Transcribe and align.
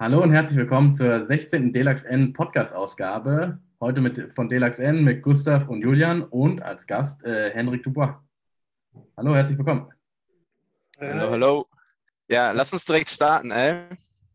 Hallo 0.00 0.22
und 0.22 0.32
herzlich 0.32 0.56
willkommen 0.56 0.94
zur 0.94 1.26
16. 1.26 1.74
Delax 1.74 2.04
N 2.04 2.32
Podcast-Ausgabe. 2.32 3.58
Heute 3.80 4.00
mit, 4.00 4.34
von 4.34 4.48
Delax 4.48 4.78
N 4.78 5.04
mit 5.04 5.22
Gustav 5.22 5.68
und 5.68 5.82
Julian 5.82 6.22
und 6.22 6.62
als 6.62 6.86
Gast 6.86 7.22
äh, 7.22 7.50
Henrik 7.50 7.82
Dubois. 7.82 8.14
Hallo, 9.18 9.34
herzlich 9.34 9.58
willkommen. 9.58 9.92
Hallo, 10.98 11.30
hallo. 11.30 11.66
Ja, 12.28 12.52
lass 12.52 12.72
uns 12.72 12.86
direkt 12.86 13.10
starten, 13.10 13.50
ey, 13.50 13.90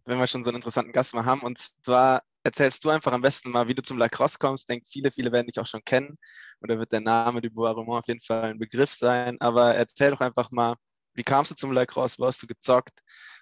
wenn 0.05 0.19
wir 0.19 0.27
schon 0.27 0.43
so 0.43 0.51
einen 0.51 0.57
interessanten 0.57 0.93
Gast 0.93 1.15
mal 1.15 1.25
haben. 1.25 1.41
Und 1.41 1.57
zwar 1.83 2.21
erzählst 2.43 2.85
du 2.85 2.91
einfach 2.91 3.13
am 3.13 3.23
besten 3.23 3.49
mal, 3.49 3.67
wie 3.67 3.73
du 3.73 3.81
zum 3.81 3.97
Lacrosse 3.97 4.37
kommst. 4.37 4.65
Ich 4.65 4.67
denke, 4.67 4.85
viele, 4.87 5.09
viele 5.09 5.31
werden 5.31 5.47
dich 5.47 5.59
auch 5.59 5.65
schon 5.65 5.83
kennen. 5.83 6.15
Oder 6.61 6.77
wird 6.77 6.91
der 6.91 7.01
Name 7.01 7.41
Dubois 7.41 7.71
Roman 7.71 7.97
auf 8.01 8.07
jeden 8.07 8.21
Fall 8.21 8.51
ein 8.51 8.59
Begriff 8.59 8.93
sein. 8.93 9.37
Aber 9.39 9.73
erzähl 9.73 10.11
doch 10.11 10.21
einfach 10.21 10.51
mal, 10.51 10.75
wie 11.15 11.23
kamst 11.23 11.49
du 11.49 11.55
zum 11.55 11.71
Lacrosse? 11.71 12.19
Wo 12.19 12.27
hast 12.27 12.43
du 12.43 12.45
gezockt? 12.45 12.99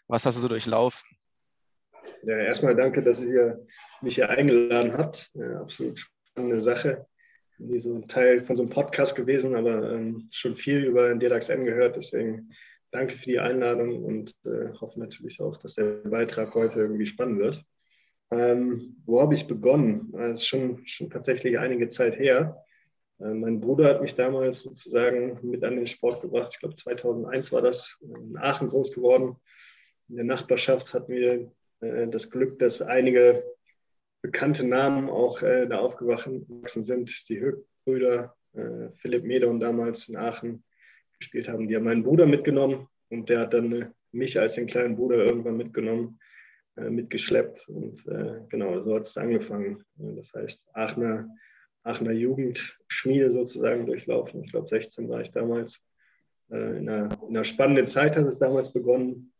Was 0.08 0.26
hast 0.26 0.38
du 0.38 0.42
so 0.42 0.48
durchlaufen? 0.48 1.13
Ja, 2.26 2.38
erstmal 2.38 2.76
danke, 2.76 3.04
dass 3.04 3.20
ihr 3.20 3.66
mich 4.02 4.16
hier 4.16 4.30
eingeladen 4.30 4.98
habt. 4.98 5.30
Ja, 5.34 5.62
absolut 5.62 6.00
spannende 6.00 6.62
Sache. 6.62 7.06
Nie 7.58 7.80
so 7.80 7.94
ein 7.94 8.08
Teil 8.08 8.42
von 8.42 8.56
so 8.56 8.64
einem 8.64 8.72
Podcast 8.72 9.16
gewesen, 9.16 9.56
aber 9.56 9.92
ähm, 9.92 10.30
schon 10.32 10.56
viel 10.56 10.86
über 10.86 11.10
den 11.10 11.20
DDAX 11.20 11.50
N 11.50 11.66
gehört. 11.66 11.98
Deswegen 11.98 12.50
danke 12.92 13.16
für 13.16 13.26
die 13.26 13.40
Einladung 13.40 14.04
und 14.04 14.36
äh, 14.46 14.72
hoffe 14.80 15.00
natürlich 15.00 15.42
auch, 15.42 15.58
dass 15.58 15.76
der 15.76 16.02
Beitrag 16.06 16.54
heute 16.56 16.80
irgendwie 16.80 17.06
spannend 17.06 17.40
wird. 17.40 17.64
Ähm, 18.32 18.96
wo 19.06 19.22
habe 19.22 19.36
ich 19.36 19.48
begonnen? 19.48 20.12
Das 20.14 20.40
ist 20.40 20.48
schon, 20.48 20.86
schon 20.88 21.10
tatsächlich 21.10 21.60
einige 21.60 21.90
Zeit 21.90 22.18
her. 22.18 22.64
Äh, 23.20 23.34
mein 23.34 23.60
Bruder 23.60 23.90
hat 23.90 24.02
mich 24.02 24.16
damals 24.16 24.62
sozusagen 24.62 25.40
mit 25.42 25.64
an 25.64 25.76
den 25.76 25.88
Sport 25.88 26.22
gebracht. 26.22 26.52
Ich 26.54 26.60
glaube, 26.60 26.76
2001 26.76 27.52
war 27.52 27.62
das, 27.62 27.98
in 28.02 28.38
Aachen 28.38 28.70
groß 28.70 28.94
geworden. 28.94 29.36
In 30.08 30.16
der 30.16 30.26
Nachbarschaft 30.26 30.94
hatten 30.94 31.12
wir 31.12 31.52
das 32.12 32.30
Glück, 32.30 32.60
dass 32.60 32.82
einige 32.82 33.44
bekannte 34.24 34.66
Namen 34.66 35.10
auch 35.10 35.42
äh, 35.44 35.68
da 35.68 35.80
aufgewachsen 35.80 36.84
sind. 36.84 37.30
Die 37.30 37.40
Höck-Brüder, 37.40 38.36
äh, 38.54 38.90
Philipp 38.96 39.26
Medon 39.26 39.60
damals 39.60 40.08
in 40.08 40.16
Aachen 40.16 40.64
gespielt 41.20 41.50
haben. 41.50 41.68
Die 41.68 41.76
haben 41.76 41.84
meinen 41.84 42.04
Bruder 42.04 42.26
mitgenommen 42.26 42.88
und 43.10 43.30
der 43.30 43.42
hat 43.42 43.54
dann 43.54 43.72
äh, 43.74 43.90
mich 44.12 44.40
als 44.40 44.56
den 44.56 44.66
kleinen 44.66 44.96
Bruder 44.96 45.18
irgendwann 45.18 45.58
mitgenommen, 45.58 46.20
äh, 46.78 46.90
mitgeschleppt. 46.90 47.68
Und 47.68 48.08
äh, 48.08 48.40
genau, 48.50 48.82
so 48.82 48.96
hat 48.96 49.04
es 49.04 49.18
angefangen. 49.18 49.84
Das 49.96 50.34
heißt, 50.34 50.64
Aachener, 50.74 51.28
Aachener 51.84 52.14
Jugendschmiede 52.14 53.30
sozusagen 53.30 53.86
durchlaufen. 53.86 54.42
Ich 54.46 54.52
glaube, 54.52 54.70
16 54.70 55.10
war 55.10 55.22
ich 55.22 55.32
damals. 55.32 55.80
In 56.50 56.88
einer, 56.88 57.10
in 57.28 57.30
einer 57.30 57.46
spannenden 57.46 57.88
Zeit 57.88 58.16
hat 58.16 58.28
es 58.28 58.38
damals 58.38 58.72
begonnen 58.72 59.33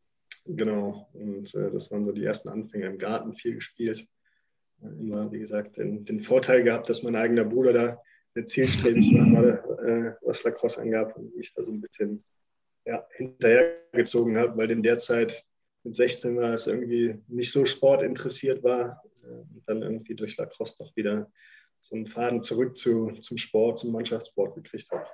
Genau, 0.46 1.08
und 1.14 1.54
äh, 1.56 1.72
das 1.72 1.90
waren 1.90 2.06
so 2.06 2.12
die 2.12 2.26
ersten 2.26 2.50
Anfänge 2.50 2.88
im 2.88 2.98
Garten, 2.98 3.34
viel 3.34 3.56
gespielt. 3.56 4.06
Äh, 4.82 4.88
immer, 4.88 5.32
wie 5.32 5.40
gesagt, 5.40 5.78
den, 5.78 6.06
den, 6.06 6.22
Vorteil 6.22 6.64
gehabt, 6.64 6.90
dass 6.90 7.04
mein 7.04 7.16
eigener 7.16 7.46
Bruder 7.46 7.74
da 7.74 8.02
sehr 8.34 8.46
zielstrebig 8.46 9.14
war, 9.14 9.80
äh, 9.86 10.16
was 10.22 10.44
Lacrosse 10.44 10.82
angab 10.82 11.16
und 11.16 11.36
mich 11.38 11.54
da 11.54 11.64
so 11.64 11.72
ein 11.72 11.80
bisschen 11.80 12.24
ja, 12.86 13.08
hinterhergezogen 13.16 14.38
habe, 14.38 14.58
weil 14.58 14.72
in 14.72 14.84
der 14.84 14.98
Zeit 14.98 15.46
mit 15.84 15.96
16 15.96 16.36
war 16.38 16.54
es 16.54 16.68
irgendwie 16.68 17.22
nicht 17.28 17.52
so 17.52 17.66
sportinteressiert 17.66 18.64
war 18.64 19.02
äh, 19.24 19.28
und 19.28 19.64
dann 19.66 19.82
irgendwie 19.82 20.16
durch 20.16 20.36
Lacrosse 20.36 20.76
doch 20.80 20.94
wieder 20.98 21.32
so 21.82 21.96
einen 21.96 22.08
Faden 22.08 22.44
zurück 22.44 22.78
zu, 22.78 23.12
zum 23.22 23.38
Sport, 23.38 23.80
zum 23.80 23.92
Mannschaftssport 23.92 24.56
gekriegt 24.56 24.90
habe. 24.92 25.06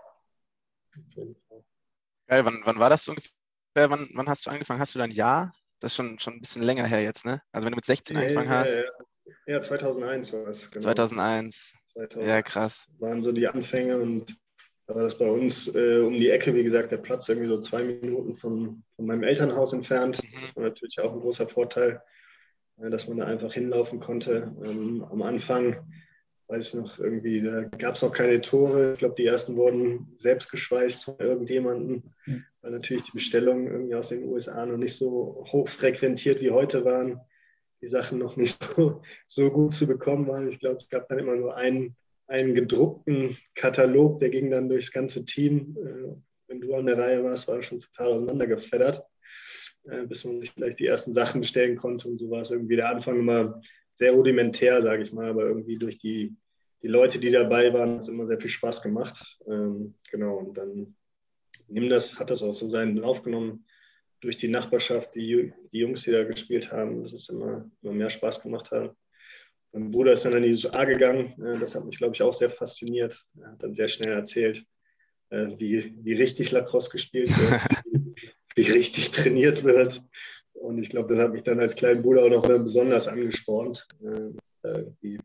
Geil, 2.28 2.46
wann, 2.46 2.62
wann 2.64 2.80
war 2.80 2.90
das 2.90 3.08
ungefähr? 3.08 3.39
Äh, 3.80 3.90
wann, 3.90 4.10
wann, 4.14 4.30
hast 4.30 4.46
du 4.46 4.50
angefangen? 4.50 4.80
Hast 4.80 4.96
du 4.96 5.00
dein 5.00 5.12
Jahr? 5.12 5.54
Das 5.80 5.92
ist 5.92 5.96
schon, 5.96 6.20
schon 6.20 6.36
ein 6.36 6.42
bisschen 6.42 6.64
länger 6.64 6.86
her 6.86 7.02
jetzt, 7.02 7.26
ne? 7.26 7.42
Also 7.52 7.66
wenn 7.66 7.72
du 7.72 7.78
mit 7.78 7.86
16 7.86 8.16
nee, 8.16 8.24
angefangen 8.24 8.50
hast. 8.50 8.70
Ja, 9.48 9.54
ja. 9.54 9.62
2001 9.62 10.34
war 10.34 10.48
es. 10.48 10.70
Genau. 10.72 10.84
2001. 10.84 11.74
2001. 11.94 12.28
Ja, 12.30 12.42
krass. 12.42 12.88
Waren 13.00 13.22
so 13.22 13.32
die 13.32 13.48
Anfänge 13.48 13.98
und 13.98 14.38
da 14.88 14.96
war 14.96 15.04
das 15.04 15.18
bei 15.18 15.30
uns 15.30 15.74
äh, 15.76 16.00
um 16.00 16.14
die 16.14 16.30
Ecke, 16.30 16.54
wie 16.56 16.64
gesagt, 16.64 16.92
der 16.92 16.98
Platz 16.98 17.30
irgendwie 17.30 17.48
so 17.48 17.60
zwei 17.60 17.84
Minuten 17.84 18.38
von, 18.38 18.84
von 18.96 19.06
meinem 19.06 19.24
Elternhaus 19.24 19.72
entfernt. 19.72 20.22
Mhm. 20.24 20.48
Das 20.48 20.56
war 20.56 20.64
natürlich 20.64 21.00
auch 21.00 21.14
ein 21.14 21.22
großer 21.22 21.48
Vorteil, 21.48 22.02
äh, 22.82 22.90
dass 22.90 23.08
man 23.08 23.18
da 23.18 23.26
einfach 23.26 23.54
hinlaufen 23.54 24.00
konnte. 24.00 24.54
Ähm, 24.66 25.06
am 25.10 25.22
Anfang 25.22 25.88
weiß 26.50 26.70
ich 26.70 26.74
noch, 26.74 26.98
irgendwie, 26.98 27.42
da 27.42 27.64
gab 27.78 27.96
es 27.96 28.04
auch 28.04 28.12
keine 28.12 28.42
Tore. 28.42 28.94
Ich 28.94 29.00
glaube, 29.00 29.14
die 29.16 29.26
ersten 29.26 29.56
wurden 29.56 30.16
selbst 30.18 30.52
geschweißt 30.52 31.06
von 31.06 31.16
irgendjemandem, 31.20 32.04
mhm. 32.26 32.44
weil 32.62 32.72
natürlich 32.72 33.04
die 33.04 33.12
Bestellungen 33.12 33.68
irgendwie 33.68 33.94
aus 33.94 34.10
den 34.10 34.28
USA 34.28 34.66
noch 34.66 34.78
nicht 34.78 34.98
so 34.98 35.46
hoch 35.52 35.70
frequentiert 35.70 36.42
wie 36.42 36.50
heute 36.50 36.84
waren. 36.86 37.22
Die 37.82 37.88
Sachen 37.88 38.18
noch 38.18 38.36
nicht 38.36 38.62
so, 38.76 39.04
so 39.28 39.52
gut 39.52 39.74
zu 39.74 39.86
bekommen 39.86 40.28
waren. 40.28 40.50
Ich 40.50 40.60
glaube, 40.60 40.78
es 40.78 40.90
gab 40.90 41.08
dann 41.08 41.20
immer 41.20 41.36
nur 41.36 41.56
einen, 41.56 41.96
einen 42.26 42.56
gedruckten 42.56 43.38
Katalog, 43.54 44.20
der 44.20 44.30
ging 44.30 44.50
dann 44.50 44.70
durchs 44.70 44.92
ganze 44.92 45.26
Team. 45.26 45.78
Äh, 45.78 46.16
wenn 46.48 46.62
du 46.62 46.74
an 46.74 46.88
der 46.88 46.98
Reihe 46.98 47.24
warst, 47.24 47.48
war 47.48 47.58
er 47.58 47.64
schon 47.64 47.80
total 47.80 48.08
auseinandergefeddert, 48.08 49.06
äh, 49.84 50.08
bis 50.08 50.26
man 50.26 50.40
sich 50.40 50.50
vielleicht 50.52 50.80
die 50.80 50.88
ersten 50.88 51.14
Sachen 51.14 51.42
bestellen 51.42 51.78
konnte. 51.78 52.08
Und 52.08 52.18
so 52.18 52.32
war 52.32 52.42
es 52.42 52.50
irgendwie 52.50 52.76
der 52.76 52.90
Anfang 52.90 53.20
immer 53.20 53.62
sehr 54.00 54.14
rudimentär, 54.14 54.82
sage 54.82 55.04
ich 55.04 55.12
mal, 55.12 55.30
aber 55.30 55.44
irgendwie 55.44 55.78
durch 55.78 56.00
die, 56.00 56.34
die 56.82 56.88
Leute, 56.88 57.20
die 57.20 57.32
dabei 57.32 57.74
waren, 57.74 57.96
hat 57.96 58.04
es 58.04 58.08
immer 58.08 58.26
sehr 58.26 58.40
viel 58.40 58.50
Spaß 58.50 58.82
gemacht. 58.82 59.38
Ähm, 59.46 59.96
genau, 60.10 60.38
und 60.38 60.58
dann 60.58 60.96
nimm 61.68 61.90
das, 61.90 62.18
hat 62.18 62.30
das 62.30 62.42
auch 62.42 62.56
so 62.56 62.70
seinen 62.70 62.96
Lauf 62.96 63.24
genommen 63.24 63.66
durch 64.22 64.38
die 64.38 64.48
Nachbarschaft, 64.48 65.14
die, 65.16 65.54
die 65.74 65.80
Jungs, 65.80 66.04
die 66.04 66.12
da 66.12 66.24
gespielt 66.24 66.72
haben, 66.72 67.04
dass 67.04 67.12
es 67.12 67.28
immer, 67.28 67.70
immer 67.82 67.92
mehr 67.92 68.10
Spaß 68.10 68.42
gemacht 68.42 68.72
hat. 68.72 68.96
Mein 69.74 69.92
Bruder 69.92 70.14
ist 70.14 70.24
dann 70.24 70.34
in 70.34 70.44
die 70.44 70.52
USA 70.52 70.86
gegangen. 70.86 71.36
Äh, 71.44 71.60
das 71.60 71.76
hat 71.76 71.84
mich, 71.84 71.98
glaube 71.98 72.16
ich, 72.16 72.22
auch 72.22 72.34
sehr 72.34 72.50
fasziniert. 72.50 73.22
Er 73.38 73.52
hat 73.52 73.62
dann 73.62 73.76
sehr 73.76 73.90
schnell 73.90 74.14
erzählt, 74.14 74.64
äh, 75.30 75.48
wie, 75.58 75.94
wie 76.06 76.14
richtig 76.14 76.52
Lacrosse 76.52 76.90
gespielt 76.90 77.28
wird, 77.28 77.62
wie, 78.56 78.66
wie 78.66 78.72
richtig 78.72 79.12
trainiert 79.12 79.66
wird. 79.66 80.02
Und 80.62 80.78
ich 80.78 80.90
glaube, 80.90 81.14
das 81.14 81.24
hat 81.24 81.32
mich 81.32 81.44
dann 81.44 81.60
als 81.60 81.76
kleinen 81.76 82.02
Bruder 82.02 82.24
auch 82.24 82.30
noch 82.30 82.64
besonders 82.64 83.08
angespornt, 83.08 83.88
äh, 84.04 85.18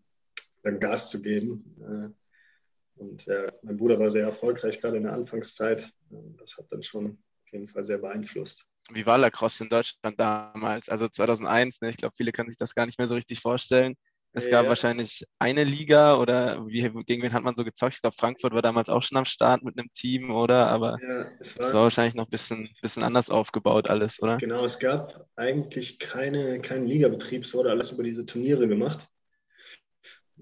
dann 0.62 0.81
Gas 0.81 1.11
zu 1.11 1.21
geben. 1.21 1.77
Äh, 1.81 3.00
und 3.00 3.27
ja, 3.27 3.47
mein 3.62 3.77
Bruder 3.77 3.99
war 3.99 4.11
sehr 4.11 4.25
erfolgreich, 4.25 4.81
gerade 4.81 4.97
in 4.97 5.03
der 5.03 5.12
Anfangszeit. 5.12 5.93
Das 6.39 6.56
hat 6.56 6.67
dann 6.71 6.83
schon 6.83 7.19
auf 7.45 7.53
jeden 7.53 7.69
Fall 7.69 7.84
sehr 7.84 7.99
beeinflusst. 7.99 8.65
Wie 8.91 9.06
war 9.06 9.19
Lacrosse 9.19 9.65
in 9.65 9.71
Deutschland 9.71 10.21
damals? 10.21 10.89
Also 10.89 11.09
2001, 11.09 11.81
ne? 11.81 11.89
ich 11.89 11.97
glaube, 11.97 12.15
viele 12.16 12.33
können 12.33 12.51
sich 12.51 12.59
das 12.59 12.75
gar 12.75 12.87
nicht 12.87 12.99
mehr 12.99 13.09
so 13.09 13.15
richtig 13.15 13.41
vorstellen. 13.41 13.97
Es 14.37 14.50
gab 14.50 14.65
ja. 14.65 14.69
wahrscheinlich 14.69 15.25
eine 15.39 15.62
Liga 15.62 16.19
oder 16.19 16.67
wie, 16.67 16.83
gegen 17.05 17.22
wen 17.22 17.33
hat 17.33 17.45
man 17.45 17.55
so 17.55 17.65
gezockt? 17.65 17.95
Ich 17.95 18.00
glaube, 18.00 18.17
Frankfurt 18.19 18.53
war 18.53 18.62
damals 18.62 18.89
auch 18.89 19.03
schon 19.03 19.17
am 19.17 19.25
Start 19.25 19.62
mit 19.62 19.78
einem 19.78 19.89
Team, 19.95 20.33
oder? 20.33 20.67
Aber 20.67 20.99
ja, 21.00 21.31
es, 21.39 21.56
war, 21.56 21.67
es, 21.67 21.72
war, 21.72 21.83
wahrscheinlich 21.84 22.17
noch 22.17 22.27
ein 22.27 22.31
bisschen, 22.31 22.69
bisschen 22.83 23.05
anders 23.05 23.31
aufgebaut 23.31 23.89
alles, 23.89 24.21
oder? 24.21 24.37
Genau, 24.39 24.65
es 24.65 24.81
gab 24.81 25.28
eigentlich 25.37 26.00
keine, 26.00 26.61
keinen 26.61 26.87
Ligabetrieb, 26.87 27.45
es 27.45 27.55
wurde 27.55 27.71
alles 27.71 27.93
über 27.93 28.03
diese 28.03 28.27
Turniere 28.27 28.67
gemacht. 28.67 29.06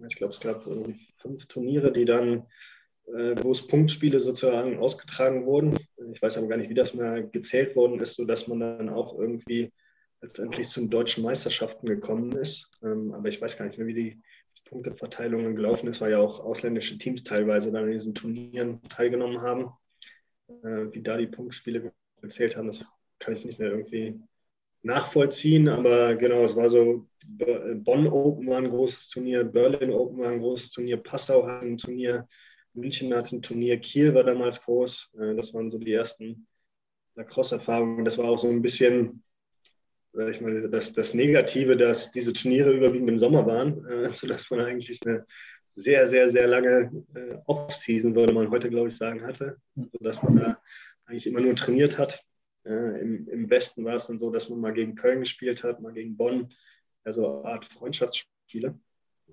Ich 0.08 0.16
glaube, 0.16 0.32
es 0.32 0.40
gab 0.40 0.66
irgendwie 0.66 0.98
fünf 1.18 1.44
Turniere, 1.44 1.92
die 1.92 2.06
dann, 2.06 2.46
äh, 3.08 3.34
wo 3.42 3.52
es 3.52 3.66
Punktspiele 3.66 4.20
sozusagen 4.20 4.78
ausgetragen 4.78 5.44
wurden. 5.44 5.78
Ich 6.14 6.22
weiß 6.22 6.38
aber 6.38 6.48
gar 6.48 6.56
nicht, 6.56 6.70
wie 6.70 6.74
das 6.74 6.94
mal 6.94 7.28
gezählt 7.28 7.76
worden 7.76 8.00
ist, 8.00 8.16
sodass 8.16 8.48
man 8.48 8.60
dann 8.60 8.88
auch 8.88 9.18
irgendwie 9.18 9.70
letztendlich 10.22 10.68
zu 10.68 10.80
den 10.80 10.90
deutschen 10.90 11.22
Meisterschaften 11.22 11.86
gekommen 11.86 12.32
ist. 12.32 12.70
Ähm, 12.82 13.12
aber 13.12 13.28
ich 13.28 13.40
weiß 13.40 13.56
gar 13.56 13.66
nicht 13.66 13.76
mehr, 13.76 13.86
wie 13.86 13.94
die 13.94 14.22
Punkteverteilung 14.64 15.54
gelaufen 15.54 15.88
ist, 15.88 16.00
weil 16.00 16.12
ja 16.12 16.18
auch 16.18 16.40
ausländische 16.40 16.96
Teams 16.96 17.24
teilweise 17.24 17.70
dann 17.70 17.86
in 17.86 17.92
diesen 17.92 18.14
Turnieren 18.14 18.80
teilgenommen 18.88 19.42
haben. 19.42 19.70
Äh, 20.48 20.92
wie 20.92 21.02
da 21.02 21.18
die 21.18 21.26
Punktspiele 21.26 21.92
gezählt 22.22 22.56
haben, 22.56 22.68
das 22.68 22.84
kann 23.18 23.36
ich 23.36 23.44
nicht 23.44 23.58
mehr 23.58 23.70
irgendwie 23.70 24.18
nachvollziehen. 24.82 25.68
Aber 25.68 26.14
genau, 26.14 26.44
es 26.44 26.56
war 26.56 26.70
so, 26.70 27.06
Bonn 27.24 28.06
Open 28.06 28.46
war 28.46 28.58
ein 28.58 28.70
großes 28.70 29.10
Turnier, 29.10 29.44
Berlin 29.44 29.90
Open 29.90 30.18
war 30.18 30.30
ein 30.30 30.40
großes 30.40 30.70
Turnier, 30.70 30.96
Passau 30.96 31.46
hat 31.46 31.62
ein 31.62 31.76
Turnier, 31.78 32.28
München 32.74 33.12
hat 33.14 33.30
ein 33.32 33.42
Turnier, 33.42 33.78
Kiel 33.78 34.14
war 34.14 34.24
damals 34.24 34.62
groß. 34.62 35.10
Äh, 35.18 35.34
das 35.34 35.52
waren 35.52 35.70
so 35.70 35.78
die 35.78 35.92
ersten 35.92 36.46
Lacrosse-Erfahrungen. 37.16 38.04
Das 38.04 38.16
war 38.16 38.26
auch 38.26 38.38
so 38.38 38.48
ein 38.48 38.62
bisschen 38.62 39.21
ich 40.30 40.40
mal, 40.40 40.68
das, 40.68 40.92
das 40.92 41.14
Negative, 41.14 41.76
dass 41.76 42.12
diese 42.12 42.32
Turniere 42.32 42.72
überwiegend 42.72 43.08
im 43.08 43.18
Sommer 43.18 43.46
waren, 43.46 43.84
äh, 43.86 44.10
sodass 44.12 44.50
man 44.50 44.60
eigentlich 44.60 45.00
eine 45.04 45.26
sehr, 45.74 46.06
sehr, 46.08 46.28
sehr 46.28 46.46
lange 46.46 47.04
äh, 47.14 47.36
Off-Season, 47.46 48.14
würde 48.14 48.34
man 48.34 48.50
heute, 48.50 48.68
glaube 48.68 48.88
ich, 48.88 48.96
sagen, 48.96 49.26
hatte, 49.26 49.56
sodass 49.92 50.22
man 50.22 50.36
da 50.36 50.58
eigentlich 51.06 51.26
immer 51.26 51.40
nur 51.40 51.56
trainiert 51.56 51.98
hat. 51.98 52.22
Äh, 52.64 53.00
im, 53.00 53.28
Im 53.28 53.50
Westen 53.50 53.84
war 53.84 53.94
es 53.94 54.06
dann 54.06 54.18
so, 54.18 54.30
dass 54.30 54.48
man 54.48 54.60
mal 54.60 54.74
gegen 54.74 54.94
Köln 54.94 55.20
gespielt 55.20 55.62
hat, 55.62 55.80
mal 55.80 55.92
gegen 55.92 56.16
Bonn, 56.16 56.52
also 57.04 57.40
eine 57.40 57.54
Art 57.54 57.64
Freundschaftsspiele. 57.72 58.78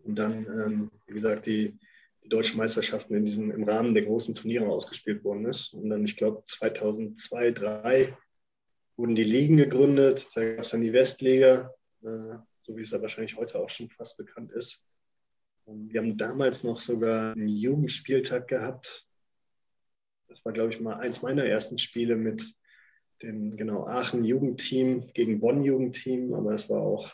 Und 0.03 0.15
dann, 0.15 0.45
ähm, 0.45 0.91
wie 1.07 1.13
gesagt, 1.13 1.45
die, 1.45 1.77
die 2.23 2.29
deutschen 2.29 2.57
Meisterschaften 2.57 3.15
in 3.15 3.25
diesem, 3.25 3.51
im 3.51 3.63
Rahmen 3.63 3.93
der 3.93 4.05
großen 4.05 4.33
Turniere 4.33 4.67
ausgespielt 4.67 5.23
worden 5.23 5.45
ist. 5.45 5.73
Und 5.73 5.89
dann, 5.89 6.05
ich 6.05 6.15
glaube, 6.15 6.43
2002, 6.47 7.53
2003 7.53 8.17
wurden 8.99 9.15
die 9.15 9.23
Ligen 9.23 9.55
gegründet. 9.55 10.27
Da 10.35 10.43
gab 10.43 10.65
es 10.65 10.71
dann 10.71 10.81
die 10.81 10.91
Westliga, 10.91 11.73
äh, 12.03 12.35
so 12.63 12.75
wie 12.75 12.81
es 12.81 12.91
ja 12.91 13.01
wahrscheinlich 13.01 13.37
heute 13.37 13.57
auch 13.57 13.69
schon 13.69 13.89
fast 13.89 14.17
bekannt 14.17 14.51
ist. 14.51 14.83
Und 15.63 15.93
wir 15.93 16.01
haben 16.01 16.17
damals 16.17 16.63
noch 16.63 16.81
sogar 16.81 17.31
einen 17.31 17.47
Jugendspieltag 17.47 18.49
gehabt. 18.49 19.07
Das 20.27 20.43
war, 20.43 20.51
glaube 20.51 20.73
ich, 20.73 20.81
mal 20.81 20.99
eins 20.99 21.21
meiner 21.21 21.45
ersten 21.45 21.79
Spiele 21.79 22.17
mit 22.17 22.43
dem 23.23 23.55
genau 23.55 23.87
Aachen 23.87 24.25
Jugendteam 24.25 25.07
gegen 25.13 25.39
Bonn 25.39 25.63
Jugendteam, 25.63 26.33
aber 26.33 26.53
es 26.53 26.69
war 26.69 26.81
auch, 26.81 27.09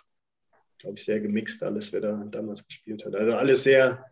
glaube 0.80 0.98
ich, 0.98 1.06
sehr 1.06 1.20
gemixt 1.20 1.62
alles, 1.62 1.94
wer 1.94 2.02
da 2.02 2.16
damals 2.32 2.66
gespielt 2.66 3.06
hat. 3.06 3.14
Also 3.14 3.36
alles 3.36 3.62
sehr, 3.62 4.06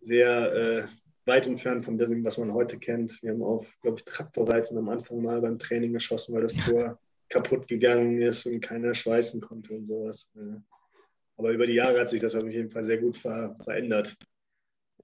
sehr 0.00 0.52
äh, 0.54 0.86
weit 1.26 1.46
entfernt 1.46 1.84
von 1.84 1.98
dem, 1.98 2.24
was 2.24 2.38
man 2.38 2.52
heute 2.52 2.78
kennt. 2.78 3.22
Wir 3.22 3.32
haben 3.32 3.42
auf, 3.42 3.66
glaube 3.82 3.98
ich, 3.98 4.04
Traktorreifen 4.04 4.76
am 4.76 4.88
Anfang 4.88 5.22
mal 5.22 5.40
beim 5.40 5.58
Training 5.58 5.92
geschossen, 5.92 6.34
weil 6.34 6.42
das 6.42 6.54
Tor 6.54 6.98
kaputt 7.28 7.66
gegangen 7.66 8.20
ist 8.20 8.46
und 8.46 8.60
keiner 8.60 8.94
schweißen 8.94 9.40
konnte 9.40 9.74
und 9.74 9.86
sowas. 9.86 10.26
Aber 11.36 11.50
über 11.50 11.66
die 11.66 11.74
Jahre 11.74 12.00
hat 12.00 12.10
sich 12.10 12.20
das 12.20 12.34
auf 12.34 12.48
jeden 12.48 12.70
Fall 12.70 12.84
sehr 12.84 12.98
gut 12.98 13.16
ver 13.16 13.56
verändert. 13.64 14.16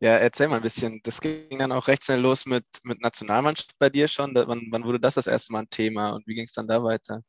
Ja, 0.02 0.16
erzähl 0.16 0.48
mal 0.48 0.56
ein 0.56 0.62
bisschen. 0.62 1.00
Das 1.02 1.20
ging 1.20 1.58
dann 1.58 1.72
auch 1.72 1.86
recht 1.86 2.04
schnell 2.04 2.20
los 2.20 2.46
mit, 2.46 2.64
mit 2.84 3.02
Nationalmannschaft 3.02 3.78
bei 3.78 3.90
dir 3.90 4.08
schon. 4.08 4.34
Wann, 4.34 4.68
wann 4.70 4.84
wurde 4.84 5.00
das 5.00 5.14
das 5.14 5.26
erste 5.26 5.52
Mal 5.52 5.60
ein 5.60 5.70
Thema 5.70 6.12
und 6.12 6.26
wie 6.26 6.34
ging 6.34 6.44
es 6.44 6.52
dann 6.52 6.68
da 6.68 6.82
weiter? 6.82 7.22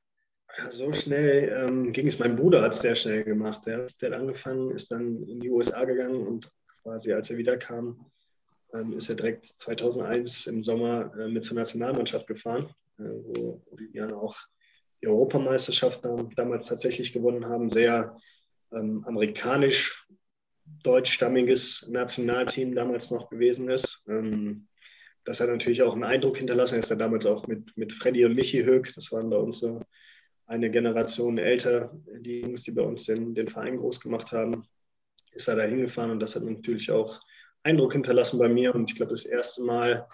So 0.69 0.91
schnell 0.93 1.65
ähm, 1.67 1.91
ging 1.91 2.07
es. 2.07 2.19
Mein 2.19 2.35
Bruder 2.35 2.61
hat 2.61 2.73
es 2.73 2.81
sehr 2.81 2.95
schnell 2.95 3.23
gemacht. 3.23 3.65
Der, 3.65 3.87
der 4.01 4.11
hat 4.11 4.19
angefangen, 4.19 4.71
ist 4.71 4.91
dann 4.91 5.23
in 5.23 5.39
die 5.39 5.49
USA 5.49 5.83
gegangen 5.83 6.25
und 6.25 6.49
quasi 6.83 7.11
als 7.11 7.29
er 7.29 7.37
wiederkam, 7.37 8.05
ähm, 8.73 8.93
ist 8.97 9.09
er 9.09 9.15
direkt 9.15 9.45
2001 9.45 10.47
im 10.47 10.63
Sommer 10.63 11.11
äh, 11.17 11.27
mit 11.27 11.43
zur 11.43 11.57
Nationalmannschaft 11.57 12.27
gefahren, 12.27 12.73
äh, 12.99 13.03
wo, 13.03 13.61
dann 13.93 14.13
auch 14.13 14.37
die 15.01 15.07
Europameisterschaft 15.07 16.03
damals 16.35 16.67
tatsächlich 16.67 17.11
gewonnen 17.11 17.47
haben. 17.47 17.69
Sehr 17.69 18.17
ähm, 18.71 19.03
amerikanisch 19.05 20.07
deutschstammiges 20.83 21.87
Nationalteam 21.89 22.75
damals 22.75 23.11
noch 23.11 23.29
gewesen 23.29 23.69
ist. 23.69 24.03
Ähm, 24.07 24.67
das 25.23 25.39
hat 25.39 25.49
natürlich 25.49 25.81
auch 25.83 25.93
einen 25.93 26.03
Eindruck 26.03 26.37
hinterlassen. 26.37 26.75
Er 26.75 26.79
ist 26.79 26.89
ja 26.89 26.95
damals 26.95 27.25
auch 27.25 27.47
mit, 27.47 27.75
mit 27.77 27.93
Freddy 27.93 28.25
und 28.25 28.35
Michi 28.35 28.63
Höck, 28.63 28.91
das 28.95 29.11
waren 29.11 29.29
bei 29.29 29.37
uns 29.37 29.59
so 29.59 29.81
eine 30.47 30.69
Generation 30.69 31.37
älter, 31.37 31.93
die 32.19 32.41
Jungs, 32.41 32.63
die 32.63 32.71
bei 32.71 32.81
uns 32.81 33.05
den, 33.05 33.33
den 33.33 33.47
Verein 33.47 33.77
groß 33.77 34.01
gemacht 34.01 34.31
haben, 34.31 34.65
ist 35.31 35.47
er 35.47 35.55
da 35.55 35.63
hingefahren 35.63 36.11
und 36.11 36.19
das 36.19 36.35
hat 36.35 36.43
natürlich 36.43 36.91
auch 36.91 37.21
Eindruck 37.63 37.93
hinterlassen 37.93 38.39
bei 38.39 38.49
mir. 38.49 38.73
Und 38.73 38.89
ich 38.89 38.95
glaube, 38.95 39.11
das 39.11 39.25
erste 39.25 39.63
Mal, 39.63 40.07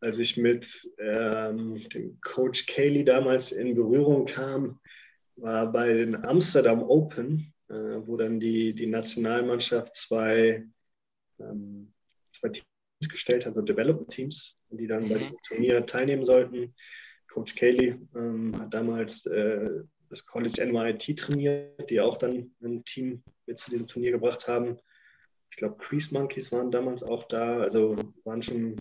als 0.00 0.18
ich 0.18 0.36
mit 0.36 0.66
ähm, 0.98 1.88
dem 1.90 2.20
Coach 2.20 2.66
Cayley 2.66 3.04
damals 3.04 3.52
in 3.52 3.74
Berührung 3.74 4.26
kam, 4.26 4.80
war 5.36 5.70
bei 5.70 5.92
den 5.92 6.24
Amsterdam 6.24 6.82
Open 6.82 7.54
äh, 7.68 8.06
wo 8.06 8.16
dann 8.16 8.38
die, 8.38 8.74
die 8.74 8.86
Nationalmannschaft 8.86 9.94
zwei, 9.94 10.66
ähm, 11.40 11.92
zwei 12.38 12.50
Teams 12.50 13.08
gestellt 13.08 13.46
hat, 13.46 13.56
also 13.56 13.62
Development-Teams, 13.62 14.56
die 14.70 14.86
dann 14.86 15.08
bei 15.08 15.16
mhm. 15.16 15.20
dem 15.20 15.36
Turnier 15.46 15.86
teilnehmen 15.86 16.24
sollten. 16.24 16.74
Coach 17.28 17.54
Cayley 17.54 17.96
ähm, 18.14 18.54
hat 18.60 18.72
damals 18.72 19.24
äh, 19.26 19.70
das 20.10 20.24
College 20.26 20.64
NYT 20.64 21.18
trainiert, 21.18 21.90
die 21.90 22.00
auch 22.00 22.18
dann 22.18 22.54
ein 22.62 22.84
Team 22.84 23.22
mit 23.46 23.58
zu 23.58 23.70
diesem 23.70 23.88
Turnier 23.88 24.12
gebracht 24.12 24.46
haben. 24.46 24.78
Ich 25.54 25.58
glaube, 25.58 25.76
Crease 25.76 26.12
Monkeys 26.12 26.50
waren 26.50 26.72
damals 26.72 27.04
auch 27.04 27.28
da, 27.28 27.60
also 27.60 27.94
waren 28.24 28.42
schon 28.42 28.76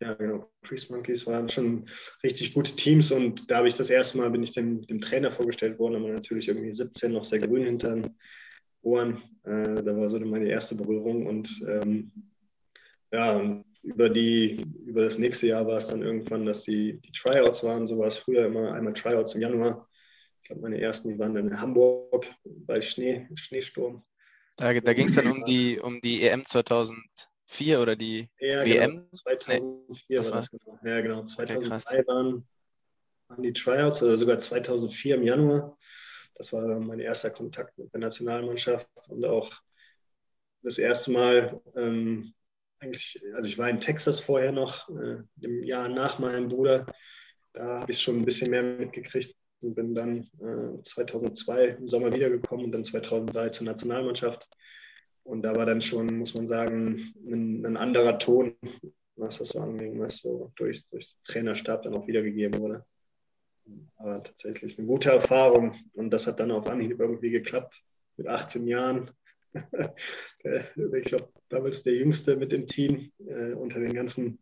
ja, 0.00 0.14
genau. 0.14 0.48
Priest 0.62 0.90
Monkeys 0.90 1.26
waren 1.26 1.48
schon 1.48 1.88
richtig 2.22 2.54
gute 2.54 2.76
Teams 2.76 3.10
und 3.10 3.50
da 3.50 3.56
habe 3.56 3.68
ich 3.68 3.76
das 3.76 3.90
erste 3.90 4.18
Mal, 4.18 4.30
bin 4.30 4.44
ich 4.44 4.52
dem, 4.52 4.82
dem 4.82 5.00
Trainer 5.00 5.32
vorgestellt 5.32 5.78
worden, 5.78 5.96
aber 5.96 6.08
natürlich 6.08 6.48
irgendwie 6.48 6.74
17 6.74 7.10
noch 7.10 7.24
sehr 7.24 7.40
grün 7.40 7.64
hinter 7.64 7.94
den 7.94 8.16
Ohren. 8.82 9.22
Äh, 9.44 9.82
da 9.82 9.96
war 9.96 10.08
so 10.08 10.20
meine 10.20 10.48
erste 10.48 10.74
Berührung 10.74 11.26
und 11.26 11.50
ähm, 11.66 12.12
ja, 13.12 13.64
über, 13.82 14.08
die, 14.08 14.64
über 14.86 15.04
das 15.04 15.18
nächste 15.18 15.48
Jahr 15.48 15.66
war 15.66 15.78
es 15.78 15.88
dann 15.88 16.02
irgendwann, 16.02 16.46
dass 16.46 16.62
die, 16.62 17.00
die 17.00 17.12
Tryouts 17.12 17.64
waren. 17.64 17.86
So 17.88 17.98
war 17.98 18.06
es 18.08 18.18
früher 18.18 18.46
immer 18.46 18.72
einmal 18.72 18.94
Tryouts 18.94 19.34
im 19.34 19.40
Januar. 19.40 19.88
Ich 20.42 20.48
glaube, 20.48 20.62
meine 20.62 20.80
ersten, 20.80 21.18
waren 21.18 21.34
dann 21.34 21.48
in 21.48 21.60
Hamburg 21.60 22.26
bei 22.44 22.80
Schnee, 22.80 23.26
Schneesturm. 23.34 24.04
Da, 24.56 24.72
da 24.72 24.92
ging 24.92 25.08
es 25.08 25.14
dann 25.16 25.26
um 25.26 25.44
die, 25.44 25.78
um 25.80 26.00
die 26.00 26.22
EM 26.22 26.44
2000. 26.44 26.98
2004 27.54 27.80
oder 27.80 27.96
die 27.96 28.28
ja, 28.38 28.64
WM? 28.64 28.90
Genau. 28.90 29.06
2004 29.12 29.60
nee, 30.08 30.16
war 30.16 30.32
das 30.32 30.50
genau. 30.50 30.78
Ja, 30.84 31.00
genau. 31.00 31.24
2003 31.24 31.98
okay, 31.98 32.06
waren, 32.08 32.48
waren 33.28 33.42
die 33.42 33.52
Tryouts 33.52 34.02
oder 34.02 34.16
sogar 34.16 34.38
2004 34.38 35.14
im 35.16 35.22
Januar. 35.22 35.78
Das 36.36 36.52
war 36.52 36.62
mein 36.80 37.00
erster 37.00 37.30
Kontakt 37.30 37.78
mit 37.78 37.92
der 37.92 38.00
Nationalmannschaft 38.00 38.88
und 39.08 39.24
auch 39.24 39.52
das 40.62 40.78
erste 40.78 41.12
Mal, 41.12 41.60
ähm, 41.76 42.34
eigentlich, 42.80 43.22
also 43.34 43.48
ich 43.48 43.58
war 43.58 43.68
in 43.68 43.80
Texas 43.80 44.18
vorher 44.18 44.50
noch, 44.50 44.88
äh, 44.88 45.18
im 45.40 45.62
Jahr 45.62 45.88
nach 45.88 46.18
meinem 46.18 46.48
Bruder. 46.48 46.86
Da 47.52 47.80
habe 47.80 47.92
ich 47.92 48.00
schon 48.00 48.16
ein 48.16 48.24
bisschen 48.24 48.50
mehr 48.50 48.62
mitgekriegt 48.62 49.36
und 49.64 49.74
bin 49.74 49.94
dann 49.94 50.28
äh, 50.40 50.82
2002 50.82 51.66
im 51.78 51.88
Sommer 51.88 52.12
wiedergekommen 52.12 52.66
und 52.66 52.72
dann 52.72 52.84
2003 52.84 53.50
zur 53.50 53.66
Nationalmannschaft. 53.66 54.48
Und 55.24 55.42
da 55.42 55.56
war 55.56 55.66
dann 55.66 55.80
schon, 55.80 56.18
muss 56.18 56.34
man 56.34 56.46
sagen, 56.46 57.14
ein, 57.26 57.64
ein 57.64 57.76
anderer 57.76 58.18
Ton, 58.18 58.54
was 59.16 59.38
das 59.38 59.50
so 59.50 59.60
anging, 59.60 59.98
was 59.98 60.18
so 60.18 60.52
durch, 60.56 60.86
durch 60.90 61.06
den 61.06 61.24
Trainerstab 61.24 61.82
dann 61.82 61.94
auch 61.94 62.06
wiedergegeben 62.06 62.60
wurde. 62.60 62.84
Aber 63.96 64.22
tatsächlich 64.22 64.78
eine 64.78 64.86
gute 64.86 65.10
Erfahrung 65.10 65.74
und 65.94 66.10
das 66.10 66.26
hat 66.26 66.40
dann 66.40 66.50
auf 66.50 66.68
Anhieb 66.68 67.00
irgendwie 67.00 67.30
geklappt 67.30 67.82
mit 68.16 68.26
18 68.26 68.66
Jahren. 68.66 69.10
ich 69.54 71.04
glaube, 71.04 71.28
damals 71.48 71.82
der 71.82 71.94
Jüngste 71.94 72.36
mit 72.36 72.52
dem 72.52 72.66
Team 72.66 73.10
äh, 73.26 73.52
unter 73.52 73.80
den 73.80 73.94
ganzen 73.94 74.40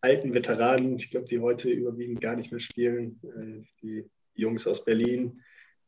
alten 0.00 0.34
Veteranen, 0.34 0.96
ich 0.96 1.10
glaube, 1.10 1.28
die 1.28 1.38
heute 1.38 1.70
überwiegend 1.70 2.20
gar 2.20 2.34
nicht 2.34 2.50
mehr 2.50 2.60
spielen. 2.60 3.20
Äh, 3.22 3.64
die 3.82 4.10
Jungs 4.34 4.66
aus 4.66 4.84
Berlin, 4.84 5.42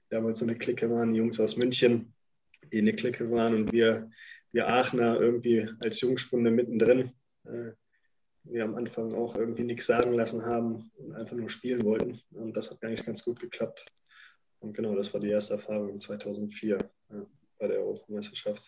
damals 0.08 0.38
so 0.38 0.44
eine 0.44 0.56
Clique 0.56 0.90
waren, 0.90 1.12
die 1.12 1.18
Jungs 1.18 1.40
aus 1.40 1.56
München, 1.56 2.12
die 2.72 2.78
eine 2.78 2.94
Clique 2.94 3.30
waren 3.30 3.54
und 3.54 3.72
wir 3.72 4.10
wir 4.56 4.68
Aachener 4.68 5.20
irgendwie 5.20 5.68
als 5.80 6.00
Jungspunde 6.00 6.50
mittendrin. 6.50 7.12
Äh, 7.44 7.72
wir 8.44 8.64
am 8.64 8.74
Anfang 8.74 9.12
auch 9.12 9.36
irgendwie 9.36 9.64
nichts 9.64 9.86
sagen 9.86 10.14
lassen 10.14 10.46
haben 10.46 10.90
und 10.96 11.14
einfach 11.14 11.36
nur 11.36 11.50
spielen 11.50 11.84
wollten. 11.84 12.22
Und 12.30 12.54
das 12.56 12.70
hat 12.70 12.82
eigentlich 12.82 13.04
ganz 13.04 13.22
gut 13.22 13.38
geklappt. 13.38 13.84
Und 14.60 14.72
genau, 14.72 14.94
das 14.94 15.12
war 15.12 15.20
die 15.20 15.28
erste 15.28 15.54
Erfahrung 15.54 16.00
2004 16.00 16.78
ja, 17.10 17.26
bei 17.58 17.68
der 17.68 17.80
Europameisterschaft. 17.80 18.62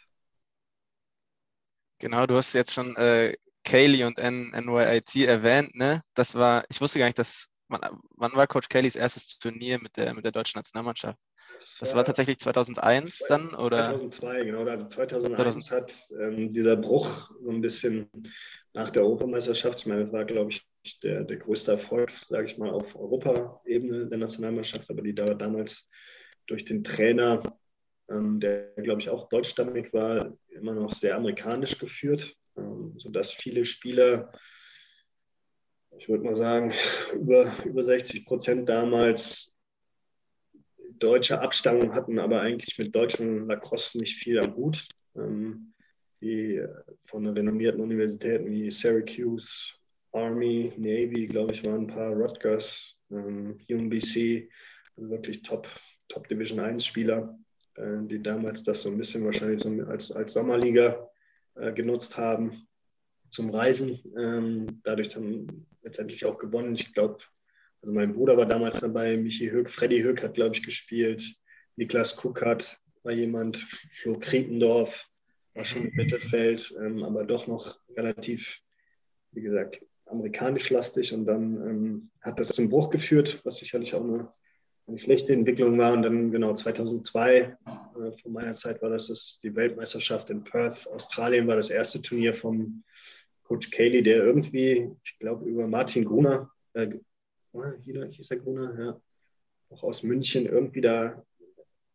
Genau, 2.00 2.26
du 2.26 2.34
hast 2.34 2.52
jetzt 2.52 2.72
schon 2.72 2.94
äh, 2.96 3.36
Kaylee 3.64 4.04
und 4.04 4.18
N 4.18 4.50
NYIT 4.50 5.16
erwähnt, 5.26 5.74
ne? 5.74 6.02
Das 6.12 6.34
war, 6.34 6.64
ich 6.68 6.80
wusste 6.82 6.98
gar 6.98 7.06
nicht, 7.06 7.18
dass, 7.18 7.48
wann, 7.68 8.00
wann 8.16 8.32
war 8.34 8.46
Coach 8.46 8.68
Kayleys 8.68 8.96
erstes 8.96 9.38
Turnier 9.38 9.78
mit 9.80 9.96
der, 9.96 10.14
mit 10.14 10.24
der 10.24 10.32
deutschen 10.32 10.58
Nationalmannschaft? 10.58 11.18
Das, 11.58 11.78
das 11.80 11.90
war, 11.90 11.98
war, 11.98 12.04
tatsächlich 12.04 12.38
2001 12.38 13.24
dann? 13.28 13.54
Oder? 13.54 13.86
2002, 13.86 14.44
genau. 14.44 14.64
Also 14.64 14.86
2001 14.86 15.66
2000. 15.66 15.70
hat 15.70 15.94
ähm, 16.20 16.52
dieser 16.52 16.76
Bruch 16.76 17.30
so 17.42 17.50
ein 17.50 17.60
bisschen 17.60 18.08
nach 18.74 18.90
der 18.90 19.02
Europameisterschaft, 19.02 19.80
ich 19.80 19.86
meine, 19.86 20.04
das 20.04 20.12
war, 20.12 20.24
glaube 20.24 20.52
ich, 20.52 21.00
der, 21.00 21.24
der 21.24 21.36
größte 21.36 21.72
Erfolg, 21.72 22.12
sage 22.28 22.46
ich 22.46 22.58
mal, 22.58 22.70
auf 22.70 22.94
Europaebene 22.94 24.06
der 24.06 24.18
Nationalmannschaft, 24.18 24.88
aber 24.90 25.02
die 25.02 25.14
da 25.14 25.34
damals 25.34 25.88
durch 26.46 26.64
den 26.64 26.84
Trainer, 26.84 27.42
ähm, 28.08 28.40
der, 28.40 28.72
glaube 28.76 29.00
ich, 29.00 29.10
auch 29.10 29.28
deutschstammig 29.28 29.92
war, 29.92 30.36
immer 30.48 30.74
noch 30.74 30.92
sehr 30.92 31.16
amerikanisch 31.16 31.78
geführt, 31.78 32.34
ähm, 32.56 32.94
sodass 32.98 33.32
viele 33.32 33.64
Spieler 33.64 34.32
ich 35.98 36.08
würde 36.08 36.24
mal 36.24 36.36
sagen, 36.36 36.72
über, 37.14 37.52
über 37.64 37.82
60 37.82 38.24
Prozent 38.24 38.68
damals 38.68 39.54
deutsche 40.98 41.40
Abstammung 41.40 41.94
hatten, 41.94 42.18
aber 42.18 42.40
eigentlich 42.40 42.78
mit 42.78 42.94
deutschen 42.94 43.46
Lacrosse 43.46 43.98
nicht 43.98 44.16
viel 44.16 44.40
am 44.40 44.56
Hut. 44.56 44.86
Ähm, 45.16 45.74
die 46.20 46.60
von 47.04 47.26
renommierten 47.26 47.80
Universitäten 47.80 48.50
wie 48.50 48.70
Syracuse, 48.70 49.48
Army, 50.12 50.72
Navy, 50.76 51.26
glaube 51.26 51.54
ich, 51.54 51.64
waren 51.64 51.82
ein 51.82 51.86
paar 51.86 52.12
Rutgers, 52.12 52.96
ähm, 53.10 53.58
UMBC, 53.70 54.50
also 54.96 55.10
wirklich 55.10 55.42
Top, 55.42 55.68
Top 56.08 56.26
Division 56.28 56.60
1 56.60 56.84
Spieler, 56.84 57.38
äh, 57.76 57.98
die 58.02 58.20
damals 58.22 58.64
das 58.64 58.82
so 58.82 58.90
ein 58.90 58.98
bisschen 58.98 59.24
wahrscheinlich 59.24 59.62
so 59.62 59.70
als, 59.84 60.10
als 60.10 60.32
Sommerliga 60.32 61.08
äh, 61.54 61.72
genutzt 61.72 62.16
haben 62.16 62.66
zum 63.30 63.50
Reisen. 63.50 64.00
Ähm, 64.18 64.80
dadurch 64.82 65.10
dann 65.10 65.67
letztendlich 65.82 66.24
auch 66.24 66.38
gewonnen. 66.38 66.74
Ich 66.74 66.92
glaube, 66.92 67.18
also 67.82 67.94
mein 67.94 68.14
Bruder 68.14 68.36
war 68.36 68.46
damals 68.46 68.80
dabei, 68.80 69.16
Michi 69.16 69.50
Höck, 69.50 69.70
Freddy 69.70 70.02
Höck 70.02 70.22
hat, 70.22 70.34
glaube 70.34 70.56
ich, 70.56 70.62
gespielt, 70.62 71.36
Niklas 71.76 72.16
Kuckert 72.16 72.80
war 73.04 73.12
jemand, 73.12 73.56
Flo 74.02 74.18
Kriependorf 74.18 75.06
war 75.54 75.64
schon 75.64 75.86
im 75.86 75.94
Mittelfeld, 75.94 76.74
ähm, 76.80 77.02
aber 77.04 77.24
doch 77.24 77.46
noch 77.46 77.78
relativ, 77.96 78.60
wie 79.32 79.42
gesagt, 79.42 79.80
amerikanisch 80.06 80.70
lastig 80.70 81.12
und 81.12 81.26
dann 81.26 81.54
ähm, 81.68 82.10
hat 82.20 82.40
das 82.40 82.48
zum 82.48 82.68
Bruch 82.68 82.90
geführt, 82.90 83.40
was 83.44 83.56
sicherlich 83.56 83.94
auch 83.94 84.02
eine, 84.02 84.28
eine 84.86 84.98
schlechte 84.98 85.32
Entwicklung 85.32 85.78
war. 85.78 85.92
Und 85.92 86.02
dann 86.02 86.30
genau 86.32 86.54
2002, 86.54 87.36
äh, 87.36 87.56
von 88.22 88.32
meiner 88.32 88.54
Zeit 88.54 88.82
war 88.82 88.90
das, 88.90 89.08
das 89.08 89.40
die 89.42 89.54
Weltmeisterschaft 89.54 90.30
in 90.30 90.44
Perth, 90.44 90.86
Australien 90.88 91.46
war 91.46 91.56
das 91.56 91.70
erste 91.70 92.00
Turnier 92.02 92.34
vom 92.34 92.84
Coach 93.48 93.70
Cayley, 93.70 94.02
der 94.02 94.24
irgendwie, 94.24 94.90
ich 95.02 95.18
glaube, 95.18 95.48
über 95.48 95.66
Martin 95.66 96.04
Gruner, 96.04 96.50
äh, 96.74 96.88
hier 97.82 98.06
hieß 98.06 98.28
der 98.28 98.38
Gruner, 98.38 98.78
ja, 98.78 99.00
auch 99.70 99.82
aus 99.82 100.02
München 100.02 100.46
irgendwie 100.46 100.82
da 100.82 101.24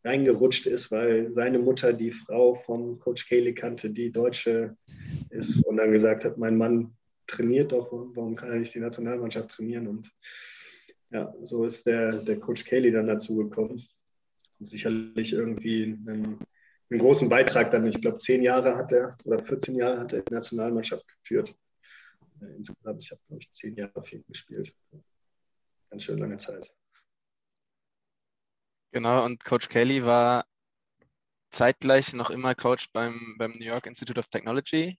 reingerutscht 0.04 0.66
ist, 0.66 0.92
weil 0.92 1.32
seine 1.32 1.60
Mutter 1.60 1.94
die 1.94 2.12
Frau 2.12 2.56
von 2.56 3.00
Coach 3.00 3.28
Cayley 3.30 3.54
kannte, 3.54 3.92
die 3.92 4.12
Deutsche 4.12 4.76
ist 5.30 5.64
und 5.66 5.78
dann 5.78 5.92
gesagt 5.92 6.26
hat, 6.26 6.38
mein 6.38 6.58
Mann 6.58 6.98
trainiert 7.28 7.72
doch, 7.72 7.92
warum 7.92 8.36
kann 8.36 8.50
er 8.50 8.60
nicht 8.60 8.74
die 8.74 8.80
Nationalmannschaft 8.80 9.52
trainieren? 9.52 9.88
Und 9.88 10.12
ja, 11.12 11.34
so 11.44 11.66
ist 11.66 11.86
der, 11.86 12.18
der 12.24 12.40
Coach 12.40 12.66
Cayley 12.66 12.92
dann 12.92 13.08
dazu 13.08 13.36
gekommen. 13.36 13.82
Sicherlich 14.60 15.34
irgendwie 15.34 15.84
einen, 15.84 16.40
einen 16.94 17.02
großen 17.02 17.28
Beitrag 17.28 17.72
dann, 17.72 17.88
ich 17.88 18.00
glaube, 18.00 18.20
zehn 18.20 18.44
Jahre 18.44 18.76
hat 18.76 18.92
er 18.92 19.18
oder 19.24 19.44
14 19.44 19.76
Jahre 19.76 20.00
hat 20.00 20.14
er 20.14 20.22
die 20.22 20.34
Nationalmannschaft 20.34 21.06
geführt. 21.08 21.54
Insgesamt, 22.40 23.04
ich 23.04 23.12
habe, 23.12 23.22
glaube 23.28 23.42
ich, 23.42 23.52
zehn 23.52 23.76
Jahre 23.76 24.04
viel 24.04 24.24
gespielt. 24.28 24.74
Ganz 25.90 26.04
schön 26.04 26.20
lange 26.20 26.38
Zeit. 26.38 26.72
Genau, 28.92 29.26
und 29.26 29.44
Coach 29.44 29.70
Kelly 29.70 30.06
war 30.06 30.46
zeitgleich 31.50 32.14
noch 32.14 32.30
immer 32.30 32.54
Coach 32.54 32.92
beim, 32.94 33.36
beim 33.40 33.54
New 33.54 33.66
York 33.66 33.88
Institute 33.88 34.20
of 34.20 34.28
Technology. 34.28 34.98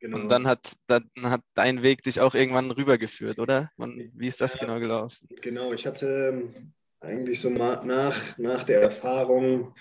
Genau. 0.00 0.18
Und 0.18 0.28
dann 0.28 0.46
hat, 0.46 0.74
dann 0.86 1.10
hat 1.22 1.42
dein 1.54 1.82
Weg 1.82 2.02
dich 2.02 2.20
auch 2.20 2.34
irgendwann 2.34 2.70
rübergeführt, 2.70 3.38
oder? 3.38 3.70
Und 3.76 4.12
wie 4.14 4.28
ist 4.28 4.40
das 4.40 4.54
ja, 4.54 4.60
genau 4.60 4.78
gelaufen? 4.78 5.28
Genau, 5.42 5.72
ich 5.72 5.86
hatte 5.86 6.28
ähm, 6.32 6.72
eigentlich 7.00 7.40
so 7.40 7.50
nach, 7.50 8.38
nach 8.38 8.64
der 8.64 8.80
Erfahrung 8.80 9.74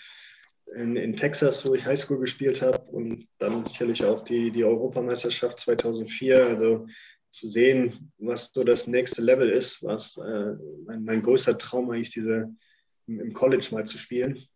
in, 0.76 0.96
in 0.96 1.16
Texas, 1.16 1.68
wo 1.68 1.74
ich 1.74 1.86
Highschool 1.86 2.20
gespielt 2.20 2.62
habe 2.62 2.80
und 2.92 3.28
dann 3.40 3.66
sicherlich 3.66 4.04
auch 4.04 4.24
die, 4.24 4.52
die 4.52 4.64
Europameisterschaft 4.64 5.60
2004, 5.60 6.46
also 6.46 6.88
zu 7.30 7.48
sehen, 7.48 8.12
was 8.20 8.52
so 8.54 8.64
das 8.64 8.88
nächste 8.88 9.22
Level 9.22 9.50
ist, 9.50 9.82
was 9.82 10.16
äh, 10.18 10.56
mein, 10.86 11.04
mein 11.04 11.24
größter 11.24 11.58
Traum 11.58 11.90
eigentlich 11.90 12.12
diese 12.12 12.56
im 13.08 13.34
College 13.34 13.68
mal 13.72 13.86
zu 13.86 13.98
spielen, 13.98 14.48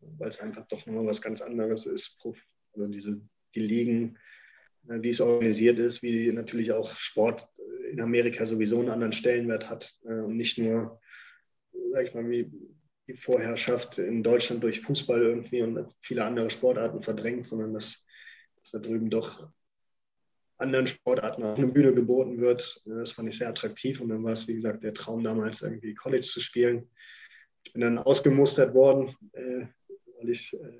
weil 0.00 0.28
es 0.28 0.38
einfach 0.38 0.66
doch 0.68 0.84
nochmal 0.86 1.06
was 1.06 1.22
ganz 1.22 1.40
anderes 1.40 1.86
ist. 1.86 2.18
Also 2.22 2.86
diese, 2.88 3.20
die 3.54 3.60
Ligen, 3.60 4.18
äh, 4.88 5.02
wie 5.02 5.10
es 5.10 5.20
organisiert 5.20 5.78
ist, 5.78 6.02
wie 6.02 6.30
natürlich 6.30 6.72
auch 6.72 6.94
Sport 6.94 7.48
in 7.90 8.00
Amerika 8.00 8.44
sowieso 8.46 8.80
einen 8.80 8.90
anderen 8.90 9.12
Stellenwert 9.12 9.68
hat 9.68 9.94
äh, 10.04 10.12
und 10.12 10.36
nicht 10.36 10.58
nur, 10.58 11.00
sag 11.92 12.06
ich 12.06 12.14
mal, 12.14 12.28
wie 12.28 12.50
die 13.06 13.14
Vorherrschaft 13.14 13.98
in 13.98 14.22
Deutschland 14.22 14.62
durch 14.62 14.80
Fußball 14.80 15.22
irgendwie 15.22 15.62
und 15.62 15.94
viele 16.00 16.24
andere 16.24 16.50
Sportarten 16.50 17.02
verdrängt, 17.02 17.46
sondern 17.46 17.72
dass, 17.72 18.04
dass 18.56 18.70
da 18.72 18.78
drüben 18.78 19.10
doch 19.10 19.48
anderen 20.58 20.86
Sportarten 20.86 21.42
auf 21.42 21.58
eine 21.58 21.68
Bühne 21.68 21.92
geboten 21.92 22.40
wird. 22.40 22.82
Das 22.86 23.12
fand 23.12 23.28
ich 23.28 23.38
sehr 23.38 23.48
attraktiv 23.48 24.00
und 24.00 24.08
dann 24.08 24.24
war 24.24 24.32
es, 24.32 24.48
wie 24.48 24.54
gesagt, 24.54 24.82
der 24.82 24.94
Traum 24.94 25.22
damals 25.22 25.62
irgendwie 25.62 25.94
College 25.94 26.26
zu 26.26 26.40
spielen. 26.40 26.88
Ich 27.64 27.72
bin 27.72 27.82
dann 27.82 27.98
ausgemustert 27.98 28.74
worden, 28.74 29.14
äh, 29.32 29.66
weil 30.18 30.30
ich 30.30 30.52
äh, 30.54 30.78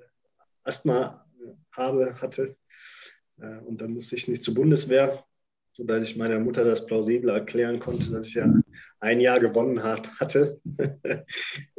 Asthma 0.63 1.25
äh, 1.41 1.51
habe, 1.71 2.19
hatte. 2.21 2.55
Und 3.65 3.79
dann 3.79 3.91
musste 3.91 4.15
ich 4.15 4.27
nicht 4.27 4.41
zur 4.41 4.55
Bundeswehr, 4.55 5.23
sodass 5.71 6.09
ich 6.09 6.17
meiner 6.17 6.39
Mutter 6.39 6.63
das 6.63 6.87
plausibel 6.87 7.29
erklären 7.29 7.79
konnte, 7.79 8.09
dass 8.09 8.25
ich 8.25 8.33
ja 8.33 8.51
ein 8.99 9.19
Jahr 9.19 9.39
gewonnen 9.39 9.83
hat, 9.83 10.09
hatte 10.19 10.59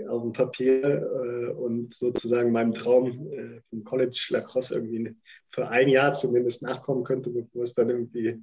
auf 0.08 0.22
dem 0.22 0.32
Papier 0.32 0.82
äh, 0.84 1.50
und 1.52 1.94
sozusagen 1.94 2.52
meinem 2.52 2.74
Traum 2.74 3.32
äh, 3.32 3.60
vom 3.70 3.84
College 3.84 4.26
Lacrosse 4.30 4.74
irgendwie 4.74 5.16
für 5.50 5.68
ein 5.68 5.88
Jahr 5.88 6.12
zumindest 6.12 6.62
nachkommen 6.62 7.04
könnte, 7.04 7.30
bevor 7.30 7.64
es 7.64 7.74
dann 7.74 7.90
irgendwie 7.90 8.40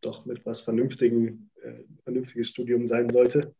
doch 0.00 0.26
mit 0.26 0.44
was 0.46 0.60
Vernünftigem, 0.60 1.50
vernünftiges 2.04 2.50
Studium 2.50 2.86
sein 2.86 3.10
sollte. 3.10 3.52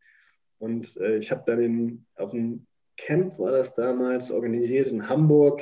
Und 0.57 0.95
äh, 0.97 1.17
ich 1.17 1.31
habe 1.31 1.43
dann 1.45 1.61
in, 1.61 2.05
auf 2.15 2.31
dem 2.31 2.65
Camp, 2.97 3.39
war 3.39 3.51
das 3.51 3.75
damals, 3.75 4.29
organisiert 4.29 4.87
in 4.87 5.07
Hamburg, 5.07 5.61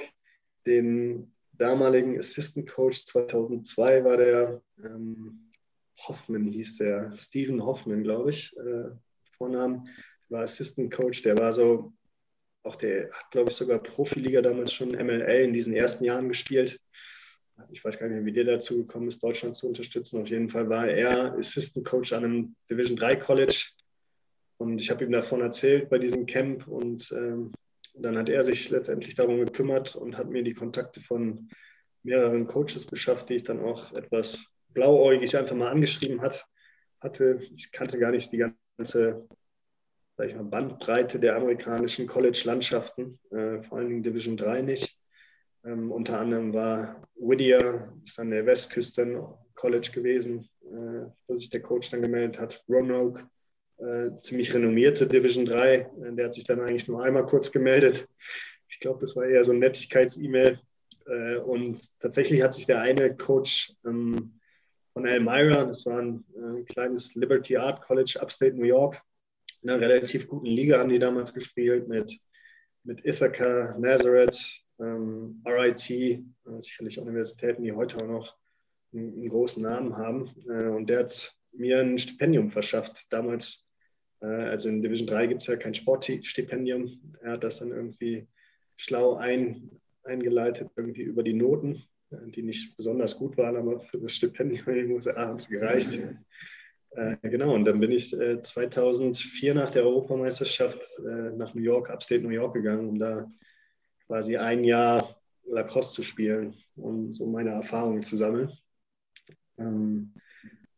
den 0.66 1.32
damaligen 1.54 2.18
Assistant 2.18 2.70
Coach 2.70 3.06
2002 3.06 4.04
war 4.04 4.18
der 4.18 4.62
ähm, 4.84 5.47
Hoffman, 5.98 6.48
hieß 6.48 6.77
der, 6.77 7.16
Steven 7.18 7.63
Hoffman, 7.63 8.04
glaube 8.04 8.32
ich, 8.32 8.56
äh, 8.58 8.89
Vornamen, 9.38 9.88
war 10.30 10.44
Assistant 10.44 10.94
Coach, 10.94 11.22
der 11.24 11.38
war 11.38 11.54
so, 11.54 11.94
auch 12.63 12.75
der 12.75 13.12
hat, 13.12 13.32
glaube 13.32 13.51
ich, 13.51 13.56
sogar 13.56 13.80
Profiliga 13.80 14.42
damals 14.42 14.74
schon 14.74 14.89
MLA 14.89 15.39
in 15.39 15.54
diesen 15.54 15.74
ersten 15.74 16.04
Jahren 16.04 16.27
gespielt. 16.27 16.80
Ich 17.72 17.84
weiß 17.84 17.98
gar 17.98 18.08
nicht, 18.08 18.25
wie 18.25 18.34
der 18.34 18.44
dazu 18.44 18.77
gekommen 18.77 19.08
ist, 19.08 19.24
Deutschland 19.24 19.56
zu 19.56 19.68
unterstützen. 19.68 20.22
Auf 20.22 20.27
jeden 20.27 20.50
Fall 20.50 20.70
war 20.70 20.88
er 20.88 21.34
Assistant 21.34 21.86
Coach 21.86 22.13
an 22.13 22.24
einem 22.24 22.56
Division 22.70 22.98
3 22.98 23.16
College 23.16 23.66
und 24.58 24.80
ich 24.80 24.89
habe 24.89 25.06
ihm 25.06 25.12
davon 25.12 25.42
erzählt 25.42 25.89
bei 25.89 25.98
diesem 25.98 26.25
Camp 26.25 26.68
und 26.68 27.12
ähm, 27.12 27.51
dann 27.96 28.18
hat 28.18 28.30
er 28.30 28.44
sich 28.44 28.70
letztendlich 28.70 29.16
darum 29.16 29.39
gekümmert 29.39 29.96
und 29.96 30.18
hat 30.18 30.30
mir 30.30 30.44
die 30.44 30.54
Kontakte 30.54 31.01
von 31.01 31.50
mehreren 32.04 32.46
Coaches 32.46 32.86
beschafft, 32.86 33.30
die 33.30 33.36
ich 33.36 33.44
dann 33.44 33.60
auch 33.60 33.94
etwas 33.94 34.46
blauäugig 34.77 35.36
einfach 35.36 35.55
mal 35.55 35.72
angeschrieben 35.72 36.22
hat, 36.22 36.46
hatte. 37.00 37.41
Ich 37.55 37.72
kannte 37.72 37.98
gar 37.98 38.12
nicht 38.12 38.31
die 38.31 38.46
ganze 38.77 39.27
sag 40.17 40.29
ich 40.29 40.36
mal, 40.36 40.43
Bandbreite 40.43 41.19
der 41.19 41.36
amerikanischen 41.36 42.07
College-Landschaften, 42.07 43.19
äh, 43.31 43.62
vor 43.62 43.77
allen 43.77 43.89
Dingen 43.89 44.03
Division 44.03 44.36
3 44.36 44.62
nicht. 44.63 44.98
Ähm, 45.63 45.91
unter 45.91 46.19
anderem 46.19 46.53
war 46.53 47.07
Whittier, 47.15 47.93
ist 48.03 48.19
an 48.19 48.31
der 48.31 48.46
Westküste 48.46 49.27
College 49.53 49.91
gewesen, 49.93 50.50
äh, 50.63 51.10
wo 51.27 51.38
sich 51.38 51.50
der 51.50 51.62
Coach 51.62 51.91
dann 51.91 52.01
gemeldet 52.01 52.39
hat. 52.39 52.63
Roanoke 52.67 53.29
äh, 53.77 54.17
ziemlich 54.19 54.53
renommierte 54.53 55.05
Division 55.05 55.46
3. 55.46 55.75
Äh, 55.75 55.88
der 56.13 56.25
hat 56.25 56.34
sich 56.34 56.46
dann 56.46 56.62
eigentlich 56.62 56.88
nur 56.88 57.03
einmal 57.03 57.25
kurz 57.25 57.51
gemeldet. 57.51 58.07
Ich 58.69 58.79
glaube, 58.79 59.00
das 59.01 59.15
war 59.15 59.25
eher 59.25 59.46
so 59.46 59.51
ein 59.51 59.60
Nettigkeits-E-Mail. 59.60 60.60
Äh, 61.05 61.38
und 61.38 61.79
tatsächlich 62.00 62.41
hat 62.41 62.55
sich 62.55 62.65
der 62.65 62.81
eine 62.81 63.15
Coach 63.15 63.74
ähm, 63.86 64.37
von 64.98 65.06
Elmira, 65.06 65.63
das 65.66 65.86
war 65.86 66.00
ein 66.00 66.25
äh, 66.36 66.63
kleines 66.63 67.13
Liberty 67.13 67.56
Art 67.56 67.82
College, 67.82 68.18
Upstate 68.20 68.56
New 68.56 68.66
York, 68.66 69.00
in 69.62 69.70
einer 69.70 69.80
relativ 69.80 70.27
guten 70.27 70.48
Liga 70.48 70.80
haben 70.80 70.89
die 70.89 70.98
damals 70.98 71.32
gespielt 71.36 71.88
mit, 71.88 72.20
mit 72.84 73.06
Ithaca, 73.06 73.75
Nazareth, 73.77 74.39
ähm, 74.80 75.44
RIT, 75.46 75.88
äh, 75.92 76.24
sicherlich 76.63 76.98
Universitäten, 76.98 77.62
die 77.62 77.74
heute 77.74 77.98
auch 77.98 78.08
noch 78.08 78.36
einen, 78.92 79.13
einen 79.13 79.30
großen 79.30 79.62
Namen 79.62 79.96
haben. 79.96 80.32
Äh, 80.50 80.70
und 80.70 80.88
der 80.88 81.01
hat 81.01 81.32
mir 81.51 81.80
ein 81.80 82.00
Stipendium 82.00 82.50
verschafft. 82.50 83.06
Damals 83.12 83.68
äh, 84.22 84.25
also 84.25 84.68
in 84.68 84.82
Division 84.82 85.06
3 85.06 85.27
gibt 85.27 85.42
es 85.42 85.48
ja 85.48 85.58
kein 85.58 85.75
Sportstipendium. 85.75 87.16
Er 87.22 87.34
hat 87.34 87.44
das 87.44 87.60
dann 87.60 87.70
irgendwie 87.70 88.27
schlau 88.77 89.18
ein, 89.18 89.70
eingeleitet, 90.04 90.72
irgendwie 90.75 91.04
über 91.04 91.22
die 91.22 91.34
Noten, 91.34 91.84
die 92.09 92.43
nicht 92.43 92.75
besonders 92.77 93.17
gut 93.17 93.37
waren, 93.37 93.57
aber 93.57 93.79
für 93.79 93.97
das 93.97 94.13
Stipendium 94.13 94.87
muss 94.87 95.05
er 95.05 95.17
abends 95.17 95.47
gereicht. 95.47 95.99
Äh, 96.91 97.17
genau, 97.23 97.53
und 97.53 97.65
dann 97.65 97.79
bin 97.79 97.91
ich 97.91 98.11
2004 98.11 99.53
nach 99.53 99.71
der 99.71 99.83
Europameisterschaft 99.83 100.81
nach 101.35 101.53
New 101.53 101.61
York, 101.61 101.89
Upstate 101.89 102.21
New 102.21 102.29
York 102.29 102.53
gegangen, 102.53 102.87
um 102.87 102.97
da 102.97 103.29
quasi 104.07 104.37
ein 104.37 104.63
Jahr 104.63 105.17
Lacrosse 105.47 105.93
zu 105.93 106.01
spielen 106.01 106.55
und 106.75 107.13
so 107.13 107.25
meine 107.25 107.51
Erfahrungen 107.51 108.03
zu 108.03 108.17
sammeln. 108.17 108.51
Ähm, 109.57 110.13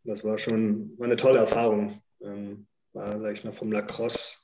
das 0.03 0.24
war 0.24 0.38
schon 0.38 0.98
war 0.98 1.05
eine 1.05 1.17
tolle 1.17 1.39
Erfahrung. 1.39 2.01
Ähm, 2.21 2.67
war, 2.93 3.19
sag 3.19 3.33
ich 3.33 3.43
mal, 3.43 3.53
vom 3.53 3.71
Lacrosse 3.71 4.38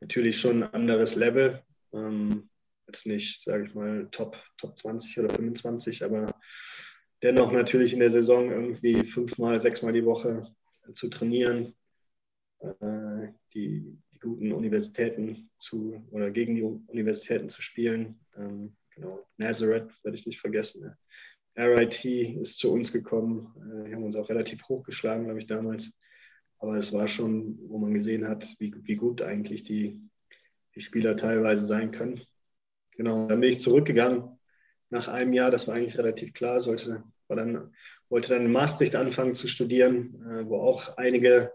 natürlich 0.00 0.40
schon 0.40 0.62
ein 0.62 0.74
anderes 0.74 1.14
Level. 1.14 1.62
Ähm, 1.92 2.48
jetzt 2.94 3.06
nicht, 3.06 3.42
sage 3.42 3.66
ich 3.66 3.74
mal, 3.74 4.08
Top, 4.10 4.36
Top 4.56 4.78
20 4.78 5.18
oder 5.18 5.30
25, 5.34 6.04
aber 6.04 6.32
dennoch 7.22 7.52
natürlich 7.52 7.92
in 7.92 8.00
der 8.00 8.10
Saison 8.10 8.50
irgendwie 8.50 9.04
fünfmal, 9.04 9.60
sechsmal 9.60 9.92
die 9.92 10.04
Woche 10.04 10.54
zu 10.94 11.08
trainieren, 11.08 11.74
äh, 12.60 13.28
die, 13.52 13.98
die, 14.12 14.18
guten 14.20 14.52
Universitäten 14.52 15.50
zu 15.58 16.02
oder 16.10 16.30
gegen 16.30 16.54
die 16.54 16.62
Universitäten 16.62 17.50
zu 17.50 17.60
spielen. 17.60 18.20
Ähm, 18.36 18.76
genau, 18.94 19.26
Nazareth 19.36 19.90
werde 20.02 20.16
ich 20.16 20.26
nicht 20.26 20.40
vergessen. 20.40 20.82
Ne? 20.82 20.96
RIT 21.56 22.04
ist 22.04 22.58
zu 22.58 22.72
uns 22.72 22.92
gekommen. 22.92 23.52
Äh, 23.86 23.92
haben 23.92 24.04
uns 24.04 24.16
auch 24.16 24.28
relativ 24.28 24.66
hochgeschlagen, 24.68 25.24
glaube 25.24 25.40
ich, 25.40 25.46
damals. 25.46 25.90
Aber 26.58 26.76
es 26.76 26.92
war 26.92 27.08
schon, 27.08 27.58
wo 27.68 27.78
man 27.78 27.92
gesehen 27.92 28.26
hat, 28.26 28.46
wie, 28.58 28.72
wie 28.86 28.96
gut 28.96 29.20
eigentlich 29.20 29.64
die, 29.64 30.00
die 30.74 30.80
Spieler 30.80 31.16
teilweise 31.16 31.66
sein 31.66 31.90
können. 31.90 32.22
Genau, 32.96 33.26
dann 33.26 33.40
bin 33.40 33.50
ich 33.50 33.60
zurückgegangen 33.60 34.34
nach 34.94 35.08
einem 35.08 35.32
Jahr, 35.32 35.50
das 35.50 35.66
war 35.66 35.74
eigentlich 35.74 35.98
relativ 35.98 36.32
klar, 36.32 36.60
sollte, 36.60 37.02
war 37.26 37.36
dann, 37.36 37.74
wollte 38.08 38.30
dann 38.30 38.46
in 38.46 38.52
Maastricht 38.52 38.94
anfangen 38.94 39.34
zu 39.34 39.48
studieren, 39.48 40.14
äh, 40.30 40.46
wo 40.46 40.60
auch 40.60 40.96
einige 40.96 41.52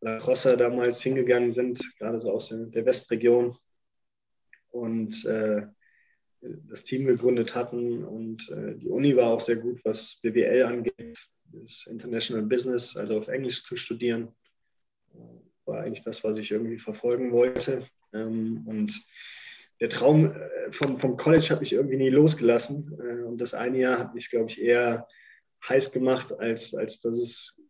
Lacrosse 0.00 0.56
damals 0.56 1.00
hingegangen 1.00 1.52
sind, 1.52 1.80
gerade 1.98 2.20
so 2.20 2.30
aus 2.30 2.48
der 2.48 2.84
Westregion 2.84 3.56
und 4.70 5.24
äh, 5.24 5.62
das 6.40 6.82
Team 6.82 7.06
gegründet 7.06 7.54
hatten. 7.54 8.04
Und 8.04 8.50
äh, 8.50 8.74
die 8.74 8.88
Uni 8.88 9.16
war 9.16 9.28
auch 9.30 9.40
sehr 9.40 9.56
gut, 9.56 9.80
was 9.84 10.18
BWL 10.22 10.64
angeht, 10.64 11.18
das 11.44 11.86
International 11.86 12.44
Business, 12.44 12.96
also 12.96 13.18
auf 13.18 13.28
Englisch 13.28 13.62
zu 13.62 13.76
studieren. 13.76 14.34
War 15.64 15.82
eigentlich 15.82 16.02
das, 16.02 16.24
was 16.24 16.36
ich 16.36 16.50
irgendwie 16.50 16.78
verfolgen 16.78 17.30
wollte. 17.30 17.86
Ähm, 18.12 18.66
und 18.66 18.92
der 19.82 19.88
Traum 19.88 20.32
äh, 20.32 20.70
vom, 20.70 21.00
vom 21.00 21.16
College 21.16 21.48
hat 21.50 21.60
mich 21.60 21.72
irgendwie 21.72 21.96
nie 21.96 22.08
losgelassen. 22.08 22.96
Äh, 23.00 23.24
und 23.24 23.38
das 23.38 23.52
eine 23.52 23.78
Jahr 23.78 23.98
hat 23.98 24.14
mich, 24.14 24.30
glaube 24.30 24.48
ich, 24.48 24.62
eher 24.62 25.08
heiß 25.68 25.90
gemacht, 25.90 26.32
als, 26.38 26.72
als 26.72 27.00
dass 27.00 27.18
es 27.18 27.60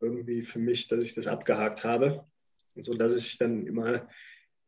irgendwie 0.00 0.42
für 0.42 0.58
mich, 0.58 0.86
dass 0.88 1.02
ich 1.02 1.14
das 1.14 1.26
abgehakt 1.26 1.82
habe. 1.82 2.26
So 2.74 2.92
dass 2.92 3.16
ich 3.16 3.38
dann 3.38 3.66
immer 3.66 4.06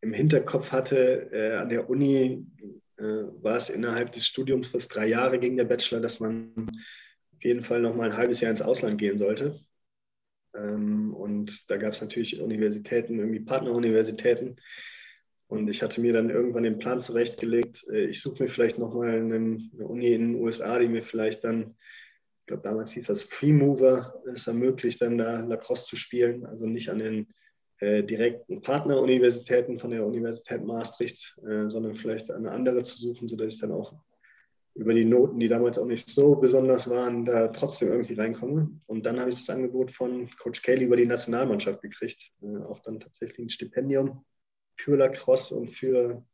im 0.00 0.14
Hinterkopf 0.14 0.72
hatte, 0.72 1.28
äh, 1.30 1.56
an 1.56 1.68
der 1.68 1.90
Uni 1.90 2.46
äh, 2.96 3.02
war 3.02 3.56
es 3.56 3.68
innerhalb 3.68 4.12
des 4.12 4.24
Studiums 4.26 4.68
fast 4.68 4.94
drei 4.94 5.08
Jahre 5.08 5.38
gegen 5.38 5.58
der 5.58 5.66
Bachelor, 5.66 6.00
dass 6.00 6.20
man 6.20 6.54
auf 7.34 7.44
jeden 7.44 7.64
Fall 7.64 7.82
noch 7.82 7.94
mal 7.94 8.10
ein 8.10 8.16
halbes 8.16 8.40
Jahr 8.40 8.50
ins 8.50 8.62
Ausland 8.62 8.96
gehen 8.96 9.18
sollte. 9.18 9.60
Ähm, 10.56 11.12
und 11.12 11.70
da 11.70 11.76
gab 11.76 11.92
es 11.92 12.00
natürlich 12.00 12.40
Universitäten, 12.40 13.18
irgendwie 13.18 13.40
Partneruniversitäten. 13.40 14.56
Und 15.48 15.68
ich 15.68 15.82
hatte 15.82 16.00
mir 16.00 16.12
dann 16.12 16.30
irgendwann 16.30 16.62
den 16.62 16.78
Plan 16.78 17.00
zurechtgelegt, 17.00 17.86
äh, 17.90 18.04
ich 18.06 18.20
suche 18.20 18.44
mir 18.44 18.48
vielleicht 18.48 18.78
nochmal 18.78 19.10
eine, 19.10 19.34
eine 19.34 19.86
Uni 19.86 20.12
in 20.12 20.32
den 20.32 20.42
USA, 20.42 20.78
die 20.78 20.88
mir 20.88 21.02
vielleicht 21.02 21.44
dann 21.44 21.74
ich 22.48 22.50
glaube, 22.50 22.62
damals 22.66 22.92
hieß 22.92 23.08
das 23.08 23.24
Free 23.24 23.52
Mover, 23.52 24.22
es 24.34 24.46
ermöglicht 24.46 25.02
dann 25.02 25.18
da 25.18 25.40
Lacrosse 25.40 25.84
zu 25.84 25.96
spielen, 25.96 26.46
also 26.46 26.64
nicht 26.64 26.88
an 26.88 26.98
den 26.98 27.26
äh, 27.80 28.02
direkten 28.02 28.62
Partneruniversitäten 28.62 29.78
von 29.78 29.90
der 29.90 30.06
Universität 30.06 30.64
Maastricht, 30.64 31.36
äh, 31.46 31.68
sondern 31.68 31.96
vielleicht 31.96 32.30
eine 32.30 32.50
andere 32.50 32.84
zu 32.84 32.96
suchen, 32.96 33.28
sodass 33.28 33.52
ich 33.52 33.60
dann 33.60 33.72
auch 33.72 33.92
über 34.74 34.94
die 34.94 35.04
Noten, 35.04 35.38
die 35.40 35.48
damals 35.48 35.76
auch 35.76 35.84
nicht 35.84 36.08
so 36.08 36.36
besonders 36.36 36.88
waren, 36.88 37.26
da 37.26 37.48
trotzdem 37.48 37.88
irgendwie 37.88 38.14
reinkomme. 38.14 38.70
Und 38.86 39.04
dann 39.04 39.20
habe 39.20 39.28
ich 39.28 39.40
das 39.44 39.50
Angebot 39.50 39.92
von 39.92 40.30
Coach 40.38 40.62
Cayley 40.62 40.86
über 40.86 40.96
die 40.96 41.04
Nationalmannschaft 41.04 41.82
gekriegt, 41.82 42.32
äh, 42.40 42.64
auch 42.64 42.78
dann 42.80 42.98
tatsächlich 42.98 43.40
ein 43.40 43.50
Stipendium 43.50 44.24
für 44.78 44.96
Lacrosse 44.96 45.54
und 45.54 45.68
für 45.70 46.24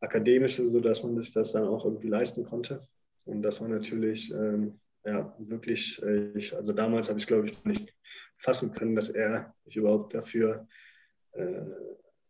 akademische, 0.00 0.70
sodass 0.70 1.02
man 1.02 1.16
sich 1.16 1.32
das 1.32 1.52
dann 1.52 1.64
auch 1.64 1.84
irgendwie 1.84 2.08
leisten 2.08 2.44
konnte. 2.44 2.86
Und 3.24 3.42
das 3.42 3.60
war 3.60 3.68
natürlich 3.68 4.30
ähm, 4.30 4.80
ja, 5.04 5.34
wirklich, 5.38 6.00
äh, 6.02 6.30
ich, 6.38 6.54
also 6.54 6.72
damals 6.72 7.08
habe 7.08 7.18
ich, 7.18 7.26
glaube 7.26 7.48
ich, 7.48 7.64
nicht 7.64 7.94
fassen 8.38 8.72
können, 8.72 8.94
dass 8.94 9.08
er 9.08 9.54
mich 9.64 9.76
überhaupt 9.76 10.14
dafür 10.14 10.68
äh, 11.32 11.62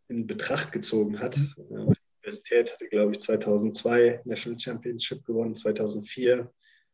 in 0.07 0.27
Betracht 0.27 0.71
gezogen 0.71 1.19
hat. 1.19 1.37
Mhm. 1.37 1.93
die 1.93 1.99
Universität 2.23 2.73
hatte, 2.73 2.87
glaube 2.87 3.13
ich, 3.13 3.21
2002 3.21 4.21
National 4.25 4.59
Championship 4.59 5.23
gewonnen, 5.25 5.55
2004 5.55 6.51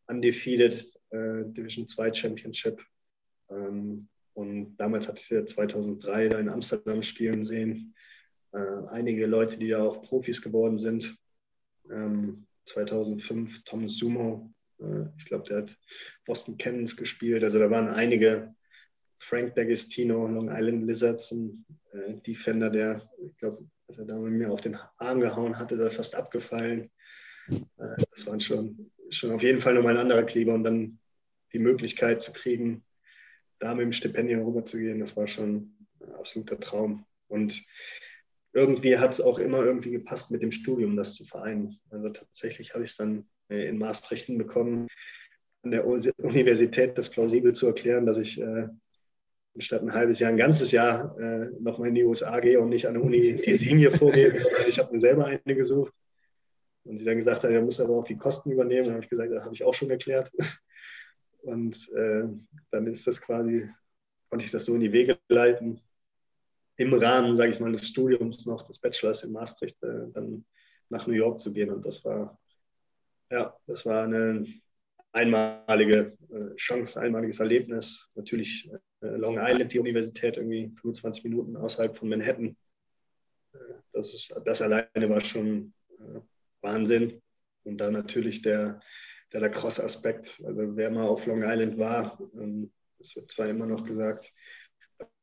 undefeated 0.07 0.85
äh, 1.09 1.43
Division 1.45 1.87
2 1.87 2.13
Championship. 2.13 2.81
Ähm, 3.49 4.07
und 4.33 4.75
damals 4.77 5.07
hatte 5.07 5.21
ich 5.21 5.29
ja 5.29 5.45
2003 5.45 6.29
da 6.29 6.39
in 6.39 6.49
Amsterdam 6.49 7.01
spielen 7.03 7.45
sehen. 7.45 7.95
Äh, 8.55 8.87
einige 8.89 9.25
Leute, 9.25 9.57
die 9.57 9.67
ja 9.67 9.79
auch 9.79 10.01
Profis 10.01 10.41
geworden 10.41 10.79
sind. 10.79 11.17
Ähm, 11.91 12.47
2005 12.63 13.63
Thomas 13.65 13.97
Sumo, 13.97 14.49
äh, 14.79 15.07
ich 15.17 15.25
glaube, 15.25 15.43
der 15.49 15.57
hat 15.57 15.77
Boston 16.25 16.57
Cannons 16.57 16.95
gespielt. 16.95 17.43
Also 17.43 17.59
da 17.59 17.69
waren 17.69 17.89
einige. 17.89 18.55
Frank 19.17 19.55
D'Agostino, 19.57 20.27
Long 20.27 20.49
Island 20.51 20.85
Lizards, 20.85 21.31
ein 21.31 21.65
äh, 21.93 22.13
Defender, 22.27 22.69
der, 22.69 23.09
ich 23.25 23.35
glaube, 23.37 23.65
als 23.87 23.97
er 23.97 24.05
da 24.05 24.17
mit 24.17 24.33
mir 24.33 24.51
auf 24.51 24.61
den 24.61 24.77
Arm 24.97 25.19
gehauen 25.19 25.57
hatte, 25.57 25.77
da 25.77 25.89
fast 25.89 26.15
abgefallen. 26.15 26.91
Äh, 27.49 28.03
das 28.11 28.27
waren 28.27 28.39
schon, 28.39 28.91
schon 29.09 29.31
auf 29.31 29.41
jeden 29.41 29.61
Fall 29.61 29.73
nochmal 29.73 29.95
ein 29.95 30.01
anderer 30.01 30.23
Kleber. 30.23 30.53
Und 30.53 30.63
dann 30.63 30.99
die 31.53 31.59
Möglichkeit 31.59 32.21
zu 32.21 32.33
kriegen, 32.33 32.83
da 33.59 33.73
mit 33.73 33.83
dem 33.83 33.93
Stipendium 33.93 34.45
rüberzugehen, 34.45 34.99
das 34.99 35.15
war 35.15 35.27
schon 35.27 35.73
ein 36.01 36.11
absoluter 36.13 36.59
Traum. 36.59 37.05
Und 37.27 37.63
irgendwie 38.55 38.97
hat 38.97 39.11
es 39.11 39.21
auch 39.21 39.37
immer 39.37 39.63
irgendwie 39.63 39.91
gepasst 39.91 40.31
mit 40.31 40.41
dem 40.41 40.53
Studium, 40.53 40.95
das 40.95 41.13
zu 41.13 41.25
vereinen. 41.25 41.77
Also 41.89 42.09
tatsächlich 42.09 42.73
habe 42.73 42.85
ich 42.85 42.91
es 42.91 42.97
dann 42.97 43.25
äh, 43.49 43.67
in 43.67 43.77
Maastricht 43.77 44.27
hinbekommen, 44.27 44.87
an 45.63 45.71
der 45.71 45.85
Universität 45.85 46.97
das 46.97 47.09
plausibel 47.09 47.53
zu 47.53 47.67
erklären, 47.67 48.05
dass 48.05 48.17
ich 48.17 48.39
äh, 48.39 48.69
statt 49.57 49.81
ein 49.81 49.93
halbes 49.93 50.19
Jahr, 50.19 50.29
ein 50.29 50.37
ganzes 50.37 50.71
Jahr 50.71 51.19
äh, 51.19 51.49
nochmal 51.59 51.89
in 51.89 51.95
die 51.95 52.05
USA 52.05 52.39
gehe 52.39 52.59
und 52.61 52.69
nicht 52.69 52.87
an 52.87 52.93
der 52.93 53.03
Uni 53.03 53.35
die 53.45 53.53
Senior 53.55 53.91
vorgebe, 53.91 54.39
sondern 54.39 54.67
ich 54.67 54.79
habe 54.79 54.93
mir 54.93 54.99
selber 54.99 55.25
eine 55.25 55.55
gesucht. 55.55 55.93
Und 56.85 56.99
sie 56.99 57.05
dann 57.05 57.17
gesagt 57.17 57.43
hat, 57.43 57.51
er 57.51 57.61
muss 57.61 57.81
aber 57.81 57.95
auch 57.97 58.05
die 58.05 58.15
Kosten 58.15 58.51
übernehmen. 58.51 58.85
Dann 58.85 58.93
habe 58.93 59.03
ich 59.03 59.09
gesagt, 59.09 59.31
das 59.33 59.43
habe 59.43 59.55
ich 59.55 59.63
auch 59.65 59.73
schon 59.73 59.89
erklärt. 59.89 60.31
Und 61.41 61.89
äh, 61.93 62.23
dann 62.71 62.87
ist 62.87 63.05
das 63.05 63.19
quasi, 63.19 63.67
konnte 64.29 64.45
ich 64.45 64.51
das 64.51 64.65
so 64.65 64.75
in 64.75 64.81
die 64.81 64.93
Wege 64.93 65.17
leiten, 65.27 65.81
im 66.77 66.93
Rahmen, 66.93 67.35
sage 67.35 67.53
ich 67.53 67.59
mal, 67.59 67.71
des 67.71 67.87
Studiums 67.87 68.45
noch, 68.45 68.67
des 68.67 68.79
Bachelors 68.79 69.23
in 69.23 69.31
Maastricht, 69.31 69.81
äh, 69.83 70.11
dann 70.13 70.45
nach 70.89 71.07
New 71.07 71.13
York 71.13 71.39
zu 71.39 71.53
gehen. 71.53 71.71
Und 71.71 71.85
das 71.85 72.03
war 72.03 72.37
ja, 73.31 73.55
das 73.67 73.85
war 73.85 74.03
eine 74.03 74.45
einmalige 75.11 76.17
äh, 76.29 76.55
Chance, 76.55 76.99
einmaliges 76.99 77.39
Erlebnis. 77.39 78.07
Natürlich 78.15 78.69
äh, 79.01 79.07
Long 79.07 79.37
Island, 79.39 79.73
die 79.73 79.79
Universität, 79.79 80.37
irgendwie 80.37 80.71
25 80.81 81.23
Minuten 81.23 81.57
außerhalb 81.57 81.95
von 81.95 82.09
Manhattan. 82.09 82.55
Äh, 83.53 83.57
das, 83.93 84.13
ist, 84.13 84.33
das 84.45 84.61
alleine 84.61 85.09
war 85.09 85.21
schon 85.21 85.73
Wahnsinn. 86.61 87.21
Und 87.63 87.77
dann 87.77 87.93
natürlich 87.93 88.41
der, 88.41 88.79
der 89.33 89.41
Lacrosse-Aspekt. 89.41 90.41
Also 90.45 90.75
wer 90.75 90.91
mal 90.91 91.07
auf 91.07 91.25
Long 91.25 91.43
Island 91.43 91.77
war, 91.77 92.19
ähm, 92.35 92.71
es 92.99 93.15
wird 93.15 93.31
zwar 93.31 93.47
immer 93.47 93.65
noch 93.65 93.83
gesagt, 93.83 94.31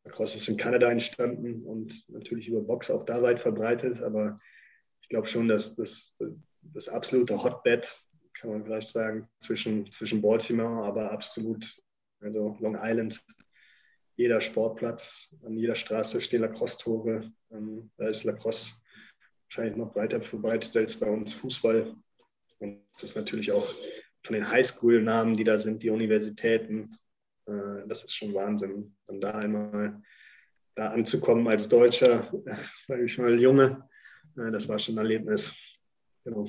Lacrosse 0.05 0.38
ist 0.38 0.49
in 0.49 0.57
Kanada 0.57 0.91
entstanden 0.91 1.65
und 1.65 2.09
natürlich 2.09 2.49
über 2.49 2.61
Box 2.61 2.91
auch 2.91 3.05
da 3.05 3.23
weit 3.23 3.41
verbreitet, 3.41 4.03
aber 4.03 4.41
ich 5.01 5.09
glaube 5.09 5.29
schon, 5.29 5.49
dass 5.49 5.77
das 5.77 6.17
das 6.62 6.88
absolute 6.88 7.43
Hotbed, 7.43 7.88
kann 8.35 8.51
man 8.51 8.65
vielleicht 8.65 8.88
sagen, 8.88 9.29
zwischen, 9.41 9.91
zwischen 9.93 10.23
Baltimore, 10.23 10.85
aber 10.85 11.11
absolut, 11.11 11.67
also 12.21 12.57
Long 12.61 12.79
Island, 12.81 13.23
jeder 14.17 14.41
Sportplatz, 14.41 15.29
an 15.45 15.57
jeder 15.57 15.75
Straße 15.75 16.21
stehen 16.21 16.43
Lacrosse-Tore. 16.43 17.33
Ähm, 17.51 17.91
da 17.97 18.09
ist 18.09 18.25
Lacrosse 18.25 18.71
wahrscheinlich 19.49 19.77
noch 19.77 19.95
weiter 19.97 20.21
verbreitet 20.23 20.77
als 20.77 20.99
bei 20.99 21.11
uns 21.11 21.33
Fußball. 21.33 21.95
Und 22.59 22.83
das 22.93 23.05
ist 23.05 23.17
natürlich 23.17 23.51
auch 23.53 23.75
von 24.23 24.35
den 24.35 24.49
Highschool-Namen, 24.49 25.37
die 25.37 25.45
da 25.45 25.59
sind, 25.59 25.83
die 25.83 25.91
Universitäten, 25.91 26.97
äh, 27.47 27.87
das 27.87 28.05
ist 28.05 28.15
schon 28.15 28.35
Wahnsinn. 28.35 28.97
Und 29.07 29.21
da 29.21 29.33
einmal 29.33 30.03
da 30.75 30.91
anzukommen 30.91 31.47
als 31.49 31.69
Deutscher, 31.69 32.31
sage 32.87 33.05
ich 33.05 33.19
mal, 33.19 33.39
Junge, 33.39 33.89
äh, 34.37 34.51
das 34.51 34.69
war 34.69 34.79
schon 34.79 34.95
ein 34.95 34.99
Erlebnis. 34.99 35.53
Genau. 36.25 36.49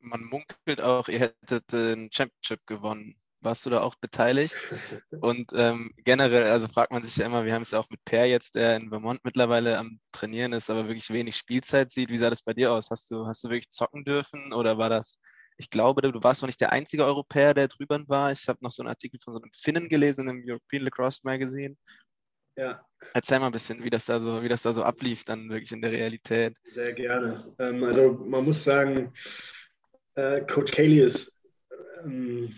Man 0.00 0.24
munkelt 0.24 0.80
auch, 0.80 1.08
ihr 1.08 1.20
hättet 1.20 1.72
den 1.72 2.10
Championship 2.10 2.66
gewonnen. 2.66 3.16
Warst 3.42 3.64
du 3.64 3.70
da 3.70 3.80
auch 3.80 3.94
beteiligt? 3.96 4.56
Und 5.20 5.52
ähm, 5.54 5.92
generell, 6.04 6.50
also 6.50 6.68
fragt 6.68 6.92
man 6.92 7.02
sich 7.02 7.16
ja 7.16 7.26
immer, 7.26 7.44
wir 7.44 7.54
haben 7.54 7.62
es 7.62 7.70
ja 7.70 7.78
auch 7.78 7.88
mit 7.90 8.04
Per 8.04 8.26
jetzt, 8.26 8.54
der 8.54 8.76
in 8.76 8.88
Vermont 8.90 9.20
mittlerweile 9.24 9.78
am 9.78 10.00
Trainieren 10.12 10.52
ist, 10.52 10.70
aber 10.70 10.88
wirklich 10.88 11.10
wenig 11.10 11.36
Spielzeit 11.36 11.90
sieht. 11.90 12.10
Wie 12.10 12.18
sah 12.18 12.30
das 12.30 12.42
bei 12.42 12.52
dir 12.52 12.72
aus? 12.72 12.90
Hast 12.90 13.10
du, 13.10 13.26
hast 13.26 13.44
du 13.44 13.48
wirklich 13.48 13.70
zocken 13.70 14.04
dürfen 14.04 14.52
oder 14.52 14.76
war 14.78 14.90
das, 14.90 15.18
ich 15.60 15.68
glaube, 15.68 16.00
du 16.00 16.22
warst 16.22 16.40
noch 16.40 16.46
nicht 16.48 16.60
der 16.62 16.72
einzige 16.72 17.04
Europäer, 17.04 17.52
der 17.52 17.68
drüben 17.68 18.08
war. 18.08 18.32
Ich 18.32 18.48
habe 18.48 18.58
noch 18.62 18.72
so 18.72 18.82
einen 18.82 18.88
Artikel 18.88 19.20
von 19.22 19.34
so 19.34 19.40
einem 19.42 19.50
Finnen 19.52 19.90
gelesen 19.90 20.26
im 20.26 20.42
European 20.42 20.84
Lacrosse 20.84 21.20
Magazine. 21.22 21.76
Ja. 22.56 22.82
Erzähl 23.12 23.40
mal 23.40 23.46
ein 23.46 23.52
bisschen, 23.52 23.84
wie 23.84 23.90
das 23.90 24.06
da 24.06 24.20
so, 24.20 24.42
wie 24.42 24.48
das 24.48 24.62
da 24.62 24.72
so 24.72 24.82
ablief, 24.82 25.24
dann 25.26 25.50
wirklich 25.50 25.70
in 25.72 25.82
der 25.82 25.92
Realität. 25.92 26.56
Sehr 26.64 26.94
gerne. 26.94 27.54
Ähm, 27.58 27.84
also 27.84 28.12
man 28.12 28.46
muss 28.46 28.64
sagen, 28.64 29.12
äh, 30.14 30.40
Coach 30.46 30.72
Cayley 30.72 31.00
ist, 31.00 31.38
ähm, 32.04 32.54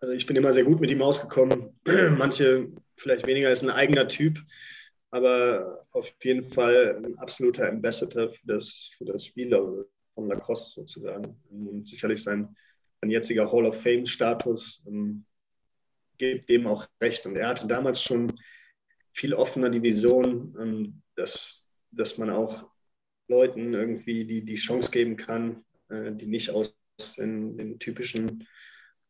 also 0.00 0.14
ich 0.14 0.24
bin 0.24 0.36
immer 0.36 0.52
sehr 0.52 0.64
gut 0.64 0.80
mit 0.80 0.90
ihm 0.90 1.02
ausgekommen. 1.02 1.78
Manche 2.16 2.72
vielleicht 2.96 3.26
weniger 3.26 3.50
ist 3.50 3.62
ein 3.62 3.68
eigener 3.68 4.08
Typ, 4.08 4.38
aber 5.10 5.84
auf 5.90 6.10
jeden 6.22 6.44
Fall 6.44 6.96
ein 6.96 7.18
absoluter 7.18 7.68
Ambassador 7.68 8.30
für 8.30 8.46
das, 8.46 8.90
für 8.96 9.04
das 9.04 9.26
Spiel 9.26 9.50
von 10.14 10.28
Lacrosse 10.28 10.72
sozusagen. 10.74 11.36
Und 11.50 11.88
sicherlich 11.88 12.22
sein, 12.22 12.56
sein 13.00 13.10
jetziger 13.10 13.50
Hall 13.50 13.66
of 13.66 13.80
Fame-Status 13.82 14.82
ähm, 14.86 15.24
gibt 16.18 16.48
dem 16.48 16.66
auch 16.66 16.86
recht. 17.00 17.26
Und 17.26 17.36
er 17.36 17.48
hatte 17.48 17.66
damals 17.66 18.02
schon 18.02 18.32
viel 19.12 19.34
offener 19.34 19.70
die 19.70 19.82
Vision, 19.82 20.56
ähm, 20.60 21.02
dass, 21.16 21.72
dass 21.90 22.18
man 22.18 22.30
auch 22.30 22.68
Leuten 23.28 23.74
irgendwie 23.74 24.24
die, 24.24 24.44
die 24.44 24.56
Chance 24.56 24.90
geben 24.90 25.16
kann, 25.16 25.64
äh, 25.88 26.12
die 26.12 26.26
nicht 26.26 26.50
aus 26.50 26.74
den, 27.16 27.56
den 27.56 27.78
typischen, 27.78 28.46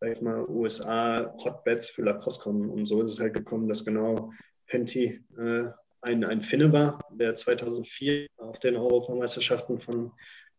sag 0.00 0.12
ich 0.12 0.20
mal, 0.20 0.44
USA 0.48 1.34
Hotbeds 1.38 1.88
für 1.88 2.02
Lacrosse 2.02 2.40
kommen. 2.40 2.70
Und 2.70 2.86
so 2.86 3.02
ist 3.02 3.12
es 3.12 3.20
halt 3.20 3.34
gekommen, 3.34 3.68
dass 3.68 3.84
genau 3.84 4.32
Penty 4.66 5.24
äh, 5.36 5.64
ein, 6.02 6.24
ein 6.24 6.42
Finne 6.42 6.72
war, 6.72 7.00
der 7.10 7.34
2004 7.34 8.26
auf 8.36 8.58
den 8.58 8.76
Europameisterschaften 8.76 9.80
von 9.80 10.12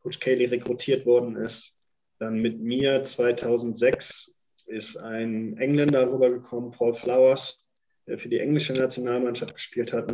Coach 0.06 0.20
Cayley 0.20 0.46
rekrutiert 0.46 1.04
worden 1.08 1.36
ist. 1.36 1.76
Dann 2.20 2.40
mit 2.40 2.62
mir 2.62 3.04
2006 3.04 4.36
ist 4.68 4.98
ein 4.98 5.58
Engländer 5.58 6.12
rübergekommen, 6.12 6.70
Paul 6.70 6.94
Flowers, 6.94 7.58
der 8.06 8.20
für 8.20 8.30
die 8.30 8.38
englische 8.40 8.74
Nationalmannschaft 8.74 9.56
gespielt 9.56 9.94
hat. 9.94 10.14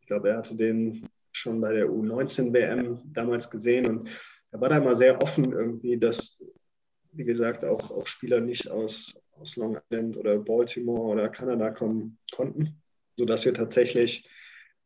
Ich 0.00 0.06
glaube, 0.08 0.30
er 0.30 0.38
hatte 0.38 0.56
den 0.56 1.08
schon 1.30 1.60
bei 1.60 1.72
der 1.72 1.86
U19-WM 1.86 3.00
damals 3.12 3.48
gesehen 3.48 3.86
und 3.86 4.10
er 4.50 4.60
war 4.60 4.68
da 4.68 4.78
immer 4.78 4.96
sehr 4.96 5.22
offen 5.22 5.52
irgendwie, 5.52 5.96
dass, 5.96 6.44
wie 7.12 7.24
gesagt, 7.24 7.64
auch, 7.64 7.92
auch 7.92 8.08
Spieler 8.08 8.40
nicht 8.40 8.68
aus, 8.68 9.14
aus 9.38 9.54
Long 9.54 9.78
Island 9.88 10.16
oder 10.16 10.36
Baltimore 10.38 11.12
oder 11.12 11.28
Kanada 11.28 11.70
kommen 11.70 12.18
konnten, 12.32 12.82
sodass 13.16 13.44
wir 13.44 13.54
tatsächlich 13.54 14.28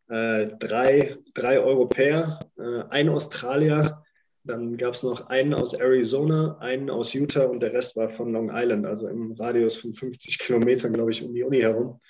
äh, 0.09 0.49
drei, 0.59 1.17
drei 1.33 1.59
Europäer, 1.59 2.39
äh, 2.59 2.83
ein 2.91 3.09
Australier, 3.09 4.03
dann 4.47 4.77
gab 4.77 4.95
es 4.95 5.03
noch 5.03 5.29
einen 5.29 5.55
aus 5.55 5.75
Arizona, 5.75 6.57
einen 6.59 6.89
aus 6.91 7.13
Utah 7.13 7.45
und 7.45 7.61
der 7.61 7.73
Rest 7.73 7.97
war 7.97 8.09
von 8.11 8.33
Long 8.33 8.51
Island, 8.53 8.87
also 8.87 9.09
im 9.09 9.33
Radius 9.33 9.77
von 9.77 9.95
50 9.95 10.39
Kilometern, 10.39 10.93
glaube 10.93 11.11
ich, 11.11 11.23
um 11.25 11.35
die 11.35 11.43
Uni 11.43 11.59
herum. 11.59 12.01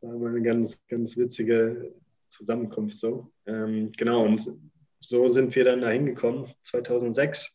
War 0.00 0.28
eine 0.28 0.42
ganz, 0.42 0.78
ganz 0.88 1.16
witzige 1.16 1.94
Zusammenkunft 2.28 2.98
so. 2.98 3.30
Ähm, 3.46 3.92
genau, 3.92 4.24
und 4.24 4.58
so 5.00 5.28
sind 5.28 5.54
wir 5.54 5.64
dann 5.64 5.82
da 5.82 5.90
hingekommen, 5.90 6.52
2006. 6.64 7.54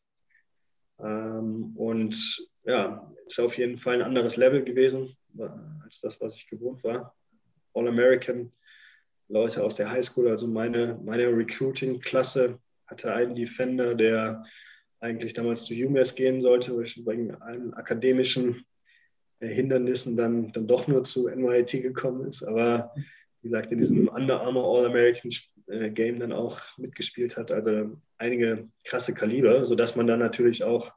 Ähm, 0.99 1.73
und 1.75 2.47
ja, 2.65 3.11
ist 3.25 3.39
auf 3.39 3.57
jeden 3.57 3.77
Fall 3.77 3.95
ein 3.95 4.01
anderes 4.01 4.37
Level 4.37 4.63
gewesen 4.63 5.15
als 5.83 6.01
das, 6.01 6.19
was 6.21 6.35
ich 6.35 6.47
gewohnt 6.47 6.83
war. 6.83 7.15
All-American, 7.73 8.51
Leute 9.27 9.63
aus 9.63 9.75
der 9.75 9.91
Highschool, 9.91 10.27
also 10.27 10.47
meine, 10.47 10.99
meine 11.03 11.27
Recruiting-Klasse 11.27 12.59
hatte 12.89 13.13
einen 13.13 13.36
Defender, 13.36 13.95
der 13.95 14.43
eigentlich 14.99 15.34
damals 15.34 15.65
zu 15.65 15.73
UMass 15.73 16.15
gehen 16.15 16.41
sollte, 16.41 16.78
wegen 16.78 17.36
allen 17.36 17.73
akademischen 17.73 18.65
Hindernissen 19.39 20.17
dann, 20.17 20.52
dann 20.52 20.67
doch 20.67 20.88
nur 20.88 21.04
zu 21.04 21.30
NYT 21.30 21.82
gekommen 21.82 22.28
ist. 22.28 22.43
Aber 22.43 22.93
wie 23.41 23.49
gesagt, 23.49 23.71
in 23.71 23.78
diesem 23.78 24.10
Under 24.10 24.41
Armour 24.41 24.65
All-American 24.65 25.32
äh, 25.67 25.89
Game 25.91 26.19
dann 26.19 26.34
auch 26.34 26.60
mitgespielt 26.78 27.38
hat. 27.38 27.52
Also 27.52 27.97
einige 28.17 28.67
krasse 28.84 29.13
Kaliber, 29.13 29.65
sodass 29.65 29.95
man 29.95 30.08
dann 30.08 30.19
natürlich 30.19 30.63
auch 30.63 30.93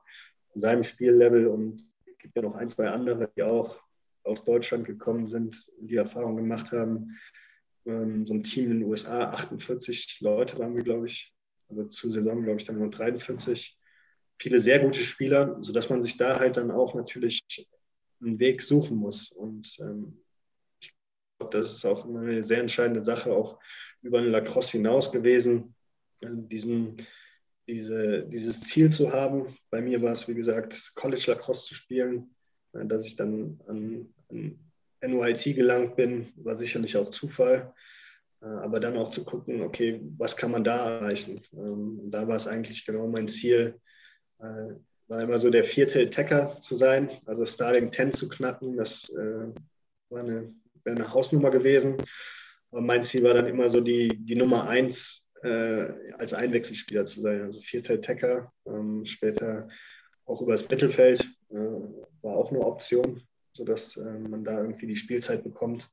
in 0.55 0.61
seinem 0.61 0.83
Spiellevel 0.83 1.47
und 1.47 1.87
es 2.07 2.19
gibt 2.19 2.37
ja 2.37 2.43
noch 2.43 2.57
ein, 2.57 2.71
zwei 2.71 2.89
andere, 2.89 3.31
die 3.37 3.43
auch 3.43 3.81
aus 4.25 4.45
Deutschland 4.45 4.87
gekommen 4.87 5.27
sind, 5.27 5.65
die 5.81 5.97
Erfahrung 5.97 6.37
gemacht 6.37 6.73
haben. 6.73 7.19
Ähm, 7.87 8.27
so 8.27 8.35
ein 8.35 8.45
Team 8.45 8.71
in 8.71 8.81
den 8.81 8.89
USA, 8.89 9.31
48 9.31 10.19
Leute 10.21 10.59
waren 10.59 10.77
wir, 10.77 10.83
glaube 10.83 11.07
ich, 11.07 11.33
also 11.73 11.89
zur 11.89 12.13
Saison, 12.13 12.43
glaube 12.43 12.61
ich, 12.61 12.67
dann 12.67 12.79
nur 12.79 12.91
43. 12.91 13.77
Viele 14.39 14.59
sehr 14.59 14.81
gute 14.81 15.01
Spieler, 15.01 15.57
sodass 15.61 15.89
man 15.89 16.03
sich 16.03 16.17
da 16.17 16.39
halt 16.39 16.57
dann 16.57 16.71
auch 16.71 16.95
natürlich 16.95 17.43
einen 18.21 18.39
Weg 18.39 18.63
suchen 18.63 18.97
muss. 18.97 19.31
Und 19.31 19.77
ähm, 19.81 20.19
ich 20.81 20.93
glaube, 21.39 21.57
das 21.57 21.73
ist 21.73 21.85
auch 21.85 22.05
eine 22.05 22.43
sehr 22.43 22.61
entscheidende 22.61 23.03
Sache, 23.03 23.33
auch 23.33 23.59
über 24.03 24.21
den 24.21 24.31
Lacrosse 24.31 24.73
hinaus 24.73 25.13
gewesen, 25.13 25.75
äh, 26.21 26.29
diesen, 26.31 27.07
diese, 27.67 28.25
dieses 28.29 28.61
Ziel 28.61 28.91
zu 28.91 29.13
haben. 29.13 29.57
Bei 29.71 29.81
mir 29.81 30.03
war 30.03 30.13
es, 30.13 30.29
wie 30.29 30.35
gesagt, 30.35 30.93
College 30.95 31.25
Lacrosse 31.29 31.69
zu 31.69 31.75
spielen, 31.75 32.35
äh, 32.73 32.85
dass 32.85 33.05
ich 33.05 33.17
dann 33.17 33.61
an, 33.67 34.09
an 34.29 34.59
NYT 35.01 35.57
gelangt 35.57 35.97
bin, 35.97 36.33
war 36.37 36.57
sicherlich 36.57 36.97
auch 36.97 37.11
Zufall. 37.11 37.75
Äh, 38.43 38.47
aber 38.47 38.81
dann 38.81 38.97
auch 38.97 39.11
zu 39.11 39.25
gucken, 39.25 39.63
okay, 39.63 40.01
was 40.19 40.37
kann 40.37 40.51
man 40.51 40.65
da 40.65 40.99
erreichen? 40.99 41.43
Ähm, 41.53 42.01
und 42.01 42.11
da 42.11 42.27
war 42.29 42.37
es 42.37 42.47
eigentlich 42.47 42.85
genau 42.85 43.07
mein 43.07 43.29
Ziel, 43.29 43.79
war 45.07 45.23
immer 45.23 45.39
so 45.39 45.51
der 45.51 45.63
vierte 45.63 46.01
Attacker 46.01 46.59
zu 46.63 46.77
sein, 46.77 47.11
also 47.27 47.47
Starting 47.47 47.93
10 47.93 48.13
zu 48.13 48.29
knacken. 48.29 48.77
Das 48.77 49.09
war 49.13 50.19
eine, 50.19 50.53
eine 50.85 51.15
Hausnummer 51.15 51.53
gewesen. 51.53 51.97
Aber 52.73 52.81
mein 52.81 53.05
Ziel 53.05 53.23
war 53.23 53.35
dann 53.35 53.47
immer 53.47 53.71
so 53.71 53.81
die, 53.81 54.09
die 54.09 54.35
Nummer 54.35 54.69
eins 54.69 55.23
äh, 55.43 55.93
als 56.19 56.33
Einwechselspieler 56.33 57.05
zu 57.05 57.21
sein. 57.21 57.43
Also 57.43 57.61
vierter 57.61 57.95
Attacker, 57.95 58.53
ähm, 58.67 59.05
später 59.05 59.69
auch 60.25 60.41
übers 60.41 60.69
Mittelfeld 60.69 61.23
äh, 61.51 61.57
war 62.23 62.37
auch 62.37 62.51
eine 62.51 62.61
Option, 62.61 63.23
sodass 63.53 63.97
äh, 63.97 64.19
man 64.19 64.45
da 64.45 64.59
irgendwie 64.59 64.87
die 64.87 64.97
Spielzeit 64.97 65.43
bekommt. 65.43 65.91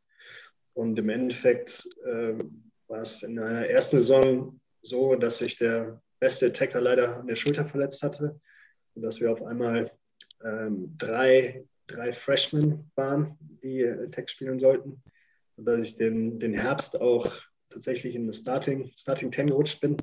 Und 0.80 0.98
im 0.98 1.10
Endeffekt 1.10 1.88
äh, 2.06 2.36
war 2.88 3.02
es 3.02 3.22
in 3.22 3.38
einer 3.38 3.68
ersten 3.68 3.98
Saison 3.98 4.60
so, 4.82 5.16
dass 5.16 5.40
sich 5.40 5.58
der 5.58 6.02
beste 6.20 6.48
Attacker 6.48 6.80
leider 6.80 7.18
an 7.18 7.28
der 7.28 7.36
Schulter 7.36 7.66
verletzt 7.66 8.02
hatte 8.02 8.40
und 8.96 9.02
dass 9.02 9.20
wir 9.20 9.30
auf 9.30 9.44
einmal 9.44 9.92
ähm, 10.44 10.96
drei, 10.98 11.66
drei 11.88 12.14
Freshmen 12.14 12.90
waren, 12.96 13.38
die 13.62 13.86
Attack 13.86 14.30
spielen 14.30 14.60
sollten 14.60 15.04
dass 15.66 15.82
ich 15.82 15.98
den, 15.98 16.40
den 16.40 16.54
Herbst 16.54 17.00
auch 17.02 17.30
tatsächlich 17.70 18.16
in 18.16 18.28
das 18.28 18.38
Starting, 18.38 18.92
Starting 18.96 19.34
10 19.34 19.48
gerutscht 19.48 19.82
bin. 19.82 19.98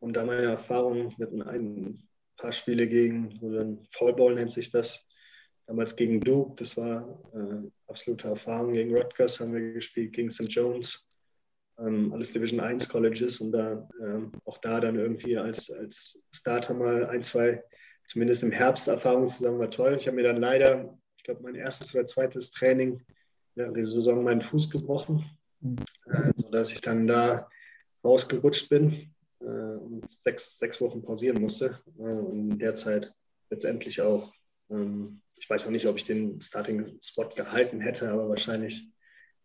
Und 0.00 0.14
da 0.14 0.24
meine 0.24 0.42
Erfahrung 0.42 1.14
mit 1.18 1.32
ein 1.32 2.02
paar 2.36 2.52
Spiele 2.52 2.88
gegen, 2.88 3.38
so 3.40 3.46
ein 3.56 3.86
Fallball 3.92 4.34
nennt 4.34 4.50
sich 4.50 4.72
das, 4.72 5.05
damals 5.66 5.96
gegen 5.96 6.20
Duke, 6.20 6.54
das 6.56 6.76
war 6.76 7.02
äh, 7.34 7.68
absolute 7.88 8.28
Erfahrung. 8.28 8.72
Gegen 8.72 8.96
Rutgers 8.96 9.40
haben 9.40 9.54
wir 9.54 9.72
gespielt, 9.72 10.12
gegen 10.12 10.30
St. 10.30 10.48
Jones, 10.48 11.06
ähm, 11.78 12.12
alles 12.12 12.32
Division 12.32 12.60
1 12.60 12.88
Colleges 12.88 13.40
und 13.40 13.52
da 13.52 13.88
ähm, 14.00 14.32
auch 14.44 14.58
da 14.58 14.80
dann 14.80 14.96
irgendwie 14.96 15.36
als, 15.36 15.70
als 15.70 16.18
Starter 16.32 16.74
mal 16.74 17.06
ein, 17.06 17.22
zwei, 17.22 17.62
zumindest 18.06 18.42
im 18.42 18.52
Herbst 18.52 18.88
Erfahrungen 18.88 19.28
zusammen 19.28 19.58
war 19.58 19.70
toll. 19.70 19.96
Ich 19.98 20.06
habe 20.06 20.16
mir 20.16 20.22
dann 20.22 20.40
leider, 20.40 20.96
ich 21.16 21.24
glaube, 21.24 21.42
mein 21.42 21.54
erstes 21.54 21.94
oder 21.94 22.06
zweites 22.06 22.50
Training 22.52 23.02
ja, 23.56 23.70
die 23.70 23.84
Saison 23.84 24.22
meinen 24.22 24.42
Fuß 24.42 24.70
gebrochen, 24.70 25.24
äh, 25.62 26.32
sodass 26.36 26.70
ich 26.72 26.80
dann 26.80 27.06
da 27.06 27.48
rausgerutscht 28.04 28.68
bin 28.68 29.10
äh, 29.40 29.44
und 29.44 30.08
sechs, 30.08 30.58
sechs 30.58 30.80
Wochen 30.80 31.02
pausieren 31.02 31.40
musste. 31.40 31.80
Äh, 31.98 32.02
und 32.02 32.52
in 32.52 32.58
der 32.58 32.74
Zeit 32.74 33.12
letztendlich 33.50 34.00
auch, 34.00 34.32
ähm, 34.70 35.20
ich 35.36 35.48
weiß 35.48 35.66
auch 35.66 35.70
nicht, 35.70 35.86
ob 35.86 35.96
ich 35.96 36.04
den 36.04 36.40
Starting-Spot 36.40 37.28
gehalten 37.34 37.80
hätte, 37.80 38.10
aber 38.10 38.28
wahrscheinlich 38.28 38.90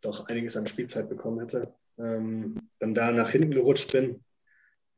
doch 0.01 0.27
einiges 0.27 0.57
an 0.57 0.67
Spielzeit 0.67 1.09
bekommen 1.09 1.39
hätte. 1.39 1.73
Ähm, 1.97 2.55
dann 2.79 2.93
da 2.93 3.11
nach 3.11 3.29
hinten 3.29 3.51
gerutscht 3.51 3.91
bin, 3.91 4.23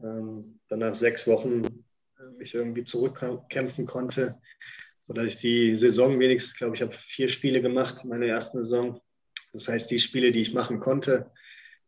ähm, 0.02 0.60
dann 0.70 0.80
nach 0.80 0.96
sechs 0.96 1.28
Wochen 1.28 1.64
äh, 2.20 2.32
mich 2.38 2.54
irgendwie 2.54 2.84
zurückkämpfen 2.84 3.86
konnte, 3.86 4.40
sodass 5.02 5.26
ich 5.28 5.38
die 5.38 5.76
Saison 5.76 6.20
wenigstens, 6.20 6.56
glaube 6.56 6.76
ich, 6.76 6.82
habe 6.82 6.94
vier 6.94 7.30
Spiele 7.30 7.62
gemacht 7.62 8.04
in 8.04 8.10
meiner 8.10 8.28
ersten 8.28 8.62
Saison. 8.62 9.02
Das 9.52 9.68
heißt, 9.68 9.92
die 9.92 10.00
Spiele, 10.00 10.32
die 10.32 10.42
ich 10.42 10.54
machen 10.54 10.80
konnte, 10.80 11.32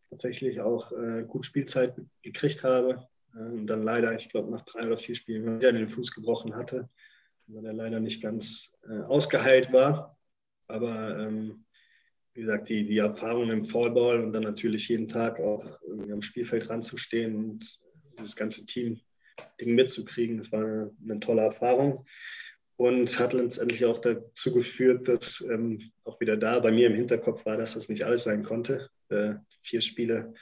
tatsächlich 0.10 0.62
auch 0.62 0.92
äh, 0.92 1.24
gut 1.24 1.46
Spielzeit 1.46 1.96
gekriegt 2.22 2.64
habe. 2.64 3.08
Äh, 3.34 3.40
und 3.40 3.68
dann 3.68 3.84
leider, 3.84 4.14
ich 4.16 4.30
glaube, 4.30 4.52
nach 4.52 4.66
drei 4.66 4.86
oder 4.88 4.98
vier 4.98 5.16
Spielen 5.16 5.60
wieder 5.60 5.72
den 5.72 5.90
Fuß 5.90 6.12
gebrochen 6.12 6.56
hatte, 6.56 6.90
weil 7.48 7.66
er 7.66 7.74
leider 7.74 8.00
nicht 8.00 8.22
ganz 8.22 8.72
äh, 8.90 9.02
ausgeheilt 9.04 9.72
war. 9.72 10.18
Aber 10.68 11.20
ähm, 11.20 11.66
wie 12.34 12.42
gesagt, 12.42 12.70
die, 12.70 12.86
die 12.86 12.98
Erfahrung 12.98 13.50
im 13.50 13.66
Fallball 13.66 14.22
und 14.22 14.34
dann 14.34 14.44
natürlich 14.44 14.90
jeden 14.90 15.08
Tag 15.08 15.40
auch 15.40 15.66
am 16.12 16.22
Spielfeld 16.22 16.70
ranzustehen 16.70 17.36
und 17.36 17.80
das 18.18 18.36
ganze 18.36 18.66
Team 18.66 19.00
Ding 19.60 19.76
mitzukriegen, 19.76 20.38
das 20.38 20.52
war 20.52 20.60
eine, 20.60 20.92
eine 21.04 21.20
tolle 21.20 21.42
Erfahrung 21.42 22.06
und 22.78 23.20
hat 23.20 23.34
letztendlich 23.34 23.86
auch 23.86 24.00
dazu 24.00 24.54
geführt, 24.54 25.08
dass 25.08 25.42
ähm, 25.42 25.92
auch 26.04 26.20
wieder 26.20 26.38
da 26.38 26.60
bei 26.60 26.72
mir 26.72 26.88
im 26.88 26.96
Hinterkopf 26.96 27.46
war, 27.46 27.58
dass 27.58 27.74
das 27.74 27.90
nicht 27.90 28.04
alles 28.04 28.24
sein 28.24 28.44
konnte. 28.44 28.90
Äh, 29.10 29.36
vier 29.62 29.82
Spiele, 29.82 30.34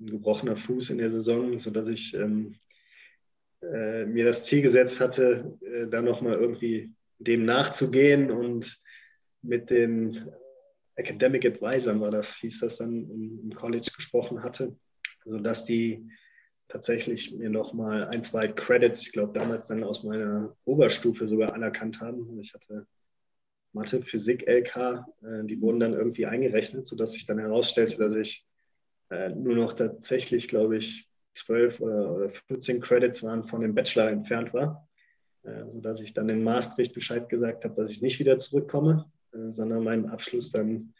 ein 0.00 0.06
gebrochener 0.06 0.56
Fuß 0.56 0.90
in 0.90 0.98
der 0.98 1.10
Saison, 1.10 1.58
sodass 1.58 1.88
ich 1.88 2.14
ähm, 2.14 2.56
äh, 3.62 4.06
mir 4.06 4.24
das 4.24 4.44
Ziel 4.44 4.62
gesetzt 4.62 5.00
hatte, 5.00 5.58
äh, 5.62 5.86
da 5.86 6.02
nochmal 6.02 6.34
irgendwie 6.34 6.92
dem 7.18 7.44
nachzugehen 7.44 8.30
und 8.30 8.80
mit 9.42 9.70
den 9.70 10.30
Academic 10.96 11.44
Advisors 11.44 12.00
war 12.00 12.10
das, 12.10 12.36
hieß 12.36 12.60
das 12.60 12.78
dann 12.78 13.10
im 13.10 13.54
College 13.54 13.90
gesprochen 13.94 14.42
hatte, 14.42 14.76
sodass 15.24 15.64
die 15.64 16.10
tatsächlich 16.68 17.32
mir 17.32 17.50
nochmal 17.50 18.04
ein, 18.04 18.22
zwei 18.22 18.48
Credits, 18.48 19.02
ich 19.02 19.12
glaube 19.12 19.38
damals 19.38 19.66
dann 19.66 19.82
aus 19.82 20.04
meiner 20.04 20.56
Oberstufe 20.64 21.26
sogar 21.26 21.52
anerkannt 21.52 22.00
haben. 22.00 22.38
Ich 22.40 22.54
hatte 22.54 22.86
Mathe, 23.72 24.02
Physik, 24.02 24.46
LK, 24.46 25.04
äh, 25.22 25.44
die 25.44 25.60
wurden 25.60 25.80
dann 25.80 25.94
irgendwie 25.94 26.26
eingerechnet, 26.26 26.86
sodass 26.86 27.12
sich 27.12 27.26
dann 27.26 27.38
herausstellte, 27.38 27.96
dass 27.96 28.14
ich 28.14 28.46
äh, 29.10 29.30
nur 29.30 29.56
noch 29.56 29.72
tatsächlich, 29.72 30.48
glaube 30.48 30.78
ich, 30.78 31.09
12 31.44 31.80
oder, 31.80 32.14
oder 32.14 32.30
14 32.48 32.80
Credits 32.80 33.22
waren 33.22 33.44
von 33.44 33.60
dem 33.60 33.74
Bachelor 33.74 34.10
entfernt 34.10 34.52
war, 34.54 34.88
äh, 35.42 35.64
sodass 35.72 36.00
ich 36.00 36.14
dann 36.14 36.28
in 36.28 36.44
Maastricht 36.44 36.94
Bescheid 36.94 37.28
gesagt 37.28 37.64
habe, 37.64 37.74
dass 37.74 37.90
ich 37.90 38.02
nicht 38.02 38.18
wieder 38.18 38.38
zurückkomme, 38.38 39.10
äh, 39.32 39.52
sondern 39.52 39.84
meinen 39.84 40.08
Abschluss 40.08 40.50
dann 40.50 40.94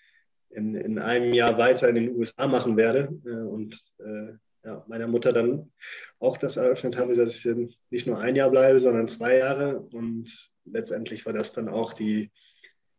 in, 0.50 0.74
in 0.74 0.98
einem 0.98 1.32
Jahr 1.32 1.58
weiter 1.58 1.88
in 1.88 1.94
den 1.94 2.16
USA 2.16 2.46
machen 2.46 2.76
werde. 2.76 3.08
Äh, 3.24 3.30
und 3.30 3.80
äh, 3.98 4.34
ja, 4.64 4.84
meiner 4.88 5.06
Mutter 5.06 5.32
dann 5.32 5.70
auch 6.18 6.36
das 6.36 6.56
eröffnet 6.56 6.96
habe, 6.96 7.16
dass 7.16 7.44
ich 7.44 7.78
nicht 7.90 8.06
nur 8.06 8.18
ein 8.18 8.36
Jahr 8.36 8.50
bleibe, 8.50 8.78
sondern 8.78 9.08
zwei 9.08 9.38
Jahre. 9.38 9.80
Und 9.80 10.50
letztendlich 10.64 11.24
war 11.24 11.32
das 11.32 11.52
dann 11.52 11.68
auch 11.68 11.94
die, 11.94 12.30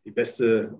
die 0.04 0.10
beste, 0.10 0.78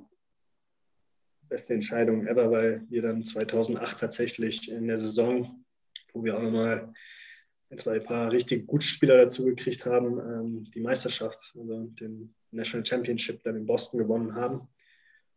beste 1.48 1.74
Entscheidung 1.74 2.26
ever, 2.26 2.50
weil 2.50 2.84
wir 2.88 3.02
dann 3.02 3.24
2008 3.24 4.00
tatsächlich 4.00 4.70
in 4.70 4.88
der 4.88 4.98
Saison, 4.98 5.61
wo 6.12 6.24
wir 6.24 6.36
auch 6.36 6.42
nochmal 6.42 6.92
zwei 7.76 7.98
paar 7.98 8.30
richtig 8.30 8.66
gute 8.66 8.86
Spieler 8.86 9.16
dazu 9.16 9.44
gekriegt 9.44 9.86
haben, 9.86 10.18
ähm, 10.18 10.70
die 10.74 10.80
Meisterschaft, 10.80 11.54
also 11.58 11.86
den 12.00 12.34
National 12.50 12.86
Championship 12.86 13.42
dann 13.44 13.56
in 13.56 13.66
Boston 13.66 13.98
gewonnen 13.98 14.34
haben. 14.34 14.68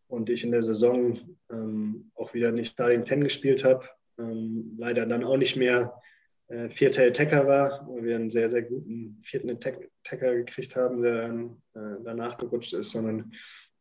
Und 0.08 0.30
ich 0.30 0.44
in 0.44 0.52
der 0.52 0.64
Saison 0.64 1.20
ähm, 1.50 2.12
auch 2.16 2.34
wieder 2.34 2.52
nicht 2.52 2.74
Starting 2.74 3.06
10 3.06 3.24
gespielt 3.24 3.64
habe, 3.64 3.88
ähm, 4.20 4.76
leider 4.78 5.06
dann 5.06 5.24
auch 5.24 5.38
nicht 5.38 5.56
mehr 5.56 6.00
äh, 6.48 6.70
vierter 6.70 7.04
Attacker 7.04 7.48
war, 7.48 7.88
weil 7.90 8.04
wir 8.04 8.16
einen 8.16 8.30
sehr, 8.30 8.50
sehr 8.50 8.62
guten 8.62 9.20
vierten 9.24 9.50
Attacker 9.50 10.36
gekriegt 10.36 10.76
haben, 10.76 11.02
der 11.02 11.28
dann 11.28 11.62
äh, 11.74 12.04
danach 12.04 12.38
gerutscht 12.38 12.74
ist, 12.74 12.92
sondern 12.92 13.32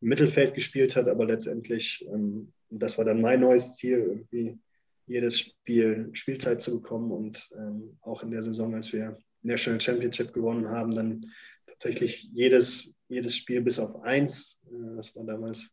im 0.01 0.07
Mittelfeld 0.09 0.55
gespielt 0.55 0.95
hat, 0.95 1.07
aber 1.07 1.25
letztendlich, 1.25 2.05
ähm, 2.11 2.51
das 2.69 2.97
war 2.97 3.05
dann 3.05 3.21
mein 3.21 3.41
neues 3.41 3.75
Ziel, 3.75 3.99
irgendwie 3.99 4.57
jedes 5.07 5.39
Spiel 5.39 6.09
Spielzeit 6.13 6.61
zu 6.61 6.81
bekommen 6.81 7.11
und 7.11 7.49
ähm, 7.55 7.97
auch 8.01 8.23
in 8.23 8.31
der 8.31 8.43
Saison, 8.43 8.73
als 8.73 8.91
wir 8.91 9.17
National 9.41 9.79
Championship 9.79 10.33
gewonnen 10.33 10.69
haben, 10.69 10.95
dann 10.95 11.25
tatsächlich 11.67 12.29
jedes, 12.33 12.93
jedes 13.07 13.35
Spiel 13.35 13.61
bis 13.61 13.79
auf 13.79 14.01
eins, 14.03 14.61
äh, 14.67 14.95
das 14.95 15.15
war 15.15 15.25
damals 15.25 15.67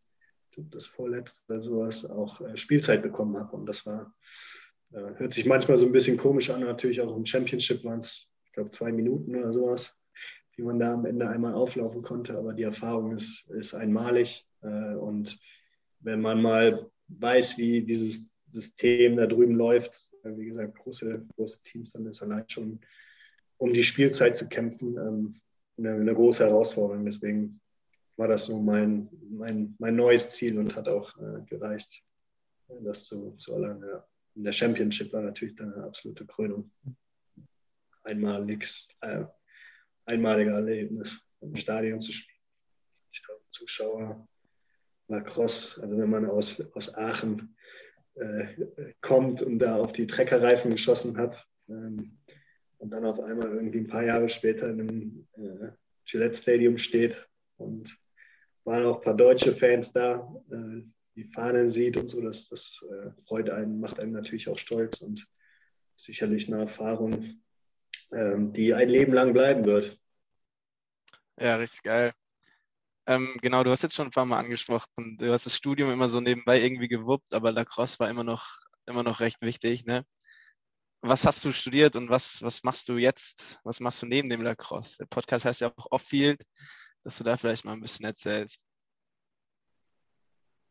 das 0.57 0.85
vorletzte 0.85 1.41
oder 1.49 1.61
sowas, 1.61 2.05
auch 2.05 2.41
äh, 2.43 2.57
Spielzeit 2.57 3.03
bekommen 3.03 3.37
habe 3.39 3.57
und 3.57 3.67
das 3.67 3.87
war 3.87 4.13
ja, 4.93 5.15
hört 5.17 5.33
sich 5.33 5.47
manchmal 5.47 5.77
so 5.77 5.87
ein 5.87 5.93
bisschen 5.93 6.17
komisch 6.17 6.51
an. 6.51 6.61
Natürlich 6.61 7.01
auch 7.01 7.17
im 7.17 7.27
Championship 7.27 7.85
waren 7.85 8.01
es, 8.01 8.29
ich 8.45 8.53
glaube, 8.53 8.71
zwei 8.71 8.93
Minuten 8.93 9.35
oder 9.37 9.53
sowas, 9.53 9.95
wie 10.57 10.63
man 10.63 10.79
da 10.79 10.93
am 10.93 11.07
Ende 11.07 11.29
einmal 11.29 11.55
auflaufen 11.55 12.03
konnte. 12.03 12.37
Aber 12.37 12.53
die 12.53 12.63
Erfahrung 12.65 13.17
ist, 13.17 13.49
ist 13.51 13.75
einmalig. 13.75 14.47
Äh, 14.63 14.95
und 14.95 15.39
wenn 16.01 16.21
man 16.21 16.43
mal 16.43 16.91
weiß, 17.09 17.59
wie 17.59 17.83
dieses 17.83 18.32
System 18.53 19.17
da 19.17 19.27
drüben 19.27 19.55
läuft, 19.55 20.09
äh, 20.25 20.37
wie 20.37 20.47
gesagt, 20.47 20.79
große, 20.79 21.27
große 21.37 21.63
Teams, 21.63 21.93
dann 21.93 22.07
ist 22.07 22.23
allein 22.23 22.49
schon, 22.49 22.81
um 23.59 23.73
die 23.73 23.85
Spielzeit 23.85 24.37
zu 24.37 24.49
kämpfen, 24.49 24.97
ähm, 24.97 25.41
eine, 25.79 25.95
eine 25.95 26.15
große 26.15 26.45
Herausforderung. 26.45 27.05
Deswegen 27.05 27.61
war 28.17 28.29
das 28.29 28.47
so 28.47 28.61
mein, 28.61 29.09
mein, 29.31 29.75
mein 29.79 29.97
neues 29.97 30.31
Ziel 30.31 30.59
und 30.59 30.75
hat 30.77 30.89
auch 30.89 31.17
äh, 31.19 31.43
gereicht, 31.47 32.03
das 32.83 33.05
zu, 33.05 33.33
zu 33.39 33.53
erlangen. 33.53 33.83
Ja 33.83 34.05
in 34.35 34.45
der 34.45 34.53
Championship 34.53 35.13
war 35.13 35.23
natürlich 35.23 35.57
dann 35.57 35.73
eine 35.75 35.85
absolute 35.85 36.27
Krönung. 36.27 36.71
Einmalig, 38.03 38.69
äh, 39.01 39.25
einmaliger 40.07 40.53
Erlebnis, 40.53 41.17
im 41.41 41.55
Stadion 41.57 42.01
zu 42.01 42.13
spielen. 42.13 42.39
50.000 43.13 43.51
Zuschauer, 43.51 44.29
Lacrosse, 45.09 45.81
also 45.83 45.99
wenn 45.99 46.11
man 46.11 46.27
aus, 46.27 46.61
aus 46.75 46.95
Aachen 46.95 47.57
äh, 48.15 48.93
kommt 49.01 49.43
und 49.43 49.59
da 49.59 49.77
auf 49.77 49.93
die 49.93 50.07
Treckerreifen 50.07 50.71
geschossen 50.71 51.17
hat 51.17 51.47
ähm, 51.69 52.19
und 52.79 52.91
dann 52.91 53.05
auf 53.05 53.21
einmal 53.21 53.49
irgendwie 53.49 53.79
ein 53.79 53.87
paar 53.87 54.05
Jahre 54.05 54.29
später 54.29 54.69
in 54.69 54.81
einem 54.81 55.29
äh, 55.37 55.69
Gillette 56.05 56.37
Stadium 56.37 56.79
steht 56.79 57.29
und 57.57 57.97
waren 58.65 58.85
auch 58.85 58.97
ein 58.97 59.03
paar 59.03 59.17
deutsche 59.17 59.55
Fans 59.55 59.93
da, 59.93 60.31
äh, 60.51 60.83
die 61.15 61.25
Fahnen 61.25 61.69
sieht 61.69 61.97
und 61.97 62.09
so, 62.11 62.21
das, 62.21 62.49
das 62.49 62.85
äh, 62.91 63.11
freut 63.27 63.51
einen, 63.51 63.81
macht 63.81 64.01
einen 64.01 64.13
natürlich 64.13 64.49
auch 64.49 64.59
stolz 64.59 65.01
und 65.01 65.27
sicherlich 65.97 66.49
eine 66.49 66.63
Erfahrung, 66.63 67.41
ähm, 68.13 68.53
die 68.53 68.75
ein 68.75 68.89
Leben 68.89 69.13
lang 69.13 69.33
bleiben 69.33 69.65
wird. 69.65 69.99
Ja, 71.39 71.57
richtig 71.57 71.83
geil. 71.83 72.13
Ähm, 73.07 73.37
genau, 73.43 73.65
du 73.65 73.71
hast 73.71 73.83
jetzt 73.83 73.95
schon 73.95 74.09
ein 74.09 74.13
paar 74.13 74.25
Mal 74.25 74.39
angesprochen, 74.39 75.17
du 75.19 75.33
hast 75.33 75.47
das 75.47 75.57
Studium 75.57 75.91
immer 75.91 76.09
so 76.09 76.21
nebenbei 76.21 76.61
irgendwie 76.61 76.89
gewuppt, 76.89 77.35
aber 77.35 77.51
Lacrosse 77.51 77.99
war 77.99 78.09
immer 78.09 78.23
noch, 78.23 78.59
immer 78.87 79.03
noch 79.03 79.21
recht 79.21 79.41
wichtig. 79.43 79.85
Ne? 79.85 80.05
Was 81.01 81.27
hast 81.27 81.45
du 81.45 81.51
studiert 81.51 81.97
und 81.97 82.11
was, 82.11 82.43
was 82.43 82.63
machst 82.63 82.89
du 82.89 82.97
jetzt? 82.97 83.59
Was 83.65 83.81
machst 83.81 84.03
du 84.03 84.07
neben 84.07 84.31
dem 84.31 84.43
Lacrosse? 84.43 84.99
Der 84.99 85.07
Podcast 85.07 85.45
heißt 85.45 85.63
ja 85.63 85.73
auch 85.77 85.87
Off-Field, 85.91 86.43
dass 87.03 87.19
du 87.19 87.25
da 87.25 87.37
vielleicht 87.37 87.65
mal 87.65 87.73
ein 87.73 87.81
bisschen 87.81 88.07
erzählst. 88.07 88.65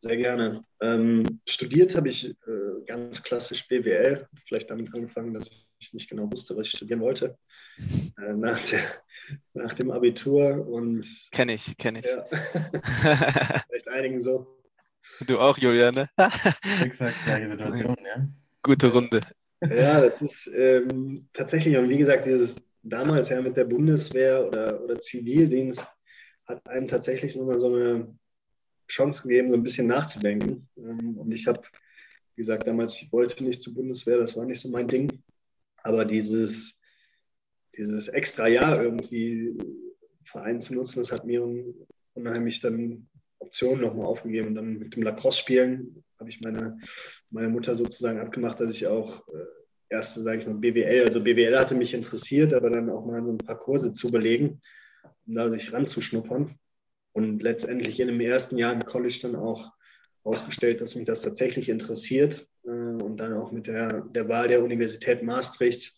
Sehr 0.02 0.17
gerne. 0.17 0.63
Ähm, 0.82 1.41
studiert 1.48 1.96
habe 1.96 2.10
ich 2.10 2.26
äh, 2.26 2.86
ganz 2.88 3.22
klassisch 3.22 3.67
BWL, 3.67 4.28
vielleicht 4.48 4.70
damit 4.70 4.94
angefangen, 4.96 5.34
dass 5.34 5.48
ich 5.80 5.94
nicht 5.94 6.10
genau 6.10 6.32
wusste, 6.32 6.56
was 6.56 6.67
ich 6.67 6.74
studieren 6.74 7.02
wollte. 7.02 7.38
Äh, 8.18 8.34
nach, 8.34 8.60
der, 8.66 8.82
nach 9.54 9.74
dem 9.74 9.92
Abitur 9.92 10.68
und. 10.68 11.08
Kenne 11.32 11.54
ich, 11.54 11.78
kenne 11.78 12.00
ich. 12.00 12.06
Ja. 12.06 12.24
vielleicht 13.68 13.88
einigen 13.88 14.22
so. 14.22 14.48
Du 15.28 15.40
auch, 15.40 15.58
Julian, 15.58 15.94
ne? 15.94 16.10
Exakt, 16.84 17.16
gleiche 17.26 17.50
Situation, 17.50 17.98
ja. 18.04 18.28
Gute 18.64 18.92
Runde. 18.92 19.20
Ja, 19.62 20.02
das 20.02 20.22
ist 20.22 20.50
ähm, 20.56 21.28
tatsächlich, 21.34 21.78
und 21.78 21.90
wie 21.90 21.98
gesagt, 21.98 22.26
dieses 22.26 22.56
damals 22.84 23.30
ja 23.30 23.42
mit 23.42 23.56
der 23.58 23.66
Bundeswehr 23.66 24.48
oder, 24.48 24.82
oder 24.84 25.00
Zivildienst 25.00 25.86
hat 26.46 26.66
einem 26.68 26.88
tatsächlich 26.88 27.36
nochmal 27.36 27.60
so 27.60 27.68
eine 27.68 28.16
Chance 28.88 29.24
gegeben, 29.24 29.52
so 29.52 29.58
ein 29.58 29.64
bisschen 29.64 29.88
nachzudenken. 29.88 30.68
Ähm, 30.78 31.18
und 31.18 31.32
ich 31.32 31.48
habe, 31.48 31.62
wie 32.36 32.42
gesagt, 32.42 32.68
damals, 32.68 32.96
ich 32.96 33.12
wollte 33.12 33.44
nicht 33.44 33.62
zur 33.62 33.74
Bundeswehr, 33.74 34.18
das 34.18 34.36
war 34.36 34.46
nicht 34.46 34.62
so 34.62 34.70
mein 34.70 34.88
Ding. 34.88 35.24
Aber 35.84 36.06
dieses, 36.06 36.80
dieses 37.78 38.08
extra 38.08 38.48
Jahr 38.48 38.82
irgendwie 38.82 39.58
Verein 40.26 40.62
zu 40.62 40.74
nutzen, 40.74 41.02
das 41.02 41.12
hat 41.12 41.26
mir 41.26 41.44
unheimlich 42.14 42.62
dann 42.62 43.08
Optionen 43.40 43.82
nochmal 43.82 44.06
aufgegeben. 44.06 44.50
Und 44.50 44.56
dann 44.56 44.78
mit 44.78 44.96
dem 44.96 45.04
Lacrosse-Spielen 45.04 46.04
habe 46.20 46.30
ich 46.30 46.42
meine, 46.42 46.78
meine 47.30 47.50
Mutter 47.50 47.76
sozusagen 47.76 48.20
abgemacht, 48.20 48.60
dass 48.60 48.70
ich 48.70 48.88
auch 48.88 49.28
äh, 49.30 49.46
erste, 49.90 50.24
sage 50.24 50.42
ich 50.42 50.48
mal, 50.48 50.56
BWL, 50.56 51.08
also 51.08 51.22
BWL 51.22 51.58
hatte 51.58 51.76
mich 51.76 51.94
interessiert, 51.94 52.54
aber 52.54 52.70
dann 52.70 52.90
auch 52.90 53.06
mal 53.06 53.24
so 53.24 53.32
ein 53.32 53.38
paar 53.38 53.58
Kurse 53.58 53.92
zu 53.92 54.12
belegen, 54.12 54.62
um 55.26 55.36
da 55.36 55.50
sich 55.50 55.74
ranzuschnuppern 55.74 56.56
und 57.14 57.44
letztendlich 57.44 58.00
in 58.00 58.08
dem 58.08 58.22
ersten 58.22 58.58
Jahr 58.58 58.74
im 58.74 58.86
College 58.86 59.20
dann 59.22 59.36
auch 59.36 59.72
ausgestellt, 60.24 60.82
dass 60.82 60.96
mich 60.96 61.06
das 61.06 61.24
tatsächlich 61.24 61.68
interessiert 61.70 62.48
äh, 62.64 62.70
und 62.70 63.18
dann 63.18 63.34
auch 63.34 63.52
mit 63.52 63.68
der, 63.68 64.02
der 64.02 64.30
Wahl 64.30 64.48
der 64.48 64.64
Universität 64.64 65.24
Maastricht 65.24 65.96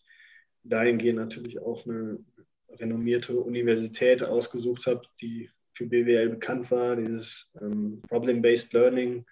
dahingehend 0.63 1.19
natürlich 1.19 1.59
auch 1.59 1.85
eine 1.85 2.19
renommierte 2.79 3.37
Universität 3.37 4.23
ausgesucht 4.23 4.85
habe, 4.85 5.01
die 5.21 5.49
für 5.73 5.85
BWL 5.85 6.29
bekannt 6.29 6.69
war, 6.71 6.95
dieses 6.95 7.49
ähm, 7.61 8.01
Problem-Based 8.07 8.73
Learning 8.73 9.25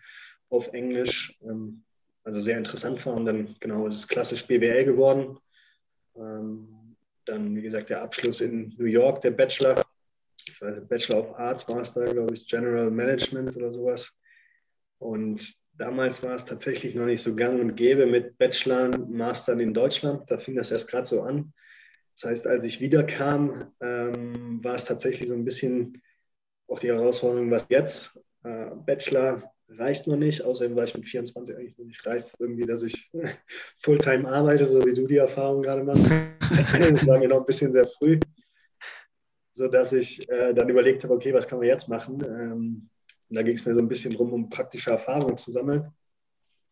auf 0.49 0.67
Englisch, 0.73 1.37
ähm, 1.43 1.83
also 2.23 2.41
sehr 2.41 2.57
interessant 2.57 3.03
war 3.05 3.15
und 3.15 3.25
dann 3.25 3.55
genau 3.59 3.87
ist 3.87 3.97
es 3.97 4.07
klassisch 4.07 4.45
BWL 4.45 4.85
geworden. 4.85 5.37
Ähm, 6.15 6.95
dann, 7.25 7.55
wie 7.55 7.61
gesagt, 7.61 7.89
der 7.89 8.01
Abschluss 8.01 8.41
in 8.41 8.73
New 8.77 8.85
York, 8.85 9.21
der 9.21 9.31
Bachelor 9.31 9.83
ich 10.47 10.61
weiß, 10.61 10.87
Bachelor 10.87 11.19
of 11.19 11.39
Arts 11.39 11.67
Master, 11.67 12.11
glaube 12.13 12.33
ich, 12.33 12.47
General 12.47 12.89
Management 12.89 13.55
oder 13.55 13.71
sowas. 13.71 14.11
Und 14.99 15.61
damals 15.81 16.23
war 16.23 16.35
es 16.35 16.45
tatsächlich 16.45 16.93
noch 16.93 17.07
nicht 17.07 17.23
so 17.23 17.35
gang 17.35 17.59
und 17.59 17.75
gäbe 17.75 18.05
mit 18.05 18.37
Bachelor, 18.37 18.95
Mastern 19.09 19.59
in 19.59 19.73
Deutschland. 19.73 20.29
Da 20.29 20.37
fing 20.37 20.55
das 20.55 20.69
erst 20.69 20.87
gerade 20.87 21.07
so 21.07 21.23
an. 21.23 21.53
Das 22.15 22.29
heißt, 22.29 22.47
als 22.47 22.63
ich 22.63 22.79
wiederkam, 22.79 23.73
ähm, 23.81 24.63
war 24.63 24.75
es 24.75 24.85
tatsächlich 24.85 25.27
so 25.27 25.33
ein 25.33 25.43
bisschen 25.43 26.01
auch 26.67 26.79
die 26.79 26.91
Herausforderung, 26.91 27.49
was 27.49 27.65
jetzt? 27.69 28.19
Äh, 28.43 28.67
Bachelor 28.85 29.51
reicht 29.69 30.05
noch 30.05 30.17
nicht. 30.17 30.43
Außerdem 30.43 30.75
war 30.75 30.83
ich 30.83 30.93
mit 30.93 31.07
24 31.07 31.55
eigentlich 31.55 31.77
noch 31.79 31.85
nicht 31.85 32.05
reif, 32.05 32.25
irgendwie, 32.37 32.67
dass 32.67 32.83
ich 32.83 33.11
Fulltime 33.79 34.29
arbeite, 34.29 34.67
so 34.67 34.85
wie 34.85 34.93
du 34.93 35.07
die 35.07 35.17
Erfahrung 35.17 35.63
gerade 35.63 35.83
machst. 35.83 36.11
das 36.51 37.07
war 37.07 37.17
mir 37.17 37.27
noch 37.27 37.39
ein 37.39 37.45
bisschen 37.45 37.71
sehr 37.71 37.87
früh 37.87 38.19
sodass 39.53 39.91
ich 39.91 40.27
äh, 40.29 40.53
dann 40.53 40.69
überlegt 40.69 41.03
habe, 41.03 41.13
okay, 41.13 41.33
was 41.33 41.47
kann 41.47 41.59
man 41.59 41.67
jetzt 41.67 41.87
machen? 41.87 42.23
Ähm, 42.25 42.89
und 43.31 43.35
da 43.35 43.43
ging 43.43 43.57
es 43.57 43.65
mir 43.65 43.73
so 43.73 43.79
ein 43.79 43.87
bisschen 43.87 44.11
darum, 44.11 44.33
um 44.33 44.49
praktische 44.49 44.91
Erfahrungen 44.91 45.37
zu 45.37 45.53
sammeln. 45.53 45.89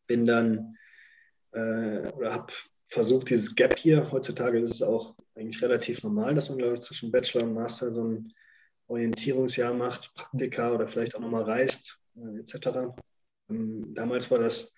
Bin 0.07 0.25
dann 0.25 0.75
äh, 1.53 2.11
oder 2.11 2.33
habe 2.33 2.51
versucht, 2.87 3.29
dieses 3.29 3.55
Gap 3.55 3.79
hier, 3.79 4.11
heutzutage 4.11 4.59
ist 4.59 4.73
es 4.73 4.81
auch 4.81 5.15
eigentlich 5.35 5.61
relativ 5.61 6.03
normal, 6.03 6.35
dass 6.35 6.49
man, 6.49 6.57
glaube 6.57 6.73
ich, 6.73 6.81
zwischen 6.81 7.13
Bachelor 7.13 7.45
und 7.45 7.53
Master 7.53 7.93
so 7.93 8.03
ein 8.03 8.33
Orientierungsjahr 8.87 9.73
macht, 9.73 10.13
Praktika 10.15 10.73
oder 10.73 10.89
vielleicht 10.89 11.15
auch 11.15 11.21
nochmal 11.21 11.43
reist, 11.43 11.97
äh, 12.17 12.39
etc. 12.39 12.93
Ähm, 13.49 13.93
damals 13.95 14.29
war 14.29 14.39
das 14.39 14.73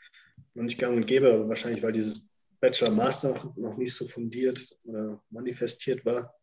noch 0.54 0.64
nicht 0.64 0.78
gang 0.78 0.96
und 0.96 1.08
gäbe, 1.08 1.34
aber 1.34 1.50
wahrscheinlich, 1.50 1.82
weil 1.82 1.94
dieses 1.94 2.22
Bachelor-Master 2.60 3.54
noch 3.56 3.76
nicht 3.78 3.96
so 3.96 4.08
fundiert 4.08 4.78
oder 4.84 5.20
manifestiert 5.32 6.06
war. 6.06 6.36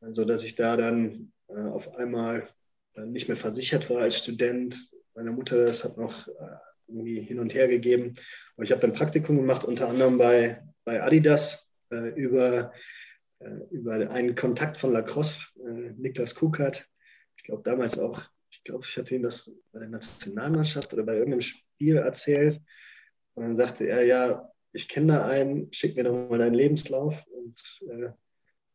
Also, 0.00 0.24
dass 0.24 0.44
ich 0.44 0.54
da 0.54 0.76
dann 0.76 1.32
äh, 1.48 1.58
auf 1.58 1.92
einmal 1.96 2.48
nicht 3.06 3.28
mehr 3.28 3.36
versichert 3.36 3.88
war 3.90 4.02
als 4.02 4.18
Student. 4.18 4.90
Meine 5.14 5.30
Mutter, 5.30 5.66
das 5.66 5.84
hat 5.84 5.96
noch 5.96 6.28
äh, 6.28 6.32
irgendwie 6.86 7.20
hin 7.20 7.40
und 7.40 7.54
her 7.54 7.68
gegeben. 7.68 8.14
Und 8.56 8.64
ich 8.64 8.72
habe 8.72 8.80
dann 8.80 8.92
Praktikum 8.92 9.36
gemacht, 9.36 9.64
unter 9.64 9.88
anderem 9.88 10.18
bei, 10.18 10.62
bei 10.84 11.02
Adidas 11.02 11.66
äh, 11.90 12.08
über, 12.10 12.72
äh, 13.40 13.50
über 13.70 14.10
einen 14.10 14.34
Kontakt 14.34 14.78
von 14.78 14.92
Lacrosse, 14.92 15.46
Niklas 15.96 16.34
Kukert. 16.34 16.88
Ich 17.36 17.44
glaube 17.44 17.62
damals 17.62 17.98
auch, 17.98 18.22
ich 18.50 18.64
glaube, 18.64 18.84
ich 18.88 18.96
hatte 18.96 19.14
ihm 19.14 19.22
das 19.22 19.50
bei 19.72 19.80
der 19.80 19.88
Nationalmannschaft 19.88 20.92
oder 20.92 21.04
bei 21.04 21.14
irgendeinem 21.14 21.42
Spiel 21.42 21.96
erzählt. 21.96 22.60
Und 23.34 23.44
dann 23.44 23.56
sagte 23.56 23.86
er, 23.86 24.04
ja, 24.04 24.50
ich 24.72 24.88
kenne 24.88 25.14
da 25.14 25.26
einen, 25.26 25.72
schick 25.72 25.96
mir 25.96 26.04
doch 26.04 26.28
mal 26.28 26.38
deinen 26.38 26.54
Lebenslauf. 26.54 27.24
Und 27.26 27.80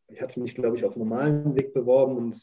ich 0.07 0.21
hatte 0.21 0.39
mich, 0.39 0.55
glaube 0.55 0.77
ich, 0.77 0.85
auf 0.85 0.95
normalen 0.95 1.55
Weg 1.55 1.73
beworben 1.73 2.17
und 2.17 2.35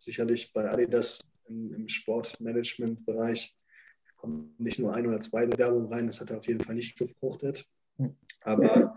sicherlich 0.00 0.52
bei 0.52 0.70
Adidas 0.70 1.18
im, 1.48 1.72
im 1.74 1.88
Sportmanagement-Bereich 1.88 3.54
kommen 4.16 4.54
nicht 4.58 4.78
nur 4.78 4.94
ein 4.94 5.06
oder 5.06 5.20
zwei 5.20 5.46
Bewerbungen 5.46 5.92
rein, 5.92 6.06
das 6.06 6.20
hat 6.20 6.30
auf 6.30 6.46
jeden 6.46 6.60
Fall 6.60 6.74
nicht 6.74 6.98
gefruchtet. 6.98 7.66
Hm. 7.96 8.16
Aber 8.42 8.96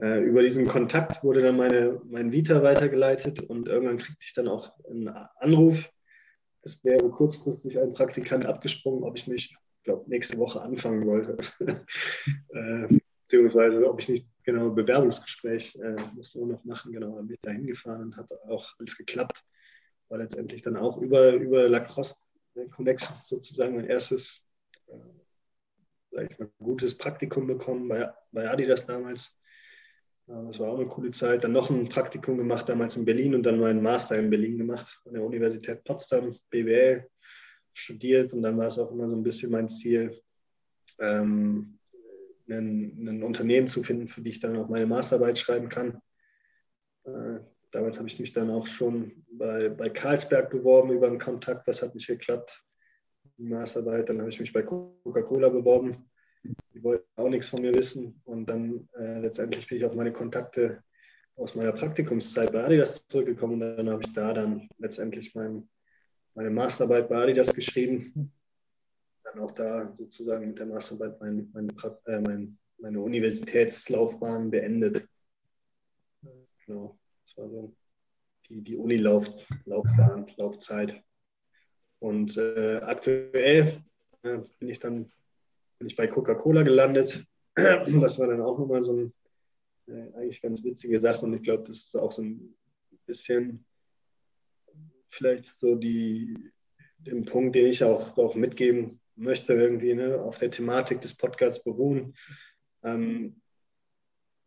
äh, 0.00 0.20
über 0.20 0.42
diesen 0.42 0.66
Kontakt 0.66 1.22
wurde 1.22 1.42
dann 1.42 1.56
meine, 1.56 2.00
mein 2.04 2.32
Vita 2.32 2.62
weitergeleitet 2.62 3.42
und 3.42 3.68
irgendwann 3.68 3.98
kriegte 3.98 4.22
ich 4.24 4.34
dann 4.34 4.48
auch 4.48 4.72
einen 4.86 5.08
Anruf. 5.08 5.90
Es 6.62 6.82
wäre 6.84 7.08
kurzfristig 7.10 7.78
ein 7.78 7.92
Praktikant 7.92 8.44
abgesprungen, 8.44 9.04
ob 9.04 9.16
ich 9.16 9.26
nicht, 9.26 9.52
ich 9.52 9.84
glaube, 9.84 10.08
nächste 10.10 10.38
Woche 10.38 10.60
anfangen 10.60 11.06
wollte. 11.06 11.36
äh, 12.48 12.98
beziehungsweise 13.20 13.88
ob 13.88 14.00
ich 14.00 14.08
nicht 14.08 14.26
genau 14.42 14.68
ein 14.68 14.74
Bewerbungsgespräch 14.74 15.76
äh, 15.76 15.96
musste 16.14 16.44
noch 16.44 16.64
machen. 16.64 16.92
Genau, 16.92 17.16
dann 17.16 17.26
bin 17.26 17.34
ich 17.34 17.42
da 17.42 17.50
hingefahren 17.50 18.02
und 18.02 18.16
hat 18.16 18.30
auch 18.48 18.74
alles 18.78 18.96
geklappt. 18.96 19.42
War 20.08 20.18
letztendlich 20.18 20.62
dann 20.62 20.76
auch 20.76 20.98
über, 20.98 21.32
über 21.32 21.68
Lacrosse 21.68 22.16
Connections 22.70 23.28
sozusagen 23.28 23.76
mein 23.76 23.86
erstes 23.86 24.46
äh, 24.88 26.26
ich 26.30 26.38
mal, 26.38 26.50
gutes 26.58 26.96
Praktikum 26.96 27.46
bekommen 27.46 27.88
bei, 27.88 28.10
bei 28.32 28.48
Adidas 28.48 28.86
damals. 28.86 29.36
Das 30.26 30.58
war 30.58 30.72
auch 30.72 30.78
eine 30.78 30.88
coole 30.88 31.10
Zeit. 31.10 31.44
Dann 31.44 31.52
noch 31.52 31.70
ein 31.70 31.88
Praktikum 31.88 32.36
gemacht, 32.36 32.68
damals 32.68 32.96
in 32.96 33.04
Berlin 33.04 33.34
und 33.34 33.44
dann 33.44 33.60
meinen 33.60 33.82
Master 33.82 34.18
in 34.18 34.30
Berlin 34.30 34.58
gemacht, 34.58 35.00
an 35.04 35.14
der 35.14 35.22
Universität 35.22 35.84
Potsdam, 35.84 36.36
BWL, 36.50 37.08
studiert. 37.72 38.32
Und 38.32 38.42
dann 38.42 38.56
war 38.58 38.66
es 38.66 38.78
auch 38.78 38.90
immer 38.90 39.08
so 39.08 39.14
ein 39.14 39.22
bisschen 39.22 39.52
mein 39.52 39.68
Ziel, 39.68 40.20
ähm, 40.98 41.78
ein, 42.48 43.08
ein, 43.08 43.22
Unternehmen 43.22 43.68
zu 43.68 43.84
finden, 43.84 44.08
für 44.08 44.20
die 44.20 44.30
ich 44.30 44.40
dann 44.40 44.56
auch 44.56 44.68
meine 44.68 44.86
Masterarbeit 44.86 45.38
schreiben 45.38 45.68
kann. 45.68 46.00
Äh, 47.04 47.38
damals 47.76 47.98
habe 47.98 48.08
ich 48.08 48.18
mich 48.18 48.32
dann 48.32 48.50
auch 48.50 48.66
schon 48.66 49.24
bei, 49.30 49.68
bei 49.68 49.88
Carlsberg 49.88 50.50
beworben 50.50 50.90
über 50.90 51.06
einen 51.06 51.18
Kontakt, 51.18 51.68
das 51.68 51.82
hat 51.82 51.94
nicht 51.94 52.06
geklappt. 52.06 52.62
Die 53.38 53.44
Masterarbeit, 53.44 54.08
dann 54.08 54.20
habe 54.20 54.30
ich 54.30 54.40
mich 54.40 54.52
bei 54.52 54.62
Coca-Cola 54.62 55.50
beworben 55.50 56.06
die 56.74 56.82
wollten 56.82 57.06
auch 57.16 57.28
nichts 57.28 57.48
von 57.48 57.62
mir 57.62 57.74
wissen. 57.74 58.20
Und 58.24 58.46
dann 58.46 58.88
äh, 58.98 59.20
letztendlich 59.20 59.66
bin 59.66 59.78
ich 59.78 59.84
auf 59.84 59.94
meine 59.94 60.12
Kontakte 60.12 60.82
aus 61.36 61.54
meiner 61.54 61.72
Praktikumszeit 61.72 62.52
bei 62.52 62.64
Adidas 62.64 63.06
zurückgekommen 63.08 63.54
und 63.54 63.60
dann 63.60 63.90
habe 63.90 64.02
ich 64.02 64.12
da 64.14 64.32
dann 64.32 64.68
letztendlich 64.78 65.34
mein, 65.34 65.68
meine 66.34 66.50
Masterarbeit 66.50 67.08
bei 67.08 67.16
Adidas 67.16 67.52
geschrieben. 67.52 68.32
Dann 69.24 69.40
auch 69.40 69.52
da 69.52 69.94
sozusagen 69.94 70.48
mit 70.48 70.58
der 70.58 70.66
Masterarbeit 70.66 71.20
mein, 71.20 71.50
mein, 71.52 71.68
äh, 72.06 72.20
mein, 72.20 72.58
meine 72.78 73.00
Universitätslaufbahn 73.00 74.50
beendet. 74.50 75.06
Genau, 76.64 76.98
das 77.36 77.44
war 77.44 77.48
so 77.50 77.74
die, 78.48 78.62
die 78.62 78.76
Unilaufbahn, 78.76 80.26
Laufzeit. 80.36 81.02
Und 81.98 82.36
äh, 82.36 82.76
aktuell 82.76 83.82
äh, 84.22 84.38
bin 84.58 84.68
ich 84.68 84.78
dann 84.78 85.10
bin 85.78 85.88
ich 85.88 85.96
bei 85.96 86.06
Coca-Cola 86.06 86.62
gelandet. 86.62 87.24
Das 87.56 88.18
war 88.18 88.26
dann 88.26 88.42
auch 88.42 88.58
nochmal 88.58 88.82
so 88.82 88.92
ein, 88.92 89.14
äh, 89.88 90.14
eigentlich 90.14 90.42
ganz 90.42 90.62
witzige 90.62 91.00
Sache 91.00 91.24
und 91.24 91.32
ich 91.32 91.42
glaube, 91.42 91.64
das 91.64 91.76
ist 91.76 91.96
auch 91.96 92.12
so 92.12 92.20
ein 92.20 92.54
bisschen 93.06 93.64
vielleicht 95.08 95.46
so 95.46 95.74
die, 95.74 96.52
den 96.98 97.24
Punkt, 97.24 97.54
den 97.54 97.66
ich 97.66 97.82
auch, 97.82 98.18
auch 98.18 98.34
mitgeben 98.34 99.00
möchte, 99.14 99.54
irgendwie 99.54 99.94
ne, 99.94 100.20
auf 100.20 100.36
der 100.38 100.50
Thematik 100.50 101.00
des 101.00 101.14
Podcasts 101.14 101.62
beruhen. 101.62 102.14
Ähm, 102.82 103.40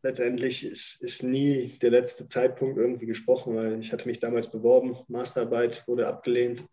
letztendlich 0.01 0.65
ist, 0.65 1.01
ist 1.01 1.23
nie 1.23 1.77
der 1.81 1.91
letzte 1.91 2.25
Zeitpunkt 2.25 2.77
irgendwie 2.77 3.05
gesprochen, 3.05 3.55
weil 3.55 3.79
ich 3.79 3.91
hatte 3.91 4.07
mich 4.07 4.19
damals 4.19 4.51
beworben, 4.51 4.97
Masterarbeit 5.07 5.87
wurde 5.87 6.07
abgelehnt 6.07 6.65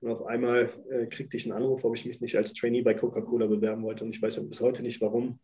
und 0.00 0.10
auf 0.10 0.26
einmal 0.26 0.72
äh, 0.90 1.06
kriegte 1.06 1.36
ich 1.36 1.44
einen 1.44 1.52
Anruf, 1.52 1.84
ob 1.84 1.94
ich 1.94 2.06
mich 2.06 2.20
nicht 2.20 2.36
als 2.36 2.54
Trainee 2.54 2.82
bei 2.82 2.94
Coca-Cola 2.94 3.46
bewerben 3.46 3.82
wollte. 3.82 4.04
Und 4.04 4.14
ich 4.14 4.22
weiß 4.22 4.48
bis 4.48 4.60
heute 4.60 4.82
nicht, 4.82 5.00
warum 5.00 5.38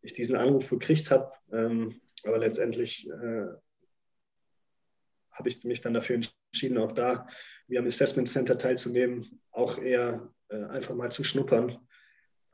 ich 0.00 0.14
diesen 0.14 0.36
Anruf 0.36 0.70
gekriegt 0.70 1.10
habe. 1.10 1.32
Ähm, 1.52 2.00
aber 2.24 2.38
letztendlich 2.38 3.08
äh, 3.08 3.46
habe 5.30 5.48
ich 5.48 5.62
mich 5.64 5.82
dann 5.82 5.94
dafür 5.94 6.20
entschieden, 6.52 6.78
auch 6.78 6.92
da 6.92 7.26
wie 7.66 7.78
am 7.78 7.86
Assessment 7.86 8.28
Center 8.28 8.56
teilzunehmen, 8.56 9.40
auch 9.50 9.78
eher 9.78 10.32
äh, 10.48 10.64
einfach 10.64 10.94
mal 10.94 11.12
zu 11.12 11.22
schnuppern. 11.22 11.78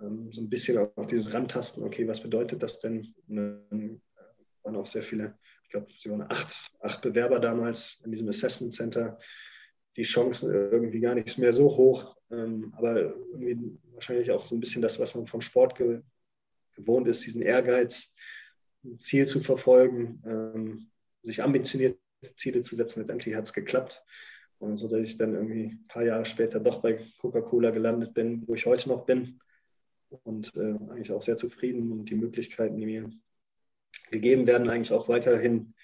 Ähm, 0.01 0.33
so 0.33 0.41
ein 0.41 0.51
bisschen 0.51 0.77
auf 0.97 1.07
dieses 1.07 1.33
Randtasten, 1.33 1.85
okay, 1.85 2.09
was 2.09 2.21
bedeutet 2.21 2.65
das 2.65 2.81
denn? 2.81 3.15
Äh, 3.31 3.97
waren 4.65 4.77
auch 4.77 4.87
sehr 4.87 5.03
viele, 5.03 5.39
ich 5.65 5.71
glaube, 5.71 5.87
es 5.91 6.09
waren 6.11 6.27
acht, 6.31 6.71
acht 6.81 7.03
Bewerber 7.03 7.39
damals 7.39 8.01
in 8.05 8.11
diesem 8.11 8.29
Assessment 8.29 8.73
Center 8.73 9.19
die 9.97 10.03
Chancen 10.03 10.53
irgendwie 10.53 11.01
gar 11.01 11.15
nicht 11.15 11.39
mehr 11.39 11.53
so 11.53 11.77
hoch. 11.77 12.17
Ähm, 12.31 12.73
aber 12.77 13.15
irgendwie 13.33 13.79
wahrscheinlich 13.93 14.31
auch 14.31 14.47
so 14.47 14.55
ein 14.55 14.61
bisschen 14.61 14.83
das, 14.83 14.99
was 14.99 15.15
man 15.15 15.27
vom 15.27 15.41
Sport 15.41 15.77
ge 15.77 16.01
gewohnt 16.77 17.07
ist, 17.07 17.25
diesen 17.25 17.41
Ehrgeiz, 17.41 18.13
ein 18.85 18.99
Ziel 18.99 19.29
zu 19.29 19.41
verfolgen, 19.41 20.21
ähm, 20.27 20.91
sich 21.23 21.41
ambitionierte 21.41 21.99
Ziele 22.35 22.63
zu 22.63 22.75
setzen. 22.75 22.99
Letztendlich 22.99 23.37
hat 23.37 23.45
es 23.45 23.53
geklappt. 23.53 24.03
Und 24.59 24.77
so, 24.77 24.89
dass 24.89 25.01
ich 25.01 25.17
dann 25.17 25.35
irgendwie 25.35 25.67
ein 25.67 25.87
paar 25.87 26.05
Jahre 26.05 26.27
später 26.27 26.59
doch 26.59 26.83
bei 26.83 27.07
Coca-Cola 27.19 27.71
gelandet 27.71 28.13
bin, 28.13 28.43
wo 28.49 28.55
ich 28.55 28.67
heute 28.67 28.89
noch 28.89 29.07
bin. 29.07 29.39
Und 30.25 30.53
äh, 30.57 30.75
eigentlich 30.91 31.13
auch 31.13 31.23
sehr 31.23 31.37
zufrieden 31.37 31.93
und 31.93 32.07
die 32.07 32.17
Möglichkeiten, 32.17 32.77
die 32.77 32.87
mir 32.87 33.11
gegeben 34.11 34.47
werden, 34.47 34.71
eigentlich 34.71 34.93
auch 34.93 35.09
weiterhin 35.09 35.75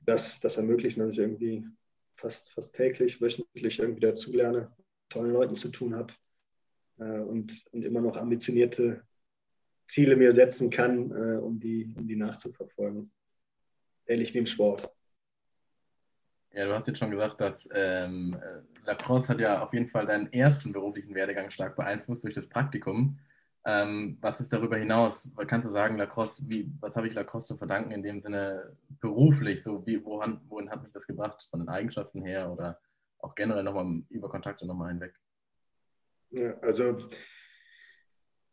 das, 0.00 0.40
das 0.40 0.56
ermöglichen, 0.56 1.00
dass 1.00 1.12
ich 1.12 1.18
irgendwie 1.18 1.66
fast, 2.14 2.50
fast 2.52 2.74
täglich, 2.74 3.20
wöchentlich 3.20 3.78
irgendwie 3.78 4.00
dazulerne, 4.00 4.72
tollen 5.08 5.32
Leuten 5.32 5.56
zu 5.56 5.68
tun 5.68 5.94
habe 5.94 6.12
äh, 6.98 7.20
und, 7.20 7.64
und 7.72 7.84
immer 7.84 8.00
noch 8.00 8.16
ambitionierte 8.16 9.02
Ziele 9.86 10.16
mir 10.16 10.32
setzen 10.32 10.70
kann, 10.70 11.10
äh, 11.10 11.38
um, 11.38 11.58
die, 11.58 11.94
um 11.96 12.06
die 12.06 12.16
nachzuverfolgen. 12.16 13.10
Ähnlich 14.06 14.34
wie 14.34 14.38
im 14.38 14.46
Sport. 14.46 14.90
Ja, 16.52 16.66
du 16.66 16.74
hast 16.74 16.88
jetzt 16.88 16.98
schon 16.98 17.12
gesagt, 17.12 17.40
dass 17.40 17.68
ähm, 17.72 18.36
Lacrosse 18.84 19.28
hat 19.28 19.40
ja 19.40 19.62
auf 19.62 19.72
jeden 19.72 19.88
Fall 19.88 20.06
deinen 20.06 20.32
ersten 20.32 20.72
beruflichen 20.72 21.14
Werdegang 21.14 21.50
stark 21.50 21.76
beeinflusst 21.76 22.24
durch 22.24 22.34
das 22.34 22.48
Praktikum. 22.48 23.20
Ähm, 23.66 24.16
was 24.20 24.40
ist 24.40 24.52
darüber 24.52 24.78
hinaus? 24.78 25.30
Kannst 25.46 25.68
du 25.68 25.72
sagen, 25.72 25.98
Lacrosse, 25.98 26.42
wie, 26.46 26.72
was 26.80 26.96
habe 26.96 27.08
ich 27.08 27.14
Lacrosse 27.14 27.48
zu 27.48 27.56
verdanken 27.58 27.90
in 27.90 28.02
dem 28.02 28.22
Sinne 28.22 28.76
beruflich? 29.00 29.62
So 29.62 29.86
wie, 29.86 30.02
wohin, 30.04 30.40
wohin 30.48 30.70
hat 30.70 30.82
mich 30.82 30.92
das 30.92 31.06
gebracht 31.06 31.46
von 31.50 31.60
den 31.60 31.68
Eigenschaften 31.68 32.22
her 32.22 32.50
oder 32.50 32.80
auch 33.18 33.34
generell 33.34 33.62
nochmal 33.62 34.02
über 34.08 34.30
Kontakte 34.30 34.66
nochmal 34.66 34.92
hinweg? 34.92 35.14
Ja, 36.30 36.58
also 36.60 36.98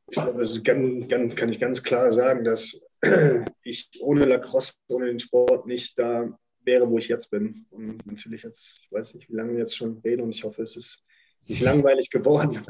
ich 0.09 0.13
glaube, 0.13 0.39
das 0.39 0.51
ist 0.51 0.65
ganz, 0.65 1.07
ganz, 1.07 1.35
kann 1.35 1.49
ich 1.49 1.59
ganz 1.59 1.83
klar 1.83 2.11
sagen, 2.11 2.43
dass 2.43 2.79
ich 3.63 3.89
ohne 4.01 4.25
Lacrosse, 4.25 4.73
ohne 4.89 5.07
den 5.07 5.19
Sport 5.19 5.67
nicht 5.67 5.97
da 5.97 6.37
wäre, 6.63 6.89
wo 6.89 6.97
ich 6.97 7.07
jetzt 7.07 7.29
bin. 7.29 7.65
Und 7.69 8.05
natürlich 8.05 8.43
jetzt, 8.43 8.79
ich 8.83 8.91
weiß 8.91 9.13
nicht, 9.13 9.29
wie 9.29 9.35
lange 9.35 9.53
wir 9.53 9.59
jetzt 9.59 9.75
schon 9.75 9.99
reden 9.99 10.23
und 10.23 10.31
ich 10.31 10.43
hoffe, 10.43 10.63
es 10.63 10.75
ist 10.75 11.03
nicht 11.47 11.61
langweilig 11.61 12.09
geworden. 12.09 12.61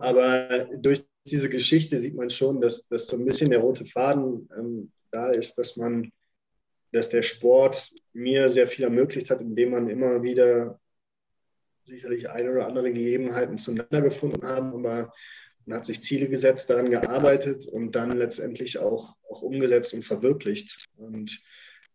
Aber 0.00 0.68
durch 0.76 1.04
diese 1.24 1.48
Geschichte 1.48 1.98
sieht 1.98 2.14
man 2.14 2.30
schon, 2.30 2.60
dass, 2.60 2.88
dass 2.88 3.06
so 3.06 3.16
ein 3.16 3.24
bisschen 3.24 3.50
der 3.50 3.60
rote 3.60 3.84
Faden 3.84 4.48
ähm, 4.56 4.92
da 5.10 5.30
ist, 5.30 5.56
dass 5.56 5.76
man, 5.76 6.12
dass 6.92 7.10
der 7.10 7.22
Sport 7.22 7.92
mir 8.12 8.48
sehr 8.48 8.66
viel 8.66 8.84
ermöglicht 8.84 9.30
hat, 9.30 9.40
indem 9.40 9.70
man 9.70 9.88
immer 9.88 10.22
wieder 10.22 10.80
sicherlich 11.84 12.30
eine 12.30 12.52
oder 12.52 12.66
andere 12.66 12.92
Gegebenheiten 12.92 13.58
zueinander 13.58 14.00
gefunden 14.02 14.46
haben, 14.46 14.72
aber 14.72 15.12
man 15.66 15.78
hat 15.78 15.86
sich 15.86 16.02
Ziele 16.02 16.28
gesetzt, 16.28 16.70
daran 16.70 16.90
gearbeitet 16.90 17.66
und 17.66 17.92
dann 17.92 18.12
letztendlich 18.12 18.78
auch, 18.78 19.14
auch 19.28 19.42
umgesetzt 19.42 19.92
und 19.94 20.04
verwirklicht. 20.04 20.86
Und 20.96 21.40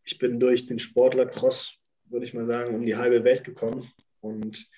ich 0.04 0.18
bin 0.18 0.40
durch 0.40 0.66
den 0.66 0.80
Sportler 0.80 1.26
Cross, 1.26 1.80
würde 2.06 2.26
ich 2.26 2.34
mal 2.34 2.46
sagen, 2.46 2.76
um 2.76 2.86
die 2.86 2.96
halbe 2.96 3.24
Welt 3.24 3.44
gekommen. 3.44 3.92
Und 4.22 4.70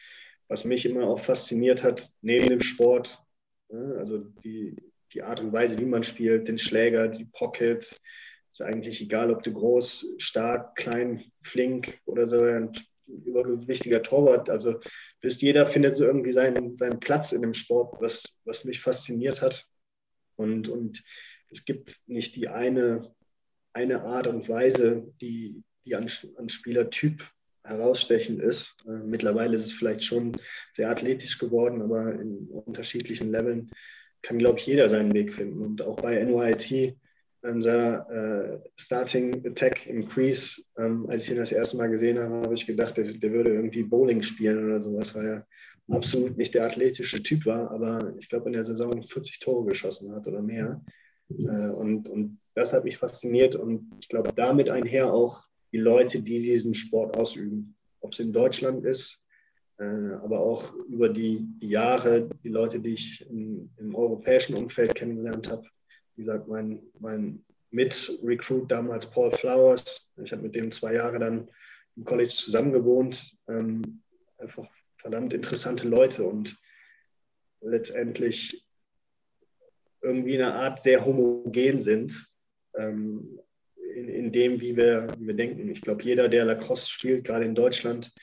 was 0.48 0.64
mich 0.64 0.86
immer 0.86 1.06
auch 1.06 1.20
fasziniert 1.20 1.84
hat, 1.84 2.10
neben 2.22 2.48
dem 2.48 2.62
Sport, 2.62 3.22
also 3.70 4.20
die, 4.44 4.76
die 5.14 5.24
Art 5.24 5.40
und 5.40 5.54
Weise, 5.54 5.78
wie 5.80 5.86
man 5.86 6.04
spielt, 6.04 6.48
den 6.48 6.58
Schläger, 6.58 7.08
die 7.08 7.26
Pocket, 7.26 8.00
ist 8.52 8.62
eigentlich 8.62 9.02
egal, 9.02 9.32
ob 9.32 9.44
du 9.44 9.54
groß, 9.54 10.16
stark, 10.18 10.76
klein, 10.76 11.24
flink 11.44 12.00
oder 12.06 12.30
so 12.30 12.42
ein 12.42 12.72
übergewichtiger 13.08 14.04
Torwart. 14.04 14.50
Also 14.50 14.80
bist 15.22 15.42
jeder 15.42 15.68
findet 15.68 15.96
so 15.96 16.06
irgendwie 16.06 16.34
seinen, 16.34 16.78
seinen 16.78 17.00
Platz 17.00 17.32
in 17.32 17.42
dem 17.42 17.54
Sport, 17.54 18.02
was, 18.02 18.24
was 18.46 18.64
mich 18.64 18.82
fasziniert 18.82 19.42
hat. 19.42 19.66
Und, 20.36 20.68
und 20.70 21.04
es 21.50 21.66
gibt 21.66 21.98
nicht 22.08 22.36
die 22.36 22.48
eine, 22.48 23.14
eine 23.74 24.02
Art 24.02 24.28
und 24.28 24.48
Weise, 24.50 25.14
die, 25.22 25.64
die 25.86 25.96
an, 25.96 26.10
an 26.38 26.50
Spielertyp 26.50 27.24
herausstechend 27.68 28.42
ist. 28.42 28.76
Äh, 28.88 29.04
mittlerweile 29.06 29.58
ist 29.58 29.66
es 29.66 29.72
vielleicht 29.74 30.04
schon 30.04 30.34
sehr 30.74 30.90
athletisch 30.90 31.38
geworden, 31.38 31.82
aber 31.82 32.14
in 32.14 32.48
unterschiedlichen 32.50 33.32
Leveln 33.32 33.72
kann, 34.22 34.40
glaube 34.40 34.60
ich, 34.60 34.66
jeder 34.66 34.90
seinen 34.90 35.14
Weg 35.14 35.34
finden. 35.34 35.62
Und 35.62 35.82
auch 35.82 35.98
bei 35.98 36.24
NYT, 36.24 36.98
unser 37.42 38.10
äh, 38.10 38.60
Starting 38.76 39.46
Attack 39.46 39.86
im 39.88 40.08
Crease, 40.08 40.62
ähm, 40.78 41.08
als 41.10 41.24
ich 41.24 41.32
ihn 41.32 41.38
das 41.38 41.52
erste 41.52 41.78
Mal 41.78 41.90
gesehen 41.90 42.20
habe, 42.20 42.36
habe 42.36 42.56
ich 42.56 42.66
gedacht, 42.66 42.98
der, 42.98 43.14
der, 43.14 43.32
würde 43.32 43.54
irgendwie 43.54 43.84
Bowling 43.84 44.22
spielen 44.24 44.66
oder 44.66 44.82
sowas, 44.82 45.14
weil 45.14 45.26
er 45.26 45.48
absolut 45.90 46.36
nicht 46.38 46.54
der 46.54 46.66
athletische 46.66 47.22
Typ 47.24 47.46
war, 47.46 47.72
aber 47.72 48.14
ich 48.20 48.28
glaube, 48.28 48.48
in 48.48 48.54
der 48.54 48.66
Saison 48.66 49.04
40 49.04 49.40
Tore 49.40 49.66
geschossen 49.70 50.14
hat 50.14 50.28
oder 50.28 50.42
mehr. 50.42 50.82
Äh, 51.30 51.70
und, 51.70 52.10
und 52.10 52.40
das 52.56 52.74
hat 52.74 52.84
mich 52.84 52.98
fasziniert 52.98 53.56
und 53.56 53.92
ich 54.02 54.10
glaube, 54.10 54.32
damit 54.36 54.70
einher 54.70 55.14
auch 55.14 55.47
die 55.72 55.78
Leute, 55.78 56.22
die 56.22 56.42
diesen 56.42 56.76
Sport 56.76 57.18
ausüben. 57.18 57.76
Ob 58.00 58.14
es 58.14 58.20
in 58.20 58.32
Deutschland 58.32 58.86
ist, 58.86 59.20
äh, 59.80 59.84
aber 59.84 60.40
auch 60.40 60.74
über 60.90 61.10
die, 61.10 61.48
Jahre, 61.60 62.30
die 62.44 62.50
Leute, 62.50 62.80
die 62.80 62.94
ich 62.94 63.26
in, 63.30 63.70
im 63.78 63.96
europäischen 63.96 64.56
Umfeld 64.56 64.96
kennengelernt 64.96 65.50
habe. 65.50 65.64
Wie 66.16 66.24
gesagt, 66.24 66.48
mein, 66.48 66.82
mein 67.00 67.44
Mit-Recruit 67.72 68.72
damals 68.72 69.10
Paul 69.10 69.32
Flowers. 69.32 70.10
Ich 70.24 70.32
habe 70.32 70.44
mit 70.44 70.56
dem 70.56 70.72
zwei 70.72 70.94
Jahre 70.94 71.20
dann 71.20 71.50
im 71.96 72.06
College 72.06 72.34
zusammengewohnt. 72.34 73.36
Ähm, 73.48 74.02
einfach 74.38 74.68
verdammt 74.98 75.34
interessante 75.34 75.88
Leute 75.88 76.24
und 76.24 76.58
letztendlich 77.62 78.66
irgendwie 80.02 80.36
in 80.36 80.42
einer 80.42 80.56
Art 80.56 80.82
sehr 80.82 81.06
homogen 81.06 81.82
sind. 81.82 82.28
Ähm, 82.76 83.40
in, 83.98 84.10
in 84.10 84.32
dem, 84.32 84.62
wie 84.62 84.78
wir, 84.78 85.08
wie 85.18 85.28
wir 85.28 85.34
denken. 85.34 85.70
Ich 85.70 85.82
glaube, 85.82 86.04
jeder, 86.04 86.30
der 86.30 86.46
Lacrosse 86.46 86.90
spielt, 86.90 87.26
gerade 87.26 87.46
in 87.46 87.56
Deutschland, 87.56 88.14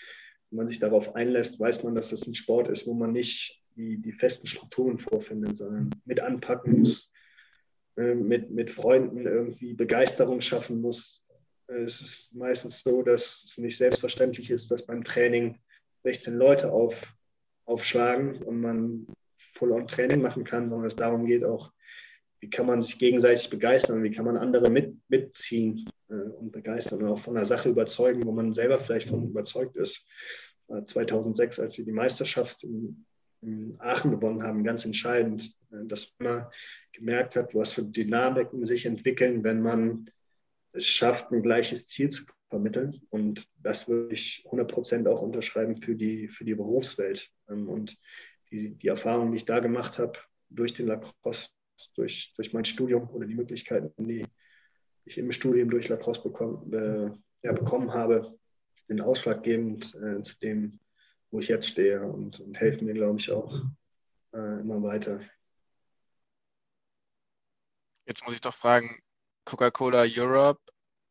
wenn 0.51 0.59
man 0.59 0.67
sich 0.67 0.79
darauf 0.79 1.15
einlässt, 1.15 1.59
weiß 1.59 1.83
man, 1.83 1.95
dass 1.95 2.11
das 2.11 2.27
ein 2.27 2.35
Sport 2.35 2.69
ist, 2.69 2.87
wo 2.87 2.95
man 2.95 3.13
nicht 3.13 3.61
die, 3.77 4.01
die 4.01 4.13
festen 4.13 4.47
Strukturen 4.47 4.99
vorfindet, 4.99 5.57
sondern 5.57 5.91
mit 6.05 6.21
anpacken 6.21 6.79
muss, 6.79 7.11
äh, 7.97 8.15
mit, 8.15 8.51
mit 8.51 8.71
Freunden 8.71 9.27
irgendwie 9.27 9.75
Begeisterung 9.75 10.41
schaffen 10.41 10.81
muss. 10.81 11.23
Es 11.67 12.01
ist 12.01 12.35
meistens 12.35 12.83
so, 12.83 13.03
dass 13.03 13.45
es 13.49 13.59
nicht 13.59 13.77
selbstverständlich 13.77 14.51
ist, 14.51 14.71
dass 14.71 14.87
beim 14.87 15.03
Training 15.03 15.59
16 16.05 16.35
Leute 16.35 16.71
auf, 16.71 17.15
aufschlagen 17.65 18.43
und 18.43 18.61
man 18.61 19.07
Full-on-Training 19.55 20.21
machen 20.21 20.45
kann, 20.45 20.69
sondern 20.69 20.87
es 20.87 20.97
darum 20.97 21.27
geht, 21.27 21.43
auch 21.43 21.73
wie 22.45 22.51
kann 22.51 22.67
man 22.67 22.83
sich 22.83 22.99
gegenseitig 22.99 23.49
begeistern, 23.49 24.03
wie 24.03 24.11
kann 24.11 24.27
man 24.27 24.37
andere 24.37 24.71
mit, 24.71 24.99
mitziehen 25.09 25.89
äh, 26.11 26.15
und 26.15 26.53
begeistern 26.53 27.03
und 27.03 27.09
auch 27.09 27.19
von 27.19 27.35
einer 27.35 27.47
Sache 27.47 27.71
überzeugen, 27.71 28.27
wo 28.27 28.33
man 28.33 28.53
selber 28.53 28.79
vielleicht 28.81 29.09
von 29.09 29.25
überzeugt 29.25 29.77
ist. 29.77 30.05
Äh, 30.69 30.85
2006, 30.85 31.59
als 31.59 31.79
wir 31.79 31.87
die 31.87 31.93
Meisterschaft 31.93 32.63
in, 32.63 33.07
in 33.41 33.77
Aachen 33.79 34.11
gewonnen 34.11 34.43
haben, 34.43 34.63
ganz 34.63 34.85
entscheidend, 34.85 35.55
äh, 35.73 35.87
dass 35.87 36.13
man 36.19 36.47
gemerkt 36.93 37.35
hat, 37.35 37.55
was 37.55 37.73
für 37.73 37.83
Dynamiken 37.83 38.67
sich 38.67 38.85
entwickeln, 38.85 39.43
wenn 39.43 39.63
man 39.63 40.11
es 40.73 40.85
schafft, 40.85 41.33
ein 41.33 41.43
gleiches 41.43 41.87
Ziel 41.87 42.11
zu 42.11 42.25
vermitteln. 42.51 43.01
Und 43.09 43.49
das 43.63 43.89
würde 43.89 44.13
ich 44.13 44.43
100 44.45 44.71
Prozent 44.71 45.09
auch 45.09 45.23
unterschreiben 45.23 45.81
für 45.81 45.95
die, 45.95 46.29
für 46.29 46.45
die 46.45 46.55
Berufswelt. 46.55 47.31
Ähm, 47.49 47.71
und 47.71 47.97
die, 48.51 48.75
die 48.75 48.89
Erfahrung, 48.89 49.31
die 49.31 49.39
ich 49.39 49.47
da 49.47 49.61
gemacht 49.61 49.99
habe 49.99 50.19
durch 50.51 50.75
den 50.75 50.89
Lacrosse, 50.89 51.49
durch, 51.95 52.33
durch 52.37 52.53
mein 52.53 52.65
Studium 52.65 53.09
oder 53.11 53.27
die 53.27 53.35
Möglichkeiten, 53.35 53.93
die 54.07 54.27
ich 55.05 55.19
im 55.19 55.33
Studium 55.33 55.71
durch 55.71 55.89
Lacrosse 55.89 56.23
bekommen, 56.23 56.73
äh, 56.73 57.47
ja, 57.47 57.53
bekommen 57.53 57.93
habe, 57.93 58.39
sind 58.89 59.01
ausschlaggebend 59.01 59.95
äh, 59.95 60.23
zu 60.23 60.39
dem, 60.39 60.81
wo 61.31 61.41
ich 61.41 61.49
jetzt 61.49 61.69
stehe 61.69 62.03
und, 62.03 62.41
und 62.41 62.55
helfen 62.55 62.87
mir, 62.87 62.95
glaube 62.95 63.19
ich, 63.19 63.31
auch 63.31 63.61
äh, 64.33 64.61
immer 64.61 64.83
weiter. 64.83 65.21
Jetzt 68.07 68.25
muss 68.25 68.35
ich 68.35 68.41
doch 68.41 68.55
fragen, 68.55 68.99
Coca-Cola 69.45 70.05
Europe, 70.07 70.61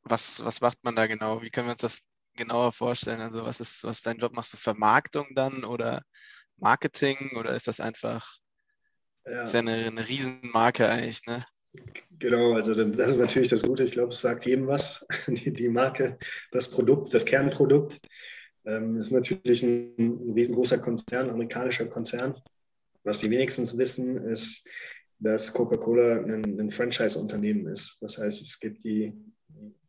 was, 0.03 0.43
was 0.43 0.61
macht 0.61 0.83
man 0.83 0.95
da 0.95 1.07
genau? 1.07 1.41
Wie 1.41 1.49
können 1.49 1.67
wir 1.67 1.71
uns 1.71 1.81
das 1.81 2.01
genauer 2.35 2.71
vorstellen? 2.71 3.21
Also 3.21 3.45
was 3.45 3.59
ist, 3.59 3.83
was 3.83 3.97
ist 3.97 4.05
dein 4.05 4.17
Job? 4.17 4.33
Machst 4.33 4.53
du 4.53 4.57
Vermarktung 4.57 5.27
dann 5.35 5.63
oder 5.63 6.03
Marketing 6.57 7.35
oder 7.37 7.55
ist 7.55 7.67
das 7.67 7.79
einfach 7.79 8.37
ja. 9.25 9.43
Ist 9.43 9.53
ja 9.53 9.59
eine, 9.59 9.85
eine 9.85 10.07
Riesenmarke 10.07 10.87
eigentlich, 10.87 11.25
ne? 11.25 11.43
Genau, 12.19 12.53
also 12.53 12.73
das 12.75 13.11
ist 13.11 13.19
natürlich 13.19 13.49
das 13.49 13.63
Gute. 13.63 13.83
Ich 13.83 13.91
glaube, 13.91 14.11
es 14.11 14.21
sagt 14.21 14.45
jedem 14.45 14.67
was. 14.67 15.05
Die, 15.27 15.51
die 15.51 15.69
Marke, 15.69 16.17
das 16.51 16.69
Produkt, 16.69 17.13
das 17.13 17.25
Kernprodukt. 17.25 17.99
Ähm, 18.65 18.95
ist 18.95 19.11
natürlich 19.11 19.63
ein, 19.63 19.93
ein 19.97 20.33
riesengroßer 20.33 20.77
Konzern, 20.77 21.29
amerikanischer 21.29 21.85
Konzern. 21.85 22.35
Was 23.03 23.19
die 23.19 23.29
wenigstens 23.29 23.77
wissen, 23.77 24.17
ist, 24.29 24.65
dass 25.19 25.53
Coca-Cola 25.53 26.21
ein, 26.21 26.59
ein 26.59 26.71
Franchise-Unternehmen 26.71 27.67
ist. 27.67 27.97
Das 27.99 28.17
heißt, 28.17 28.41
es 28.41 28.59
gibt 28.59 28.83
die, 28.85 29.13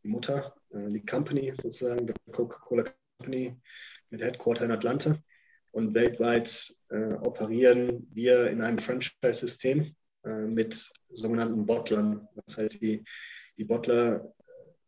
die 0.03 0.09
Mutter, 0.09 0.57
äh, 0.71 0.91
die 0.91 1.05
Company 1.05 1.53
sozusagen, 1.63 2.07
die 2.07 2.15
Coca-Cola 2.33 2.85
Company 3.19 3.57
mit 4.11 4.23
Headquarter 4.23 4.65
in 4.65 4.73
Atlanta. 4.73 5.17
Und 5.75 5.93
weltweit 5.93 6.73
äh, 6.91 7.15
operieren 7.15 8.07
wir 8.13 8.49
in 8.49 8.63
einem 8.63 8.79
Franchise-System 8.79 9.97
äh, 10.25 10.29
mit 10.29 10.93
sogenannten 11.11 11.67
Bottlern. 11.67 12.29
Das 12.47 12.57
heißt, 12.57 12.81
die, 12.81 13.03
die 13.59 13.65
Bottler 13.65 14.33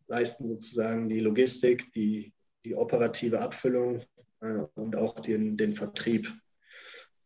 leisten 0.07 0.47
sozusagen 0.47 1.09
die 1.09 1.18
Logistik, 1.18 1.93
die, 1.93 2.32
die 2.64 2.76
operative 2.76 3.41
Abfüllung 3.41 4.05
äh, 4.41 4.62
und 4.76 4.95
auch 4.95 5.18
den, 5.18 5.57
den 5.57 5.74
Vertrieb, 5.74 6.32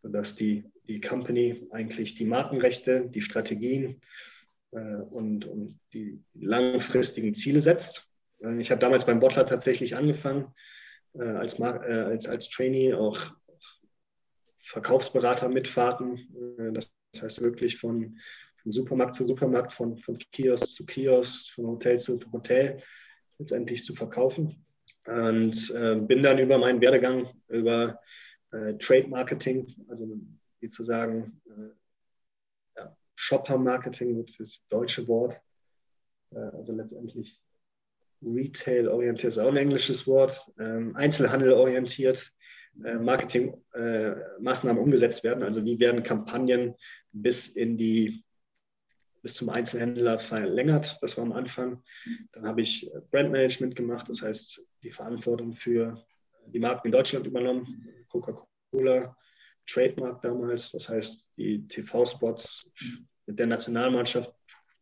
sodass 0.03 0.37
die, 0.37 0.65
die 0.89 1.03
Company 1.03 1.69
eigentlich 1.71 2.15
die 2.15 2.25
Markenrechte, 2.25 3.11
die 3.11 3.21
Strategien 3.21 4.01
äh, 4.71 4.79
und, 4.79 5.45
und 5.45 5.79
die 5.93 6.25
langfristigen 6.33 7.35
Ziele 7.35 7.61
setzt. 7.61 8.09
Äh, 8.43 8.59
ich 8.59 8.71
habe 8.71 8.81
damals 8.81 9.05
beim 9.05 9.21
Bottler 9.21 9.45
tatsächlich 9.45 9.97
angefangen, 9.97 10.55
äh, 11.13 11.25
als, 11.25 11.61
als, 11.61 12.27
als 12.27 12.49
Trainee 12.49 12.95
auch 12.95 13.35
Verkaufsberater 14.71 15.49
mitfahrten. 15.49 16.19
Äh, 16.59 16.73
das 16.73 16.91
heißt 17.21 17.41
wirklich 17.41 17.79
von, 17.79 18.19
von 18.63 18.73
Supermarkt 18.73 19.15
zu 19.15 19.27
Supermarkt, 19.27 19.73
von, 19.73 19.99
von 19.99 20.19
Kiosk 20.33 20.77
zu 20.77 20.87
Kiosk, 20.87 21.55
von 21.55 21.67
Hotel 21.67 21.99
zu 21.99 22.21
Hotel 22.33 22.83
letztendlich 23.39 23.85
zu 23.85 23.95
verkaufen. 23.95 24.65
Und 25.07 25.71
äh, 25.75 25.97
bin 25.97 26.23
dann 26.23 26.39
über 26.39 26.59
meinen 26.59 26.81
Werdegang, 26.81 27.29
über 27.49 27.99
äh, 28.53 28.75
Trade 28.75 29.09
Marketing, 29.09 29.75
also 29.89 30.21
wie 30.61 30.69
zu 30.69 30.85
sagen, 30.85 31.41
äh, 31.47 32.81
ja, 32.81 32.97
Shopper 33.17 33.59
Marketing, 33.59 34.27
das 34.39 34.61
deutsche 34.69 35.09
Wort, 35.09 35.41
äh, 36.33 36.39
also 36.39 36.73
letztendlich 36.73 37.41
Retail 38.23 38.89
orientiert, 38.89 39.33
ist 39.33 39.39
auch 39.39 39.49
ein 39.49 39.57
englisches 39.57 40.07
Wort, 40.07 40.53
ähm, 40.59 40.95
Einzelhandel 40.95 41.53
orientiert, 41.55 42.31
Marketingmaßnahmen 42.81 44.79
äh, 44.79 44.85
umgesetzt 44.85 45.25
werden. 45.25 45.43
Also 45.43 45.65
wie 45.65 45.79
werden 45.79 46.03
Kampagnen 46.03 46.75
bis 47.13 47.49
in 47.49 47.77
die 47.77 48.25
bis 49.23 49.35
zum 49.35 49.51
Einzelhändler 49.51 50.19
verlängert. 50.19 50.99
Das 51.03 51.17
war 51.17 51.25
am 51.25 51.33
Anfang. 51.33 51.83
Dann 52.33 52.47
habe 52.47 52.63
ich 52.63 52.91
Brandmanagement 53.11 53.77
gemacht, 53.77 54.09
das 54.09 54.23
heißt 54.23 54.63
die 54.83 54.91
Verantwortung 54.91 55.55
für 55.55 56.03
die 56.47 56.59
Marken 56.59 56.89
in 56.89 56.93
Deutschland 56.93 57.27
übernommen. 57.27 57.87
Coca-Cola, 58.09 59.17
Trademark 59.67 60.23
damals, 60.23 60.73
das 60.73 60.89
heißt 60.89 61.29
die 61.37 61.67
TV-Spots 61.69 62.73
mit 63.27 63.39
der 63.39 63.47
Nationalmannschaft 63.47 64.33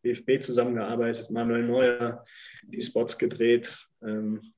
BFB 0.03 0.41
zusammengearbeitet, 0.41 1.31
Manuel 1.31 1.65
Neuer 1.65 2.25
die 2.63 2.81
Spots 2.81 3.19
gedreht. 3.19 3.77
Ähm, 4.03 4.55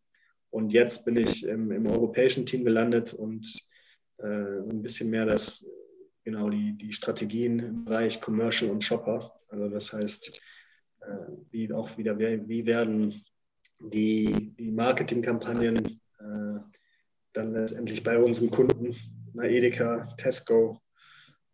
und 0.51 0.70
jetzt 0.72 1.05
bin 1.05 1.16
ich 1.16 1.46
im, 1.46 1.70
im 1.70 1.86
europäischen 1.86 2.46
Team 2.46 2.64
gelandet 2.64 3.14
und 3.14 3.46
äh, 4.18 4.26
ein 4.26 4.82
bisschen 4.82 5.11
mehr 5.11 5.26
das, 5.26 5.64
genau 6.24 6.51
die, 6.51 6.76
die 6.76 6.92
Strategien 6.92 7.59
im 7.61 7.84
Bereich 7.84 8.20
Commercial 8.20 8.70
und 8.70 8.82
Shopper. 8.82 9.32
Also 9.48 9.68
das 9.68 9.92
heißt, 9.92 10.40
äh, 11.01 11.07
wie 11.51 11.72
auch 11.72 11.96
wieder, 11.96 12.18
wie 12.18 12.66
werden 12.66 13.24
die, 13.80 14.55
die 14.59 14.70
Marketingkampagnen 14.72 16.01
äh, 16.18 16.61
dann 17.32 17.53
letztendlich 17.53 18.03
bei 18.03 18.18
unseren 18.18 18.51
Kunden, 18.51 18.96
na, 19.32 19.44
Edeka, 19.44 20.12
Tesco, 20.18 20.80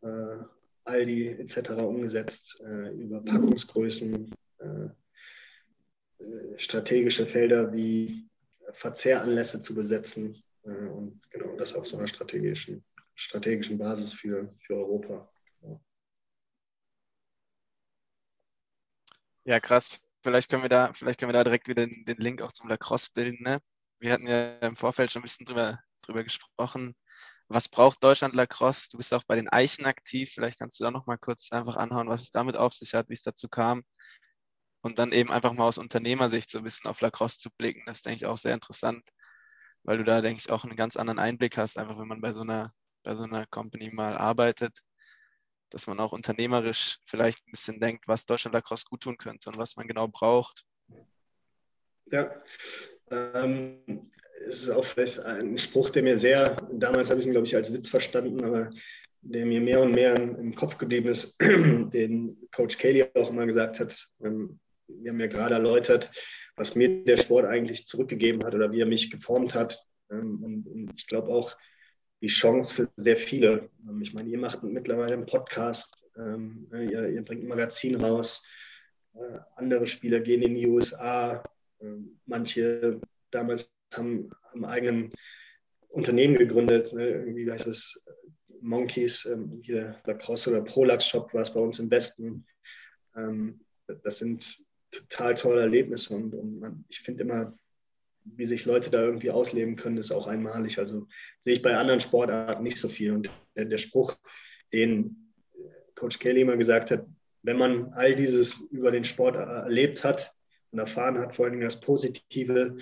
äh, 0.03 0.39
Aldi 0.85 1.29
etc. 1.29 1.71
umgesetzt, 1.83 2.63
äh, 2.67 2.91
über 2.95 3.21
Packungsgrößen, 3.21 4.35
äh, 4.59 4.89
strategische 6.57 7.27
Felder 7.27 7.73
wie 7.75 8.27
Verzehranlässe 8.73 9.61
zu 9.61 9.75
besetzen 9.75 10.43
äh, 10.65 10.69
und 10.69 11.21
genau 11.31 11.57
das 11.57 11.75
auf 11.75 11.87
so 11.87 11.97
einer 11.97 12.09
strategischen, 12.09 12.85
strategischen 13.15 13.79
Basis 13.79 14.13
für, 14.13 14.55
für 14.61 14.75
Europa. 14.75 15.29
Ja, 19.45 19.61
krass. 19.61 20.01
Vielleicht 20.23 20.51
können 20.51 20.63
wir 20.63 20.69
da, 20.69 20.93
vielleicht 20.93 21.21
können 21.21 21.29
wir 21.29 21.39
da 21.39 21.45
direkt 21.45 21.69
wieder 21.69 21.87
den, 21.87 22.05
den 22.05 22.17
Link 22.17 22.43
auch 22.43 22.51
zum 22.51 22.69
Lacrosse 22.69 23.11
bilden. 23.15 23.45
Ne? 23.45 23.61
Wir 24.01 24.13
hatten 24.13 24.27
ja 24.27 24.59
im 24.59 24.77
Vorfeld 24.77 25.13
schon 25.13 25.21
ein 25.21 25.23
bisschen 25.23 25.47
drüber, 25.47 25.79
drüber 26.03 26.25
gesprochen. 26.25 26.97
Was 27.49 27.69
braucht 27.69 28.03
Deutschland 28.03 28.35
Lacrosse? 28.35 28.89
Du 28.91 28.97
bist 28.97 29.15
auch 29.15 29.23
bei 29.23 29.37
den 29.37 29.49
Eichen 29.49 29.85
aktiv. 29.85 30.33
Vielleicht 30.35 30.59
kannst 30.59 30.81
du 30.81 30.85
da 30.85 30.91
noch 30.91 31.07
mal 31.07 31.17
kurz 31.17 31.53
einfach 31.53 31.77
anhauen, 31.77 32.09
was 32.09 32.23
es 32.23 32.33
damit 32.33 32.57
auf 32.57 32.73
sich 32.73 32.95
hat, 32.95 33.09
wie 33.09 33.15
es 33.15 33.23
dazu 33.23 33.49
kam. 33.49 33.85
Und 34.87 34.99
dann 34.99 35.13
eben 35.13 35.31
einfach 35.31 35.53
mal 35.53 35.67
aus 35.67 35.79
Unternehmersicht 35.79 36.51
so 36.51 36.59
ein 36.59 36.65
bisschen 36.65 36.89
auf 36.89 37.01
Lacrosse 37.01 37.39
zu 37.39 37.51
blicken. 37.51 37.83
Das 37.87 38.03
denke 38.03 38.17
ich, 38.17 38.27
auch 38.27 38.39
sehr 38.39 38.55
interessant, 38.55 39.03
weil 39.83 39.99
du 39.99 40.05
da, 40.05 40.21
denke 40.21 40.41
ich, 40.41 40.51
auch 40.51 40.65
einen 40.65 40.77
ganz 40.77 40.97
anderen 40.97 41.19
Einblick 41.19 41.57
hast, 41.59 41.79
einfach 41.79 41.99
wenn 41.99 42.09
man 42.09 42.21
bei 42.21 42.33
so 42.33 42.43
einer, 42.43 42.73
bei 43.03 43.15
so 43.15 43.25
einer 43.25 43.47
Company 43.47 43.91
mal 43.91 44.17
arbeitet 44.17 44.79
dass 45.71 45.87
man 45.87 46.01
auch 46.01 46.13
unternehmerisch 46.13 46.99
vielleicht 47.05 47.47
ein 47.47 47.51
bisschen 47.51 47.81
denkt, 47.81 48.07
was 48.07 48.27
Deutschland 48.27 48.55
Lacrosse 48.55 48.85
gut 48.89 49.03
tun 49.03 49.19
könnte 49.19 49.51
und 49.51 49.59
was 49.59 49.77
man 49.77 49.87
genau 49.87 50.09
braucht. 50.09 50.65
Ja, 52.11 52.33
ähm, 53.11 54.11
es 54.47 54.63
ist 54.63 54.71
auch 54.71 54.85
vielleicht 54.85 55.19
ein 55.21 55.59
Spruch, 55.59 55.91
der 55.91 56.03
mir 56.03 56.19
sehr, 56.19 56.57
damals 56.73 57.11
habe 57.11 57.21
ich 57.21 57.27
ihn, 57.27 57.33
glaube 57.33 57.47
ich, 57.47 57.57
als 57.57 57.73
Witz 57.73 57.89
verstanden, 57.89 58.45
aber 58.45 58.71
der 59.23 59.45
mir 59.45 59.61
mehr 59.61 59.81
und 59.81 59.93
mehr 59.93 60.15
im 60.17 60.55
Kopf 60.55 60.79
geblieben 60.79 61.09
ist, 61.09 61.37
den 61.41 62.49
Coach 62.53 62.79
Kelly 62.79 63.05
auch 63.15 63.31
immer 63.31 63.47
gesagt 63.47 63.81
hat. 63.81 64.09
Ähm, 64.23 64.61
wir 64.89 65.11
haben 65.11 65.21
ja 65.21 65.27
gerade 65.27 65.55
erläutert, 65.55 66.11
was 66.57 66.75
mir 66.75 67.05
der 67.05 67.19
Sport 67.19 67.47
eigentlich 67.47 67.87
zurückgegeben 67.87 68.45
hat 68.45 68.55
oder 68.55 68.73
wie 68.73 68.81
er 68.81 68.87
mich 68.87 69.11
geformt 69.11 69.55
hat. 69.55 69.85
Ähm, 70.11 70.43
und 70.43 70.93
ich 70.97 71.07
glaube 71.07 71.29
auch, 71.29 71.57
die 72.23 72.29
Chance 72.29 72.73
für 72.73 72.89
sehr 72.97 73.17
viele. 73.17 73.71
Ähm, 73.87 74.01
ich 74.03 74.15
meine, 74.15 74.29
ihr 74.29 74.39
macht 74.39 74.63
mittlerweile 74.63 75.15
einen 75.15 75.27
Podcast, 75.27 76.05
ähm, 76.17 76.69
ihr, 76.73 77.09
ihr, 77.09 77.25
bringt 77.25 77.43
ein 77.43 77.49
Magazin 77.49 77.97
raus, 77.97 78.43
äh, 79.15 79.39
andere 79.57 79.87
Spieler 79.87 80.21
gehen 80.21 80.43
in 80.43 80.55
die 80.55 80.67
USA, 80.67 81.43
manche 82.25 83.03
damals 83.31 83.71
haben 83.93 84.31
ein 84.55 84.65
eigenen 84.65 85.13
Unternehmen 85.89 86.37
gegründet, 86.37 86.91
ne, 86.95 87.07
irgendwie 87.07 87.51
heißt 87.51 87.67
es 87.67 88.03
Monkeys, 88.63 89.29
hier 89.61 90.01
Lacrosse 90.05 90.51
oder 90.51 90.63
Prolax 90.63 91.07
Shop 91.07 91.35
war 91.35 91.43
es 91.43 91.53
bei 91.53 91.61
uns 91.61 91.79
im 91.79 91.91
Westen. 91.91 92.47
Das 94.03 94.17
sind 94.17 94.59
total 94.97 95.35
tolle 95.35 95.61
Erlebnisse 95.63 96.15
und, 96.15 96.35
und 96.35 96.61
man, 96.61 96.85
ich 96.89 97.01
finde 97.01 97.23
immer, 97.23 97.57
wie 98.25 98.47
sich 98.47 98.65
Leute 98.65 98.91
da 98.91 99.03
irgendwie 99.03 99.31
ausleben 99.31 99.77
können, 99.77 99.99
ist 99.99 100.11
auch 100.11 100.27
einmalig. 100.27 100.79
Also 100.79 101.07
sehe 101.41 101.55
ich 101.55 101.63
bei 101.63 101.77
anderen 101.77 102.01
Sportarten 102.01 102.63
nicht 102.63 102.79
so 102.79 102.89
viel. 102.89 103.13
Und 103.13 103.31
der, 103.55 103.67
der 103.67 103.79
Spruch, 103.79 104.17
den 104.73 105.33
Coach 105.95 106.19
Kelly 106.19 106.41
immer 106.41 106.57
gesagt 106.57 106.91
hat, 106.91 107.07
wenn 107.43 107.59
man 107.59 107.93
all 107.93 108.17
dieses 108.17 108.61
über 108.73 108.91
den 108.91 109.05
Sport 109.05 109.37
erlebt 109.37 110.03
hat 110.03 110.35
und 110.73 110.81
erfahren 110.81 111.19
hat, 111.19 111.37
vor 111.37 111.47
allem 111.47 111.61
das 111.61 111.81
Positive, 111.81 112.79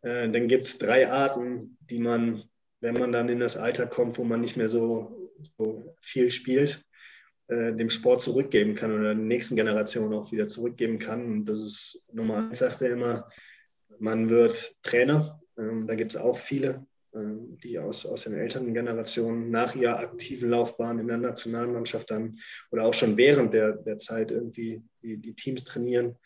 äh, 0.00 0.28
dann 0.30 0.48
gibt 0.48 0.66
es 0.66 0.78
drei 0.78 1.10
Arten, 1.10 1.76
die 1.80 1.98
man, 1.98 2.44
wenn 2.80 2.94
man 2.94 3.12
dann 3.12 3.28
in 3.28 3.40
das 3.40 3.56
Alter 3.56 3.86
kommt, 3.86 4.16
wo 4.16 4.24
man 4.24 4.40
nicht 4.40 4.56
mehr 4.56 4.70
so, 4.70 5.30
so 5.58 5.94
viel 6.00 6.30
spielt, 6.30 6.82
äh, 7.48 7.72
dem 7.72 7.88
Sport 7.88 8.20
zurückgeben 8.20 8.74
kann 8.74 8.92
oder 8.92 9.14
der 9.14 9.24
nächsten 9.24 9.56
Generation 9.56 10.12
auch 10.12 10.30
wieder 10.30 10.48
zurückgeben 10.48 10.98
kann. 10.98 11.24
Und 11.24 11.44
das 11.46 11.60
ist 11.60 12.04
Nummer 12.12 12.48
eins, 12.48 12.58
sagt 12.58 12.82
er 12.82 12.90
immer, 12.90 13.28
man 13.98 14.28
wird 14.28 14.76
Trainer. 14.82 15.40
Ähm, 15.56 15.86
da 15.86 15.94
gibt 15.94 16.14
es 16.14 16.20
auch 16.20 16.38
viele, 16.38 16.86
ähm, 17.14 17.58
die 17.62 17.78
aus, 17.78 18.04
aus 18.04 18.24
den 18.24 18.34
älteren 18.34 18.74
Generationen 18.74 19.50
nach 19.50 19.74
ihrer 19.74 19.98
aktiven 19.98 20.50
Laufbahn 20.50 20.98
in 20.98 21.08
der 21.08 21.16
Nationalmannschaft 21.16 22.10
dann 22.10 22.38
oder 22.70 22.84
auch 22.84 22.92
schon 22.92 23.16
während 23.16 23.54
der, 23.54 23.72
der 23.72 23.96
Zeit 23.96 24.30
irgendwie 24.30 24.82
die, 25.02 25.16
die 25.16 25.34
Teams 25.34 25.64
trainieren. 25.64 26.16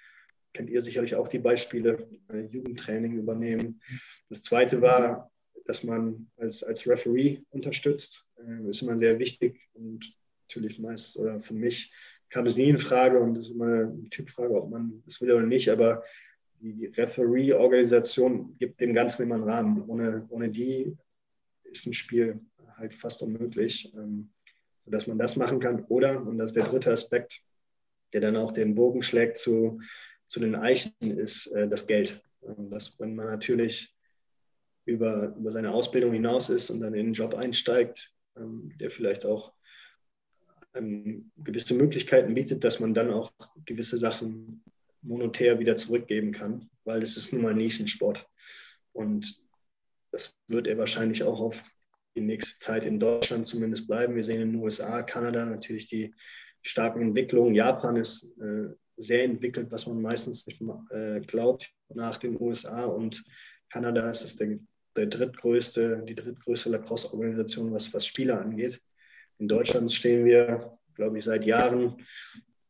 Kennt 0.55 0.71
ihr 0.71 0.83
sicherlich 0.83 1.15
auch 1.15 1.29
die 1.29 1.39
Beispiele, 1.39 2.09
äh, 2.33 2.47
Jugendtraining 2.47 3.17
übernehmen. 3.17 3.81
Das 4.29 4.43
zweite 4.43 4.83
war, 4.83 5.31
dass 5.67 5.85
man 5.85 6.27
als, 6.37 6.65
als 6.65 6.85
Referee 6.85 7.43
unterstützt. 7.51 8.27
Äh, 8.39 8.69
ist 8.69 8.83
immer 8.83 8.99
sehr 8.99 9.21
wichtig 9.21 9.69
und 9.75 10.13
natürlich 10.61 10.79
meist 10.79 11.17
oder 11.17 11.41
für 11.41 11.55
mich 11.55 11.93
kam 12.31 12.47
es 12.47 12.57
nie 12.57 12.69
in 12.69 12.79
Frage 12.79 13.21
und 13.21 13.37
ist 13.37 13.51
immer 13.51 13.67
eine 13.67 14.09
Typfrage, 14.11 14.55
ob 14.55 14.71
man 14.71 15.03
das 15.05 15.21
will 15.21 15.33
oder 15.33 15.47
nicht, 15.47 15.69
aber 15.71 16.03
die 16.61 16.87
Referee-Organisation 16.87 18.57
gibt 18.59 18.81
dem 18.81 18.95
Ganzen 18.95 19.25
immer 19.25 19.35
einen 19.35 19.45
Rahmen. 19.49 19.83
Ohne, 19.89 20.27
ohne 20.31 20.49
die 20.49 20.97
ist 21.65 21.87
ein 21.87 21.93
Spiel 21.93 22.41
halt 22.77 22.95
fast 22.95 23.23
unmöglich, 23.23 23.93
ähm, 23.97 24.31
sodass 24.85 25.07
man 25.07 25.19
das 25.19 25.37
machen 25.37 25.61
kann. 25.61 25.85
Oder, 25.89 26.25
und 26.25 26.39
das 26.39 26.51
ist 26.51 26.57
der 26.57 26.69
dritte 26.69 26.93
Aspekt, 26.93 27.43
der 28.13 28.21
dann 28.21 28.37
auch 28.37 28.53
den 28.53 28.75
Bogen 28.75 29.03
schlägt 29.03 29.37
zu, 29.37 29.81
zu 30.29 30.41
den 30.41 30.55
Eichen, 30.55 30.93
ist 31.01 31.47
äh, 31.49 31.69
das 31.69 31.87
Geld. 31.87 32.23
Ähm, 32.47 32.71
dass, 32.71 32.99
wenn 33.01 33.15
man 33.17 33.27
natürlich 33.27 33.93
über, 34.85 35.35
über 35.37 35.51
seine 35.51 35.73
Ausbildung 35.73 36.13
hinaus 36.13 36.49
ist 36.49 36.71
und 36.71 36.81
dann 36.81 36.95
in 36.95 37.07
einen 37.07 37.15
Job 37.15 37.35
einsteigt, 37.35 38.13
ähm, 38.37 38.73
der 38.79 38.91
vielleicht 38.91 39.27
auch 39.27 39.53
ähm, 40.75 41.31
gewisse 41.37 41.75
Möglichkeiten 41.75 42.35
bietet, 42.35 42.65
dass 42.65 42.81
man 42.81 42.95
dann 42.95 43.11
auch 43.11 43.33
gewisse 43.65 43.99
Sachen 43.99 44.63
monetär 45.03 45.59
wieder 45.59 45.77
zurückgeben 45.77 46.33
kann, 46.33 46.71
weil 46.85 47.03
es 47.03 47.17
ist 47.17 47.33
nun 47.33 47.43
mal 47.43 47.55
Nischensport. 47.55 48.27
Und 48.93 49.41
das 50.11 50.37
wird 50.47 50.67
er 50.67 50.79
wahrscheinlich 50.79 51.23
auch 51.23 51.41
auf 51.41 51.63
die 52.15 52.21
nächste 52.21 52.59
Zeit 52.59 52.85
in 52.85 53.01
Deutschland 53.01 53.47
zumindest 53.47 53.87
bleiben. 53.87 54.15
Wir 54.15 54.25
sehen 54.25 54.43
in 54.43 54.53
den 54.53 54.63
USA, 54.63 55.03
Kanada 55.03 55.45
natürlich 55.45 55.89
die 55.89 56.15
starken 56.63 57.03
Entwicklungen. 57.03 57.55
Japan 57.55 57.97
ist 57.97 58.39
äh, 58.39 58.69
sehr 58.97 59.25
entwickelt, 59.25 59.71
was 59.71 59.87
man 59.87 60.01
meistens 60.01 60.47
nicht 60.47 60.63
äh, 60.91 61.21
glaubt, 61.21 61.69
nach 61.89 62.19
den 62.19 62.41
USA. 62.41 62.85
Und 62.85 63.25
Kanada 63.71 64.11
ist 64.11 64.23
es 64.23 64.37
der, 64.37 64.59
der 64.97 65.07
drittgrößte, 65.07 66.05
die 66.07 66.15
drittgrößte 66.15 66.69
Lacrosse-Organisation, 66.71 67.73
was, 67.73 67.93
was 67.93 68.07
Spieler 68.07 68.41
angeht. 68.41 68.81
In 69.39 69.49
Deutschland 69.49 69.93
stehen 69.93 70.25
wir, 70.25 70.79
glaube 70.95 71.19
ich, 71.19 71.25
seit 71.25 71.45
Jahren 71.45 71.97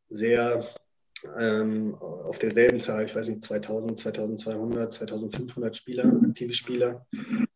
sehr 0.08 0.66
ähm, 1.38 1.94
auf 1.94 2.38
derselben 2.38 2.80
Zahl, 2.80 3.06
ich 3.06 3.14
weiß 3.14 3.28
nicht, 3.28 3.44
2000, 3.44 4.00
2200, 4.00 4.94
2500 4.94 5.76
Spieler, 5.76 6.04
aktive 6.24 6.54
Spieler 6.54 7.06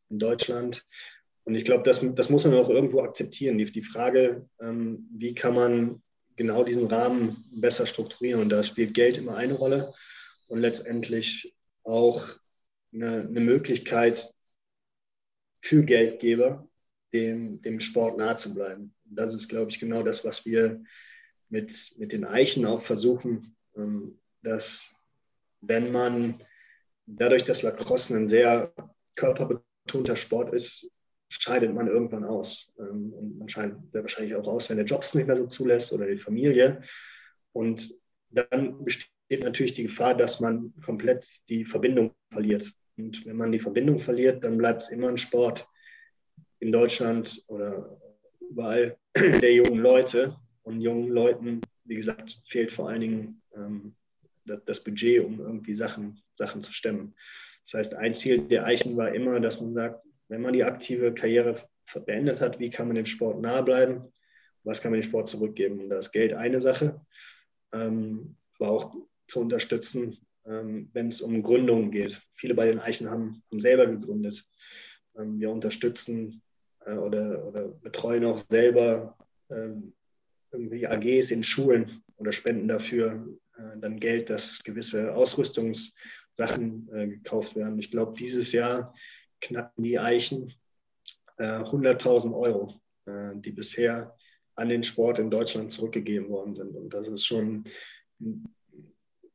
in 0.08 0.18
Deutschland. 0.18 0.84
Und 1.44 1.54
ich 1.54 1.64
glaube, 1.64 1.84
das, 1.84 2.00
das 2.14 2.28
muss 2.28 2.44
man 2.44 2.54
auch 2.54 2.68
irgendwo 2.68 3.02
akzeptieren. 3.02 3.58
Die, 3.58 3.66
die 3.66 3.82
Frage, 3.82 4.48
ähm, 4.60 5.08
wie 5.12 5.34
kann 5.34 5.54
man 5.54 6.02
genau 6.36 6.64
diesen 6.64 6.86
Rahmen 6.86 7.44
besser 7.52 7.86
strukturieren? 7.86 8.40
Und 8.40 8.48
da 8.48 8.62
spielt 8.62 8.94
Geld 8.94 9.18
immer 9.18 9.36
eine 9.36 9.54
Rolle 9.54 9.94
und 10.48 10.60
letztendlich 10.60 11.54
auch 11.84 12.28
eine, 12.92 13.20
eine 13.20 13.40
Möglichkeit 13.40 14.28
für 15.60 15.84
Geldgeber, 15.84 16.68
dem, 17.12 17.62
dem 17.62 17.80
Sport 17.80 18.18
nahe 18.18 18.36
zu 18.36 18.52
bleiben. 18.54 18.95
Das 19.10 19.34
ist, 19.34 19.48
glaube 19.48 19.70
ich, 19.70 19.80
genau 19.80 20.02
das, 20.02 20.24
was 20.24 20.44
wir 20.44 20.82
mit, 21.48 21.94
mit 21.96 22.12
den 22.12 22.24
Eichen 22.24 22.66
auch 22.66 22.82
versuchen 22.82 23.56
ähm, 23.76 24.18
dass 24.42 24.90
wenn 25.60 25.92
man 25.92 26.42
dadurch, 27.06 27.44
dass 27.44 27.62
Lacrosse 27.62 28.14
ein 28.16 28.28
sehr 28.28 28.72
körperbetonter 29.14 30.16
Sport 30.16 30.52
ist, 30.52 30.90
scheidet 31.28 31.74
man 31.74 31.88
irgendwann 31.88 32.24
aus. 32.24 32.72
Ähm, 32.78 33.12
und 33.12 33.38
man 33.38 33.48
scheidet 33.48 33.78
wahrscheinlich 33.92 34.34
auch 34.34 34.46
aus, 34.46 34.70
wenn 34.70 34.76
der 34.76 34.86
Job 34.86 35.02
es 35.02 35.14
nicht 35.14 35.26
mehr 35.26 35.36
so 35.36 35.46
zulässt 35.46 35.92
oder 35.92 36.06
die 36.06 36.18
Familie. 36.18 36.82
Und 37.52 37.90
dann 38.30 38.84
besteht 38.84 39.10
natürlich 39.42 39.74
die 39.74 39.84
Gefahr, 39.84 40.14
dass 40.14 40.40
man 40.40 40.72
komplett 40.84 41.26
die 41.48 41.64
Verbindung 41.64 42.14
verliert. 42.30 42.70
Und 42.96 43.26
wenn 43.26 43.36
man 43.36 43.52
die 43.52 43.58
Verbindung 43.58 43.98
verliert, 43.98 44.44
dann 44.44 44.58
bleibt 44.58 44.82
es 44.82 44.88
immer 44.90 45.08
ein 45.08 45.18
Sport 45.18 45.66
in 46.60 46.72
Deutschland 46.72 47.44
oder 47.48 48.00
überall 48.56 48.96
der 49.16 49.52
jungen 49.52 49.78
Leute. 49.78 50.34
Und 50.62 50.80
jungen 50.80 51.10
Leuten, 51.10 51.60
wie 51.84 51.94
gesagt, 51.94 52.40
fehlt 52.48 52.72
vor 52.72 52.88
allen 52.88 53.02
Dingen 53.02 53.42
ähm, 53.54 53.94
das 54.44 54.82
Budget, 54.82 55.24
um 55.24 55.38
irgendwie 55.38 55.74
Sachen, 55.74 56.20
Sachen 56.36 56.62
zu 56.62 56.72
stemmen. 56.72 57.14
Das 57.66 57.74
heißt, 57.74 57.94
ein 57.94 58.14
Ziel 58.14 58.48
der 58.48 58.64
Eichen 58.64 58.96
war 58.96 59.14
immer, 59.14 59.38
dass 59.38 59.60
man 59.60 59.74
sagt, 59.74 60.04
wenn 60.28 60.40
man 60.40 60.54
die 60.54 60.64
aktive 60.64 61.14
Karriere 61.14 61.56
beendet 62.04 62.40
hat, 62.40 62.58
wie 62.58 62.70
kann 62.70 62.88
man 62.88 62.96
dem 62.96 63.06
Sport 63.06 63.40
nahe 63.40 63.62
bleiben? 63.62 64.12
Was 64.64 64.80
kann 64.80 64.90
man 64.90 65.00
dem 65.00 65.08
Sport 65.08 65.28
zurückgeben? 65.28 65.80
Und 65.80 65.90
da 65.90 65.98
ist 65.98 66.10
Geld 66.10 66.32
eine 66.32 66.60
Sache, 66.60 67.00
ähm, 67.72 68.36
aber 68.58 68.70
auch 68.70 68.94
zu 69.28 69.40
unterstützen, 69.40 70.18
ähm, 70.46 70.90
wenn 70.92 71.08
es 71.08 71.20
um 71.20 71.42
Gründungen 71.42 71.92
geht. 71.92 72.20
Viele 72.34 72.54
bei 72.54 72.66
den 72.66 72.80
Eichen 72.80 73.08
haben, 73.08 73.42
haben 73.50 73.60
selber 73.60 73.86
gegründet. 73.86 74.44
Ähm, 75.16 75.38
wir 75.38 75.50
unterstützen 75.50 76.42
oder, 76.92 77.44
oder 77.46 77.68
betreuen 77.68 78.24
auch 78.24 78.38
selber 78.38 79.16
ähm, 79.50 79.92
irgendwie 80.52 80.86
AGs 80.86 81.30
in 81.30 81.44
Schulen 81.44 82.02
oder 82.16 82.32
spenden 82.32 82.68
dafür 82.68 83.26
äh, 83.56 83.78
dann 83.80 83.98
Geld, 83.98 84.30
dass 84.30 84.62
gewisse 84.62 85.14
Ausrüstungssachen 85.14 86.88
äh, 86.92 87.06
gekauft 87.08 87.56
werden. 87.56 87.78
Ich 87.78 87.90
glaube, 87.90 88.14
dieses 88.18 88.52
Jahr 88.52 88.94
knacken 89.40 89.82
die 89.82 89.98
Eichen 89.98 90.52
äh, 91.38 91.60
100.000 91.60 92.34
Euro, 92.34 92.80
äh, 93.06 93.32
die 93.36 93.52
bisher 93.52 94.14
an 94.54 94.68
den 94.68 94.84
Sport 94.84 95.18
in 95.18 95.30
Deutschland 95.30 95.72
zurückgegeben 95.72 96.28
worden 96.28 96.54
sind. 96.54 96.74
Und 96.74 96.94
das 96.94 97.08
ist 97.08 97.26
schon 97.26 97.64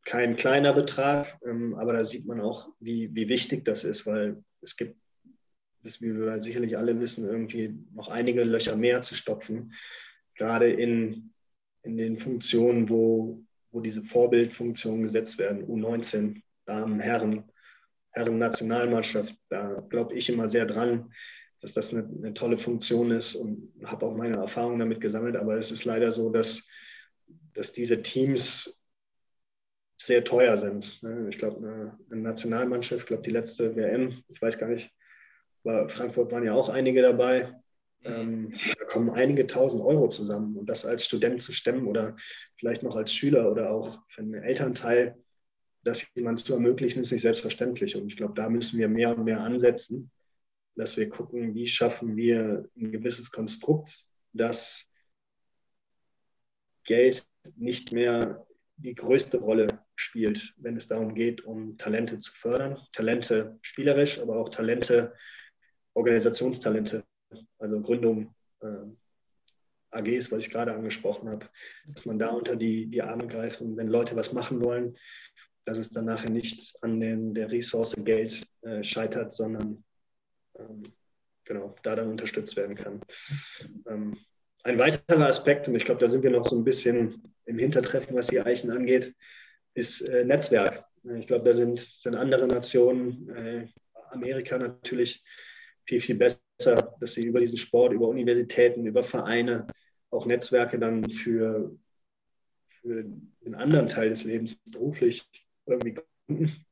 kein 0.03 0.35
kleiner 0.35 0.73
Betrag, 0.73 1.39
ähm, 1.45 1.75
aber 1.75 1.93
da 1.93 2.03
sieht 2.03 2.25
man 2.25 2.41
auch, 2.41 2.69
wie, 2.79 3.13
wie 3.13 3.29
wichtig 3.29 3.65
das 3.65 3.83
ist, 3.83 4.05
weil 4.05 4.43
es 4.61 4.75
gibt, 4.75 4.97
wie 5.83 6.15
wir 6.15 6.39
sicherlich 6.41 6.77
alle 6.77 6.99
wissen, 6.99 7.25
irgendwie 7.25 7.77
noch 7.93 8.07
einige 8.07 8.43
Löcher 8.43 8.75
mehr 8.75 9.01
zu 9.01 9.15
stopfen, 9.15 9.73
gerade 10.35 10.71
in, 10.71 11.33
in 11.83 11.97
den 11.97 12.17
Funktionen, 12.17 12.89
wo, 12.89 13.43
wo 13.71 13.79
diese 13.79 14.03
Vorbildfunktionen 14.03 15.03
gesetzt 15.03 15.37
werden, 15.37 15.65
U19, 15.65 16.41
Damen, 16.65 16.99
Herren, 16.99 17.51
Herren-Nationalmannschaft, 18.11 19.35
da 19.49 19.85
glaube 19.89 20.15
ich 20.15 20.29
immer 20.29 20.47
sehr 20.47 20.65
dran, 20.65 21.11
dass 21.61 21.73
das 21.73 21.93
eine, 21.93 22.03
eine 22.03 22.33
tolle 22.33 22.57
Funktion 22.57 23.11
ist 23.11 23.35
und 23.35 23.71
habe 23.83 24.05
auch 24.05 24.15
meine 24.15 24.37
Erfahrungen 24.37 24.79
damit 24.79 24.99
gesammelt. 24.99 25.35
Aber 25.35 25.57
es 25.57 25.71
ist 25.71 25.85
leider 25.85 26.11
so, 26.11 26.29
dass, 26.29 26.67
dass 27.53 27.71
diese 27.71 28.01
Teams 28.01 28.81
sehr 29.97 30.23
teuer 30.23 30.57
sind. 30.57 30.99
Ich 31.29 31.37
glaube, 31.37 31.97
eine, 32.09 32.21
Nationalmannschaft, 32.21 33.01
ich 33.01 33.07
glaube, 33.07 33.23
die 33.23 33.31
letzte 33.31 33.75
WM, 33.75 34.23
ich 34.29 34.41
weiß 34.41 34.57
gar 34.57 34.67
nicht, 34.67 34.91
war 35.63 35.89
Frankfurt 35.89 36.31
waren 36.31 36.43
ja 36.43 36.53
auch 36.53 36.69
einige 36.69 37.01
dabei. 37.01 37.53
Ähm, 38.03 38.53
da 38.79 38.85
kommen 38.85 39.11
einige 39.11 39.45
tausend 39.47 39.83
Euro 39.83 40.09
zusammen. 40.09 40.57
Und 40.57 40.67
das 40.67 40.85
als 40.85 41.05
Student 41.05 41.41
zu 41.41 41.53
stemmen 41.53 41.87
oder 41.87 42.15
vielleicht 42.57 42.83
noch 42.83 42.95
als 42.95 43.13
Schüler 43.13 43.51
oder 43.51 43.71
auch 43.71 43.99
für 44.09 44.21
einen 44.21 44.33
Elternteil, 44.35 45.17
das 45.83 46.03
jemand 46.15 46.39
zu 46.39 46.53
ermöglichen, 46.53 47.01
ist 47.01 47.11
nicht 47.11 47.21
selbstverständlich. 47.21 47.95
Und 47.95 48.07
ich 48.07 48.17
glaube, 48.17 48.33
da 48.35 48.49
müssen 48.49 48.79
wir 48.79 48.87
mehr 48.87 49.15
und 49.15 49.23
mehr 49.23 49.41
ansetzen, 49.41 50.11
dass 50.75 50.97
wir 50.97 51.09
gucken, 51.09 51.53
wie 51.53 51.67
schaffen 51.67 52.15
wir 52.15 52.69
ein 52.75 52.91
gewisses 52.91 53.31
Konstrukt, 53.31 54.05
das 54.33 54.85
Geld 56.85 57.25
nicht 57.55 57.91
mehr 57.91 58.45
die 58.77 58.95
größte 58.95 59.37
Rolle 59.37 59.67
spielt, 59.95 60.53
wenn 60.57 60.77
es 60.77 60.87
darum 60.87 61.13
geht, 61.13 61.41
um 61.45 61.77
Talente 61.77 62.19
zu 62.19 62.31
fördern. 62.33 62.79
Talente 62.93 63.59
spielerisch, 63.61 64.19
aber 64.19 64.37
auch 64.37 64.49
Talente, 64.49 65.13
Organisationstalente, 65.93 67.03
also 67.59 67.81
Gründung, 67.81 68.33
äh, 68.61 68.85
AGs, 69.91 70.31
was 70.31 70.45
ich 70.45 70.49
gerade 70.49 70.73
angesprochen 70.73 71.29
habe, 71.29 71.47
dass 71.87 72.05
man 72.05 72.17
da 72.17 72.29
unter 72.29 72.55
die, 72.55 72.87
die 72.87 73.01
Arme 73.01 73.27
greift 73.27 73.61
und 73.61 73.75
wenn 73.77 73.87
Leute 73.87 74.15
was 74.15 74.33
machen 74.33 74.63
wollen, 74.63 74.97
dass 75.65 75.77
es 75.77 75.89
dann 75.89 76.05
nachher 76.05 76.29
nicht 76.29 76.75
an 76.81 76.99
den, 76.99 77.33
der 77.33 77.51
Ressource 77.51 77.93
Geld 77.97 78.41
äh, 78.61 78.83
scheitert, 78.83 79.33
sondern 79.33 79.83
ähm, 80.57 80.83
genau, 81.43 81.75
da 81.83 81.95
dann 81.95 82.09
unterstützt 82.09 82.55
werden 82.55 82.75
kann. 82.75 83.01
Ähm, 83.87 84.17
ein 84.63 84.77
weiterer 84.77 85.27
Aspekt, 85.27 85.67
und 85.67 85.75
ich 85.75 85.83
glaube, 85.83 85.99
da 85.99 86.09
sind 86.09 86.23
wir 86.23 86.31
noch 86.31 86.47
so 86.47 86.55
ein 86.55 86.63
bisschen 86.63 87.33
im 87.45 87.59
Hintertreffen, 87.59 88.15
was 88.15 88.27
die 88.27 88.39
Eichen 88.39 88.71
angeht, 88.71 89.13
ist 89.73 90.01
äh, 90.01 90.23
Netzwerk. 90.23 90.85
Ich 91.17 91.27
glaube, 91.27 91.45
da 91.45 91.55
sind, 91.55 91.79
sind 91.79 92.15
andere 92.15 92.47
Nationen, 92.47 93.29
äh, 93.29 93.67
Amerika 94.11 94.57
natürlich 94.57 95.23
viel, 95.91 95.99
viel 95.99 96.15
besser, 96.15 96.95
dass 97.01 97.13
sie 97.13 97.21
über 97.21 97.41
diesen 97.41 97.57
Sport, 97.57 97.91
über 97.91 98.07
Universitäten, 98.07 98.85
über 98.85 99.03
Vereine 99.03 99.67
auch 100.09 100.25
Netzwerke 100.25 100.79
dann 100.79 101.09
für, 101.09 101.75
für 102.69 103.03
den 103.41 103.55
anderen 103.55 103.89
Teil 103.89 104.09
des 104.09 104.23
Lebens 104.23 104.55
beruflich 104.71 105.27
irgendwie 105.65 105.95
gründen. 106.27 106.65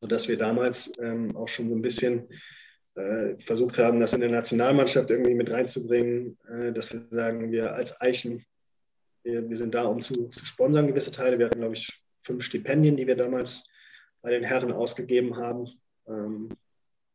Sodass 0.00 0.28
wir 0.28 0.36
damals 0.36 0.92
ähm, 1.00 1.34
auch 1.34 1.48
schon 1.48 1.68
so 1.68 1.74
ein 1.74 1.82
bisschen 1.82 2.28
äh, 2.94 3.36
versucht 3.40 3.78
haben, 3.78 3.98
das 3.98 4.12
in 4.12 4.20
der 4.20 4.30
Nationalmannschaft 4.30 5.10
irgendwie 5.10 5.34
mit 5.34 5.50
reinzubringen, 5.50 6.38
äh, 6.48 6.72
dass 6.72 6.92
wir 6.92 7.06
sagen, 7.10 7.50
wir 7.50 7.74
als 7.74 8.00
Eichen, 8.00 8.44
wir, 9.24 9.48
wir 9.48 9.56
sind 9.56 9.74
da, 9.74 9.84
um 9.84 10.00
zu, 10.00 10.28
zu 10.28 10.44
sponsern 10.44 10.86
gewisse 10.86 11.10
Teile. 11.10 11.38
Wir 11.38 11.46
hatten, 11.46 11.58
glaube 11.58 11.74
ich, 11.74 11.88
fünf 12.22 12.44
Stipendien, 12.44 12.96
die 12.96 13.06
wir 13.06 13.16
damals 13.16 13.64
bei 14.22 14.30
den 14.30 14.44
Herren 14.44 14.70
ausgegeben 14.70 15.36
haben. 15.36 15.66
Ähm, 16.06 16.50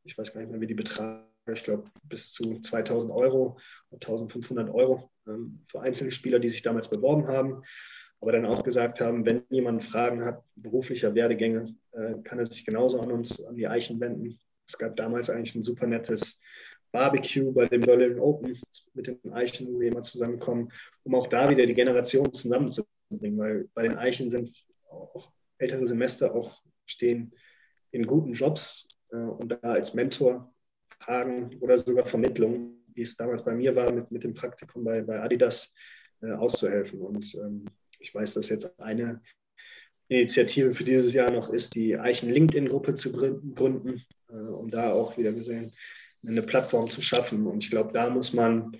ich 0.03 0.17
weiß 0.17 0.33
gar 0.33 0.41
nicht 0.41 0.51
mehr, 0.51 0.59
wie 0.59 0.67
die 0.67 0.73
betragen. 0.73 1.28
Ich 1.53 1.63
glaube, 1.63 1.89
bis 2.03 2.31
zu 2.31 2.59
2000 2.61 3.11
Euro, 3.11 3.57
1500 3.91 4.69
Euro 4.69 5.09
ähm, 5.27 5.59
für 5.67 5.81
einzelne 5.81 6.11
Spieler, 6.11 6.39
die 6.39 6.49
sich 6.49 6.61
damals 6.61 6.89
beworben 6.89 7.27
haben. 7.27 7.63
Aber 8.21 8.33
dann 8.33 8.45
auch 8.45 8.63
gesagt 8.63 8.99
haben, 8.99 9.25
wenn 9.25 9.43
jemand 9.49 9.83
Fragen 9.85 10.25
hat, 10.25 10.43
beruflicher 10.55 11.15
Werdegänge, 11.15 11.75
äh, 11.93 12.15
kann 12.23 12.39
er 12.39 12.47
sich 12.47 12.65
genauso 12.65 12.99
an 12.99 13.11
uns, 13.11 13.41
an 13.43 13.55
die 13.55 13.67
Eichen 13.67 13.99
wenden. 13.99 14.39
Es 14.67 14.77
gab 14.77 14.97
damals 14.97 15.29
eigentlich 15.29 15.55
ein 15.55 15.63
super 15.63 15.87
nettes 15.87 16.37
Barbecue 16.91 17.51
bei 17.51 17.67
dem 17.67 17.81
Berlin 17.81 18.19
Open 18.19 18.59
mit 18.93 19.07
den 19.07 19.33
Eichen, 19.33 19.67
wo 19.67 19.79
wir 19.79 19.91
immer 19.91 20.03
zusammenkommen, 20.03 20.71
um 21.03 21.15
auch 21.15 21.27
da 21.27 21.49
wieder 21.49 21.65
die 21.65 21.73
Generationen 21.73 22.33
zusammenzubringen, 22.33 23.37
weil 23.37 23.69
bei 23.73 23.83
den 23.83 23.97
Eichen 23.97 24.29
sind 24.29 24.49
auch 24.89 25.31
ältere 25.57 25.85
Semester 25.87 26.33
auch 26.33 26.61
stehen 26.85 27.33
in 27.91 28.07
guten 28.07 28.33
Jobs 28.33 28.87
äh, 29.11 29.17
und 29.17 29.49
da 29.49 29.57
als 29.61 29.93
Mentor 29.93 30.53
Fragen 30.99 31.55
oder 31.59 31.77
sogar 31.77 32.05
Vermittlung, 32.05 32.75
wie 32.93 33.01
es 33.01 33.15
damals 33.15 33.43
bei 33.43 33.53
mir 33.53 33.75
war, 33.75 33.91
mit, 33.91 34.11
mit 34.11 34.23
dem 34.23 34.33
Praktikum 34.33 34.83
bei, 34.83 35.01
bei 35.01 35.21
Adidas 35.21 35.73
äh, 36.21 36.31
auszuhelfen. 36.31 36.99
Und 37.01 37.33
ähm, 37.35 37.65
ich 37.99 38.13
weiß, 38.13 38.33
dass 38.33 38.49
jetzt 38.49 38.79
eine 38.79 39.21
Initiative 40.07 40.73
für 40.73 40.83
dieses 40.83 41.13
Jahr 41.13 41.31
noch 41.31 41.49
ist, 41.49 41.75
die 41.75 41.97
Eichen-LinkedIn-Gruppe 41.97 42.95
zu 42.95 43.11
gründen, 43.11 44.03
äh, 44.29 44.33
um 44.33 44.69
da 44.69 44.91
auch 44.91 45.17
wieder 45.17 45.31
gesehen 45.31 45.71
eine 46.27 46.41
Plattform 46.41 46.89
zu 46.89 47.01
schaffen. 47.01 47.47
Und 47.47 47.63
ich 47.63 47.69
glaube, 47.69 47.93
da 47.93 48.09
muss 48.09 48.33
man 48.33 48.77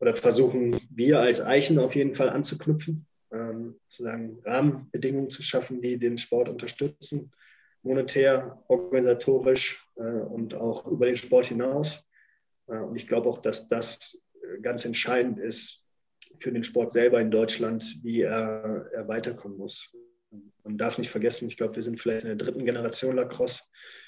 oder 0.00 0.16
versuchen 0.16 0.78
wir 0.90 1.20
als 1.20 1.40
Eichen 1.40 1.78
auf 1.78 1.94
jeden 1.94 2.14
Fall 2.14 2.28
anzuknüpfen, 2.28 3.06
ähm, 3.32 3.76
sozusagen 3.88 4.38
Rahmenbedingungen 4.44 5.30
zu 5.30 5.42
schaffen, 5.42 5.80
die 5.80 5.98
den 5.98 6.18
Sport 6.18 6.48
unterstützen, 6.48 7.32
monetär, 7.84 8.62
organisatorisch 8.68 9.86
äh, 9.96 10.02
und 10.02 10.54
auch 10.54 10.86
über 10.86 11.06
den 11.06 11.16
Sport 11.16 11.46
hinaus. 11.46 12.02
Äh, 12.66 12.78
und 12.78 12.96
ich 12.96 13.06
glaube 13.06 13.28
auch, 13.28 13.38
dass 13.38 13.68
das 13.68 14.20
ganz 14.62 14.84
entscheidend 14.84 15.38
ist 15.38 15.84
für 16.40 16.52
den 16.52 16.64
Sport 16.64 16.92
selber 16.92 17.20
in 17.20 17.30
Deutschland, 17.30 17.98
wie 18.02 18.22
er, 18.22 18.90
er 18.92 19.08
weiterkommen 19.08 19.56
muss. 19.56 19.94
Man 20.64 20.78
darf 20.78 20.98
nicht 20.98 21.10
vergessen, 21.10 21.48
ich 21.48 21.56
glaube, 21.56 21.76
wir 21.76 21.82
sind 21.82 22.00
vielleicht 22.00 22.24
in 22.24 22.36
der 22.36 22.46
dritten 22.46 22.64
Generation 22.64 23.16
Lacrosse. 23.16 23.62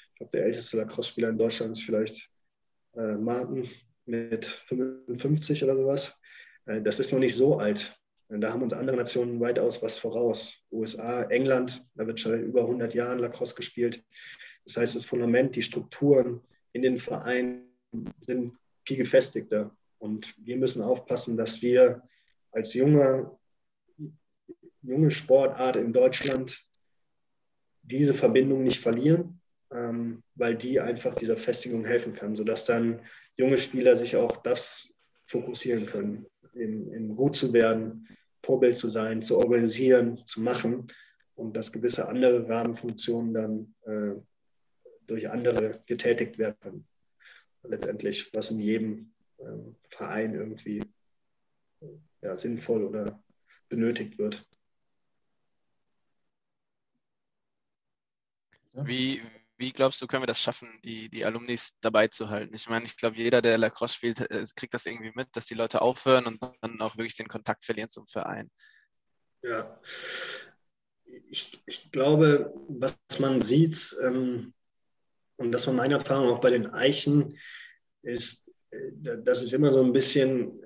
Ich 0.09 0.15
glaube, 0.17 0.31
der 0.33 0.45
älteste 0.45 0.77
Lacrosse-Spieler 0.77 1.29
in 1.29 1.37
Deutschland 1.37 1.77
ist 1.77 1.83
vielleicht 1.83 2.29
äh, 2.95 3.15
Martin 3.15 3.69
mit 4.05 4.45
55 4.45 5.63
oder 5.63 5.75
sowas. 5.75 6.19
Äh, 6.65 6.81
das 6.81 6.99
ist 6.99 7.11
noch 7.11 7.19
nicht 7.19 7.35
so 7.35 7.59
alt. 7.59 7.95
Da 8.29 8.51
haben 8.51 8.61
uns 8.61 8.73
andere 8.73 8.97
Nationen 8.97 9.39
weitaus 9.39 9.81
was 9.81 9.97
voraus. 9.97 10.61
USA, 10.71 11.23
England, 11.23 11.85
da 11.95 12.05
wird 12.07 12.19
schon 12.19 12.43
über 12.43 12.61
100 12.61 12.93
Jahren 12.93 13.19
Lacrosse 13.19 13.55
gespielt. 13.55 14.03
Das 14.65 14.75
heißt, 14.75 14.95
das 14.95 15.05
Fundament, 15.05 15.55
die 15.55 15.63
Strukturen 15.63 16.41
in 16.73 16.81
den 16.81 16.99
Vereinen 16.99 17.69
sind 18.21 18.53
viel 18.85 18.97
gefestigter. 18.97 19.75
Und 19.97 20.35
wir 20.37 20.57
müssen 20.57 20.81
aufpassen, 20.81 21.37
dass 21.37 21.61
wir 21.61 22.03
als 22.51 22.73
junge, 22.73 23.31
junge 24.81 25.11
Sportart 25.11 25.77
in 25.77 25.93
Deutschland 25.93 26.67
diese 27.81 28.13
Verbindung 28.13 28.63
nicht 28.63 28.81
verlieren, 28.81 29.39
ähm, 29.71 30.21
weil 30.35 30.55
die 30.55 30.81
einfach 30.81 31.15
dieser 31.15 31.37
Festigung 31.37 31.85
helfen 31.85 32.13
kann, 32.13 32.35
sodass 32.35 32.65
dann 32.65 33.01
junge 33.37 33.57
Spieler 33.57 33.95
sich 33.95 34.17
auch 34.17 34.37
das 34.43 34.89
fokussieren 35.27 35.85
können, 35.85 36.25
in, 36.53 36.91
in 36.91 37.15
gut 37.15 37.35
zu 37.35 37.53
werden, 37.53 38.07
Vorbild 38.47 38.77
zu 38.77 38.87
sein, 38.87 39.21
zu 39.21 39.37
organisieren, 39.37 40.23
zu 40.25 40.41
machen 40.41 40.87
und 41.35 41.57
dass 41.57 41.73
gewisse 41.73 42.07
andere 42.07 42.47
Rahmenfunktionen 42.47 43.33
dann 43.33 43.75
äh, 43.85 44.21
durch 45.05 45.29
andere 45.29 45.83
getätigt 45.85 46.37
werden. 46.37 46.87
Letztendlich, 47.63 48.33
was 48.33 48.49
in 48.49 48.61
jedem 48.61 49.11
ähm, 49.39 49.75
Verein 49.89 50.33
irgendwie 50.33 50.81
ja, 52.21 52.37
sinnvoll 52.37 52.85
oder 52.85 53.21
benötigt 53.67 54.17
wird. 54.17 54.47
Wie, 58.71 59.21
wie 59.57 59.71
glaubst 59.71 60.01
du, 60.01 60.07
können 60.07 60.23
wir 60.23 60.27
das 60.27 60.41
schaffen, 60.41 60.69
die, 60.83 61.09
die 61.09 61.25
Alumnis 61.25 61.73
dabei 61.81 62.07
zu 62.07 62.29
halten? 62.29 62.53
Ich 62.53 62.69
meine, 62.69 62.85
ich 62.85 62.95
glaube, 62.95 63.17
jeder, 63.17 63.41
der 63.41 63.57
Lacrosse 63.57 63.95
spielt, 63.95 64.21
äh, 64.21 64.45
kriegt 64.55 64.73
das 64.73 64.85
irgendwie 64.85 65.11
mit, 65.15 65.35
dass 65.35 65.47
die 65.47 65.55
Leute 65.55 65.81
aufhören 65.81 66.25
und 66.27 66.41
dann 66.61 66.79
auch 66.81 66.97
wirklich 66.97 67.15
den 67.15 67.27
Kontakt 67.27 67.65
verlieren 67.65 67.89
zum 67.89 68.07
Verein. 68.07 68.49
Ja, 69.41 69.79
ich, 71.29 71.61
ich 71.65 71.91
glaube, 71.91 72.53
was 72.67 72.97
man 73.19 73.41
sieht, 73.41 73.95
ähm, 74.01 74.53
und 75.37 75.51
das 75.51 75.65
war 75.67 75.73
meine 75.73 75.95
Erfahrung 75.95 76.29
auch 76.29 76.41
bei 76.41 76.51
den 76.51 76.67
Eichen, 76.67 77.37
ist, 78.03 78.47
äh, 78.71 78.91
dass 79.23 79.41
es 79.41 79.53
immer 79.53 79.71
so 79.71 79.83
ein 79.83 79.93
bisschen 79.93 80.61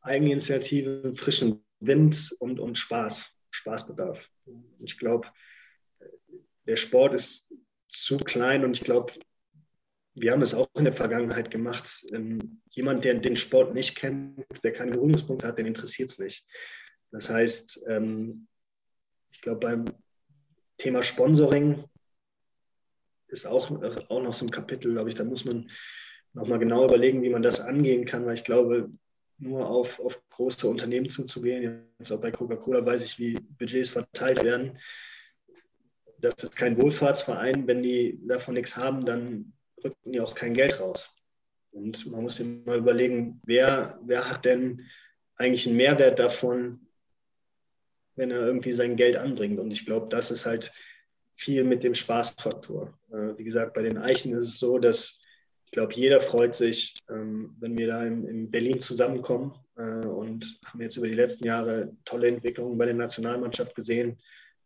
Eigeninitiative, 0.00 1.14
frischen 1.16 1.64
Wind 1.80 2.34
und, 2.40 2.58
und 2.58 2.78
Spaß, 2.78 3.26
Spaßbedarf. 3.50 4.28
Ich 4.80 4.98
glaube, 4.98 5.28
der 6.66 6.76
Sport 6.76 7.14
ist 7.14 7.52
zu 7.88 8.18
klein 8.18 8.64
und 8.64 8.74
ich 8.74 8.84
glaube, 8.84 9.12
wir 10.14 10.32
haben 10.32 10.42
es 10.42 10.54
auch 10.54 10.68
in 10.74 10.84
der 10.84 10.92
Vergangenheit 10.92 11.50
gemacht. 11.50 12.04
Ähm, 12.12 12.60
jemand, 12.70 13.04
der 13.04 13.14
den 13.14 13.36
Sport 13.36 13.74
nicht 13.74 13.96
kennt, 13.96 14.44
der 14.62 14.72
keine 14.72 14.92
Berührungspunkte 14.92 15.46
hat, 15.46 15.58
den 15.58 15.66
interessiert 15.66 16.10
es 16.10 16.18
nicht. 16.18 16.44
Das 17.10 17.28
heißt, 17.28 17.84
ähm, 17.88 18.48
ich 19.30 19.40
glaube, 19.40 19.60
beim 19.60 19.84
Thema 20.76 21.02
Sponsoring 21.02 21.84
ist 23.28 23.46
auch, 23.46 23.70
auch 24.08 24.22
noch 24.22 24.34
so 24.34 24.44
ein 24.44 24.50
Kapitel, 24.50 24.92
glaube 24.92 25.10
ich. 25.10 25.14
Da 25.14 25.24
muss 25.24 25.44
man 25.44 25.70
nochmal 26.32 26.58
genau 26.58 26.84
überlegen, 26.84 27.22
wie 27.22 27.30
man 27.30 27.42
das 27.42 27.60
angehen 27.60 28.04
kann, 28.04 28.26
weil 28.26 28.36
ich 28.36 28.44
glaube, 28.44 28.90
nur 29.38 29.68
auf, 29.68 30.00
auf 30.00 30.20
große 30.30 30.66
Unternehmen 30.66 31.10
zuzugehen, 31.10 31.84
jetzt 31.98 32.10
auch 32.10 32.20
bei 32.20 32.30
Coca-Cola 32.30 32.84
weiß 32.84 33.04
ich, 33.04 33.18
wie 33.18 33.34
Budgets 33.34 33.90
verteilt 33.90 34.42
werden. 34.42 34.78
Das 36.20 36.42
ist 36.42 36.56
kein 36.56 36.80
Wohlfahrtsverein. 36.80 37.66
Wenn 37.66 37.82
die 37.82 38.18
davon 38.26 38.54
nichts 38.54 38.76
haben, 38.76 39.04
dann 39.04 39.52
rücken 39.82 40.12
die 40.12 40.20
auch 40.20 40.34
kein 40.34 40.54
Geld 40.54 40.80
raus. 40.80 41.08
Und 41.70 42.06
man 42.10 42.22
muss 42.22 42.36
sich 42.36 42.46
mal 42.64 42.78
überlegen, 42.78 43.40
wer, 43.44 43.98
wer 44.02 44.28
hat 44.28 44.44
denn 44.44 44.82
eigentlich 45.36 45.66
einen 45.66 45.76
Mehrwert 45.76 46.18
davon, 46.18 46.80
wenn 48.16 48.30
er 48.30 48.40
irgendwie 48.40 48.72
sein 48.72 48.96
Geld 48.96 49.16
anbringt. 49.16 49.60
Und 49.60 49.70
ich 49.70 49.86
glaube, 49.86 50.08
das 50.08 50.30
ist 50.30 50.44
halt 50.44 50.72
viel 51.36 51.62
mit 51.62 51.84
dem 51.84 51.94
Spaßfaktor. 51.94 52.98
Äh, 53.12 53.38
wie 53.38 53.44
gesagt, 53.44 53.74
bei 53.74 53.82
den 53.82 53.96
Eichen 53.96 54.36
ist 54.36 54.46
es 54.46 54.58
so, 54.58 54.78
dass 54.78 55.20
ich 55.68 55.72
glaube, 55.72 55.92
jeder 55.92 56.22
freut 56.22 56.54
sich, 56.54 56.94
ähm, 57.10 57.54
wenn 57.60 57.76
wir 57.76 57.88
da 57.88 58.02
in, 58.02 58.50
Berlin 58.50 58.80
zusammenkommen 58.80 59.54
äh, 59.76 60.06
und 60.06 60.58
haben 60.64 60.80
jetzt 60.80 60.96
über 60.96 61.06
die 61.06 61.14
letzten 61.14 61.46
Jahre 61.46 61.94
tolle 62.06 62.28
Entwicklungen 62.28 62.78
bei 62.78 62.86
der 62.86 62.94
Nationalmannschaft 62.94 63.74
gesehen. 63.74 64.18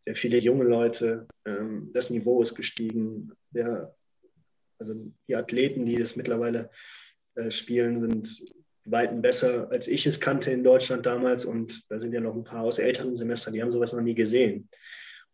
Sehr 0.05 0.15
viele 0.15 0.37
junge 0.37 0.65
Leute, 0.65 1.27
ähm, 1.45 1.91
das 1.93 2.09
Niveau 2.09 2.41
ist 2.41 2.55
gestiegen. 2.55 3.31
Der, 3.51 3.95
also 4.79 4.95
die 5.27 5.35
Athleten, 5.35 5.85
die 5.85 5.95
das 5.95 6.15
mittlerweile 6.15 6.69
äh, 7.35 7.51
spielen, 7.51 7.99
sind 7.99 8.43
weiten 8.85 9.21
besser, 9.21 9.71
als 9.71 9.87
ich 9.87 10.05
es 10.05 10.19
kannte 10.19 10.51
in 10.51 10.63
Deutschland 10.63 11.05
damals. 11.05 11.45
Und 11.45 11.89
da 11.89 11.99
sind 11.99 12.13
ja 12.13 12.19
noch 12.19 12.35
ein 12.35 12.43
paar 12.43 12.63
aus 12.63 12.79
älteren 12.79 13.15
Semestern, 13.15 13.53
die 13.53 13.61
haben 13.61 13.71
sowas 13.71 13.93
noch 13.93 14.01
nie 14.01 14.15
gesehen. 14.15 14.69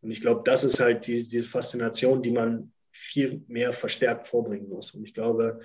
Und 0.01 0.11
ich 0.11 0.21
glaube, 0.21 0.41
das 0.45 0.63
ist 0.63 0.79
halt 0.79 1.07
die, 1.07 1.27
die 1.27 1.41
Faszination, 1.41 2.21
die 2.21 2.31
man 2.31 2.71
viel 2.91 3.43
mehr 3.47 3.73
verstärkt 3.73 4.27
vorbringen 4.27 4.69
muss. 4.69 4.93
Und 4.93 5.03
ich 5.03 5.13
glaube, 5.13 5.61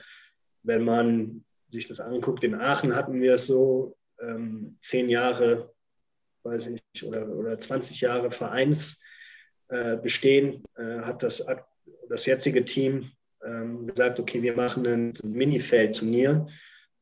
wenn 0.62 0.82
man 0.82 1.44
sich 1.70 1.88
das 1.88 2.00
anguckt, 2.00 2.42
in 2.42 2.54
Aachen 2.54 2.94
hatten 2.94 3.20
wir 3.20 3.34
es 3.34 3.46
so, 3.46 3.96
ähm, 4.20 4.78
zehn 4.80 5.08
Jahre, 5.08 5.73
weiß 6.44 6.62
ich 6.66 6.68
nicht, 6.70 7.02
oder, 7.04 7.28
oder 7.28 7.58
20 7.58 8.00
Jahre 8.00 8.30
Vereins 8.30 9.00
äh, 9.68 9.96
bestehen, 9.96 10.62
äh, 10.76 11.00
hat 11.00 11.22
das, 11.22 11.44
das 12.08 12.26
jetzige 12.26 12.64
Team 12.64 13.10
ähm, 13.44 13.86
gesagt, 13.86 14.20
okay, 14.20 14.42
wir 14.42 14.54
machen 14.54 14.86
ein 14.86 15.14
Minifeld-Turnier, 15.22 16.46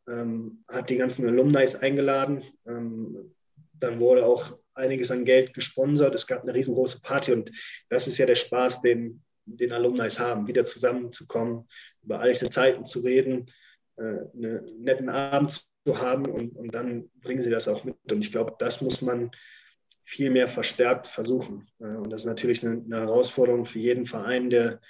ähm, 0.08 0.64
hat 0.68 0.90
die 0.90 0.96
ganzen 0.96 1.26
Alumni 1.28 1.66
eingeladen. 1.80 2.42
Ähm, 2.66 3.34
dann 3.74 4.00
wurde 4.00 4.24
auch 4.24 4.58
einiges 4.74 5.10
an 5.10 5.24
Geld 5.24 5.54
gesponsert. 5.54 6.14
Es 6.14 6.26
gab 6.26 6.42
eine 6.42 6.54
riesengroße 6.54 7.00
Party 7.02 7.32
und 7.32 7.50
das 7.88 8.06
ist 8.06 8.18
ja 8.18 8.26
der 8.26 8.36
Spaß, 8.36 8.82
den, 8.82 9.22
den 9.44 9.72
Alumni 9.72 10.08
haben, 10.10 10.46
wieder 10.46 10.64
zusammenzukommen, 10.64 11.68
über 12.02 12.20
alte 12.20 12.48
Zeiten 12.48 12.84
zu 12.84 13.00
reden, 13.00 13.50
äh, 13.96 14.02
einen 14.02 14.82
netten 14.82 15.08
Abend 15.08 15.64
zu 15.84 15.98
haben 16.00 16.26
und, 16.26 16.56
und 16.56 16.74
dann 16.74 17.08
bringen 17.20 17.42
sie 17.42 17.50
das 17.50 17.68
auch 17.68 17.84
mit. 17.84 17.96
Und 18.10 18.22
ich 18.22 18.30
glaube, 18.30 18.54
das 18.58 18.80
muss 18.80 19.02
man 19.02 19.30
viel 20.04 20.30
mehr 20.30 20.48
verstärkt 20.48 21.06
versuchen. 21.06 21.68
Äh, 21.80 21.96
und 21.96 22.10
das 22.10 22.22
ist 22.22 22.26
natürlich 22.26 22.64
eine, 22.64 22.82
eine 22.82 23.00
Herausforderung 23.00 23.66
für 23.66 23.78
jeden 23.78 24.06
Verein, 24.06 24.50
der 24.50 24.80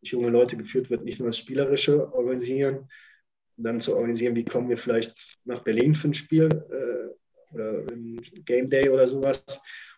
durch 0.00 0.12
junge 0.12 0.30
Leute 0.30 0.56
geführt 0.56 0.90
wird, 0.90 1.04
nicht 1.04 1.20
nur 1.20 1.28
das 1.28 1.38
Spielerische 1.38 2.12
organisieren, 2.12 2.88
dann 3.56 3.80
zu 3.80 3.94
organisieren, 3.94 4.34
wie 4.34 4.44
kommen 4.44 4.68
wir 4.68 4.78
vielleicht 4.78 5.38
nach 5.44 5.62
Berlin 5.62 5.94
für 5.94 6.08
ein 6.08 6.14
Spiel 6.14 6.48
äh, 6.48 7.54
oder 7.54 7.84
Game 8.44 8.68
Day 8.68 8.88
oder 8.88 9.06
sowas. 9.06 9.42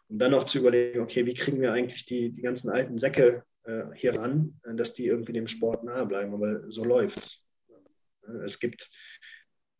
Und 0.09 0.19
dann 0.19 0.33
noch 0.33 0.45
zu 0.45 0.59
überlegen, 0.59 1.01
okay, 1.01 1.25
wie 1.25 1.35
kriegen 1.35 1.61
wir 1.61 1.73
eigentlich 1.73 2.05
die, 2.05 2.31
die 2.31 2.43
ganzen 2.43 2.69
alten 2.69 2.99
Säcke 2.99 3.45
äh, 3.65 3.85
hier 3.95 4.19
ran, 4.19 4.61
äh, 4.65 4.75
dass 4.75 4.93
die 4.93 5.07
irgendwie 5.07 5.33
dem 5.33 5.49
Sport 5.49 5.85
nahe 5.85 6.05
bleiben. 6.05 6.35
Aber 6.35 6.71
so 6.71 6.85
läuft 6.85 7.17
es. 7.17 7.47
Äh, 8.29 8.45
es 8.45 8.59
gibt 8.59 8.91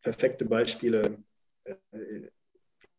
perfekte 0.05 0.45
Beispiele 0.45 1.17
äh, 1.63 1.75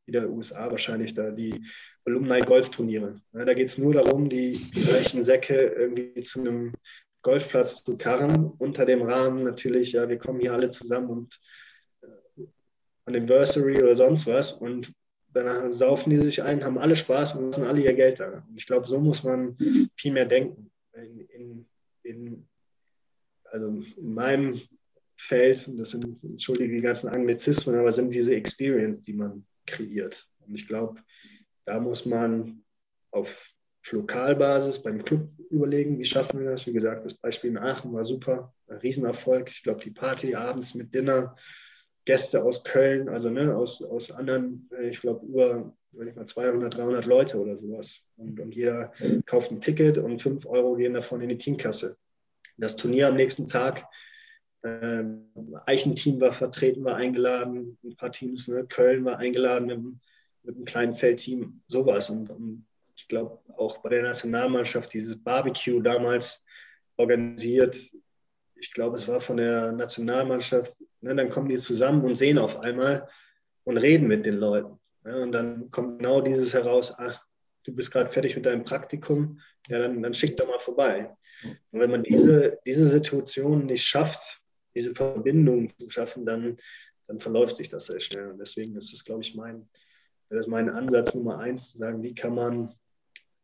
in 0.07 0.13
der 0.13 0.29
USA 0.29 0.71
wahrscheinlich 0.71 1.15
da 1.15 1.31
die 1.31 1.65
Alumni-Golfturniere. 2.05 3.21
Da 3.33 3.55
geht 3.55 3.69
es 3.69 3.79
nur 3.79 3.95
darum, 3.95 4.29
die, 4.29 4.61
reichen 4.89 5.25
Säcke 5.25 5.55
irgendwie 5.55 6.21
zu 6.21 6.41
einem 6.41 6.73
Golfplatz 7.23 7.83
zu 7.83 7.97
karren, 7.97 8.53
unter 8.59 8.85
dem 8.85 9.03
Rahmen 9.03 9.45
natürlich, 9.45 9.93
ja, 9.93 10.09
wir 10.09 10.19
kommen 10.19 10.41
hier 10.41 10.53
alle 10.53 10.71
zusammen 10.71 11.11
und 11.11 11.41
äh, 12.03 12.43
Anniversary 13.05 13.83
oder 13.83 13.97
sonst 13.97 14.27
was 14.27 14.53
und 14.53 14.93
dann 15.33 15.73
saufen 15.73 16.11
die 16.11 16.19
sich 16.19 16.43
ein, 16.43 16.65
haben 16.65 16.79
alle 16.79 16.97
Spaß 16.97 17.35
und 17.35 17.47
lassen 17.47 17.67
alle 17.67 17.83
ihr 17.83 17.95
Geld 17.95 18.21
da. 18.21 18.45
Und 18.49 18.57
ich 18.57 18.67
glaube, 18.67 18.87
so 18.87 18.99
muss 18.99 19.23
man 19.23 19.57
viel 19.97 20.13
mehr 20.13 20.25
denken. 20.25 20.71
In, 20.95 21.21
in, 21.29 21.67
in, 22.03 22.49
also 23.45 23.83
in 23.97 24.15
meinem 24.15 24.61
Feld, 25.17 25.69
das 25.79 25.91
sind, 25.91 26.23
entschuldige 26.23 26.75
die 26.75 26.83
ganzen 26.83 27.09
Anglizismen, 27.09 27.77
aber 27.77 27.93
sind 27.93 28.12
diese 28.12 28.35
Experience, 28.35 29.03
die 29.03 29.12
man 29.12 29.47
kreiert. 29.67 30.29
Und 30.47 30.55
ich 30.55 30.67
glaube, 30.67 31.01
da 31.64 31.81
muss 31.81 32.07
man 32.07 32.62
auf 33.11 33.49
Lokalbasis 33.91 34.83
beim 34.83 35.05
Club 35.05 35.29
überlegen, 35.51 35.99
wie 35.99 36.05
schaffen 36.05 36.41
wir 36.41 36.51
das. 36.51 36.67
Wie 36.67 36.73
gesagt, 36.73 37.05
das 37.05 37.14
Beispiel 37.14 37.51
in 37.51 37.59
Aachen 37.59 37.93
war 37.93 38.05
super, 38.05 38.53
ein 38.69 38.79
Riesenerfolg. 38.79 39.49
Ich 39.51 39.62
glaube, 39.62 39.83
die 39.83 39.91
Party 39.91 40.35
abends 40.35 40.75
mit 40.75 40.95
Dinner, 40.95 41.37
Gäste 42.05 42.43
aus 42.43 42.64
Köln, 42.64 43.09
also 43.09 43.31
ne, 43.31 43.55
aus, 43.57 43.83
aus 43.83 44.11
anderen, 44.11 44.69
äh, 44.77 44.91
ich 44.91 45.01
glaube, 45.01 45.27
über 45.27 45.73
wenn 45.97 46.09
ich 46.09 46.14
mal 46.14 46.27
200, 46.27 46.75
300 46.75 47.07
Leute 47.07 47.41
oder 47.41 47.57
sowas. 47.57 48.07
Und, 48.17 48.39
und 48.39 48.55
jeder 48.55 48.93
kauft 49.25 49.51
ein 49.51 49.61
Ticket 49.61 49.99
und 49.99 50.23
5 50.23 50.47
Euro 50.47 50.75
gehen 50.75 50.95
davon 50.95 51.21
in 51.21 51.31
die 51.31 51.39
Teamkasse. 51.39 51.97
Das 52.59 52.77
Turnier 52.77 53.09
am 53.09 53.17
nächsten 53.17 53.49
Tag, 53.49 53.85
äh, 54.67 55.05
Eichenteam 55.67 56.21
war 56.21 56.33
vertreten, 56.33 56.85
war 56.85 56.97
eingeladen, 56.97 57.79
ein 57.85 57.97
paar 57.97 58.12
Teams, 58.12 58.49
ne, 58.49 58.67
Köln 58.67 59.05
war 59.05 59.19
eingeladen 59.19 59.67
mit, 59.67 59.79
mit 60.43 60.57
einem 60.57 60.64
kleinen 60.64 60.95
Feldteam, 60.95 61.62
sowas. 61.69 62.11
Und, 62.11 62.31
und 62.31 62.67
ich 62.95 63.09
glaube, 63.09 63.39
auch 63.57 63.79
bei 63.79 63.91
der 63.91 64.03
Nationalmannschaft 64.03 64.93
dieses 64.93 65.23
Barbecue 65.23 65.81
damals 65.81 66.45
organisiert. 66.97 67.77
Ich 68.55 68.73
glaube, 68.73 68.97
es 68.97 69.07
war 69.07 69.21
von 69.21 69.37
der 69.37 69.73
Nationalmannschaft. 69.73 70.77
Ne, 71.01 71.14
dann 71.14 71.31
kommen 71.31 71.49
die 71.49 71.59
zusammen 71.59 72.05
und 72.05 72.17
sehen 72.17 72.39
auf 72.39 72.59
einmal 72.61 73.09
und 73.64 73.77
reden 73.77 74.09
mit 74.09 74.25
den 74.25 74.37
Leuten. 74.37 74.79
Ja, 75.05 75.17
und 75.17 75.33
dann 75.33 75.71
kommt 75.71 75.99
genau 75.99 76.21
dieses 76.21 76.53
heraus, 76.53 76.95
ach, 76.97 77.23
du 77.64 77.75
bist 77.75 77.91
gerade 77.91 78.11
fertig 78.11 78.35
mit 78.35 78.47
deinem 78.47 78.64
Praktikum, 78.64 79.41
ja, 79.69 79.79
dann, 79.79 80.03
dann 80.03 80.14
schick 80.14 80.37
doch 80.37 80.49
mal 80.49 80.59
vorbei. 80.59 81.14
Und 81.71 81.81
wenn 81.81 81.91
man 81.91 82.03
diese, 82.03 82.59
diese 82.64 82.87
Situation 82.87 83.67
nicht 83.67 83.85
schafft, 83.85 84.41
diese 84.77 84.95
Verbindung 84.95 85.72
zu 85.79 85.91
schaffen, 85.91 86.27
dann, 86.27 86.59
dann 87.09 87.20
verläuft 87.20 87.57
sich 87.57 87.68
das 87.68 87.87
sehr 87.87 88.01
schnell. 88.01 88.29
Und 88.31 88.39
deswegen 88.39 88.77
ist 88.77 88.93
es, 88.93 89.05
glaube 89.05 89.22
ich, 89.22 89.35
mein, 89.35 89.68
das 90.29 90.41
ist 90.41 90.49
mein 90.49 90.68
Ansatz 90.68 91.14
Nummer 91.14 91.39
eins, 91.39 91.72
zu 91.72 91.79
sagen, 91.79 92.03
wie 92.03 92.14
kann 92.14 92.35
man 92.35 92.74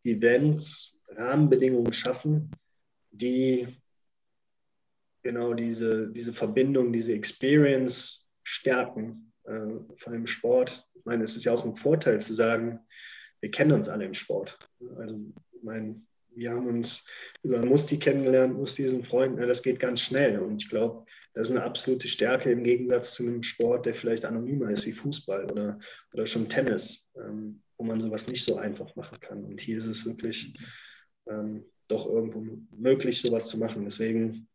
Events, 0.05 1.01
Rahmenbedingungen 1.09 1.93
schaffen, 1.93 2.51
die 3.11 3.69
genau 5.23 5.55
diese, 5.55 6.09
diese 6.09 6.33
Verbindung, 6.33 6.93
diese 6.93 7.13
Experience 7.13 8.27
stärken 8.43 9.33
äh, 9.45 9.69
von 9.97 10.13
dem 10.13 10.27
Sport. 10.27 10.89
Ich 10.95 11.05
meine, 11.05 11.25
es 11.25 11.37
ist 11.37 11.45
ja 11.45 11.53
auch 11.53 11.65
ein 11.65 11.75
Vorteil 11.75 12.21
zu 12.21 12.35
sagen, 12.35 12.81
wir 13.41 13.51
kennen 13.51 13.73
uns 13.73 13.89
alle 13.89 14.05
im 14.05 14.15
Sport. 14.15 14.59
Also, 14.97 15.21
ich 15.53 15.63
meine, 15.63 16.01
wir 16.35 16.53
haben 16.53 16.67
uns 16.67 17.05
über 17.43 17.65
Musti 17.65 17.99
kennengelernt, 17.99 18.57
Musti 18.57 18.85
ist 18.85 18.95
ein 18.95 19.05
Freund, 19.05 19.39
ja, 19.39 19.47
das 19.47 19.63
geht 19.63 19.81
ganz 19.81 20.01
schnell. 20.01 20.39
Und 20.39 20.63
ich 20.63 20.69
glaube, 20.69 21.07
das 21.35 21.49
ist 21.49 21.57
eine 21.57 21.65
absolute 21.65 22.09
Stärke 22.09 22.51
im 22.51 22.65
Gegensatz 22.65 23.15
zu 23.15 23.23
einem 23.23 23.43
Sport, 23.43 23.87
der 23.87 23.95
vielleicht 23.95 24.25
anonymer 24.25 24.71
ist, 24.71 24.87
wie 24.87 24.93
Fußball 24.93 25.51
oder, 25.51 25.79
oder 26.13 26.27
schon 26.27 26.49
Tennis. 26.49 27.07
Ähm, 27.17 27.63
wo 27.83 27.89
man 27.89 28.01
sowas 28.01 28.29
nicht 28.29 28.47
so 28.47 28.57
einfach 28.59 28.95
machen 28.95 29.19
kann. 29.19 29.45
Und 29.45 29.61
hier 29.61 29.79
ist 29.79 29.87
es 29.87 30.07
wirklich 30.07 30.55
ähm, 31.27 31.65
doch 31.89 32.07
irgendwo 32.07 32.45
möglich, 32.77 33.21
sowas 33.21 33.49
zu 33.49 33.59
machen. 33.59 33.85
Deswegen, 33.85 34.47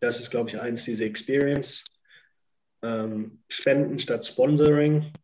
das 0.00 0.20
ist, 0.20 0.30
glaube 0.30 0.50
ich, 0.50 0.60
eins 0.60 0.84
dieser 0.84 1.06
Experience. 1.06 1.82
Ähm, 2.82 3.42
Spenden 3.48 3.98
statt 3.98 4.26
Sponsoring, 4.26 5.14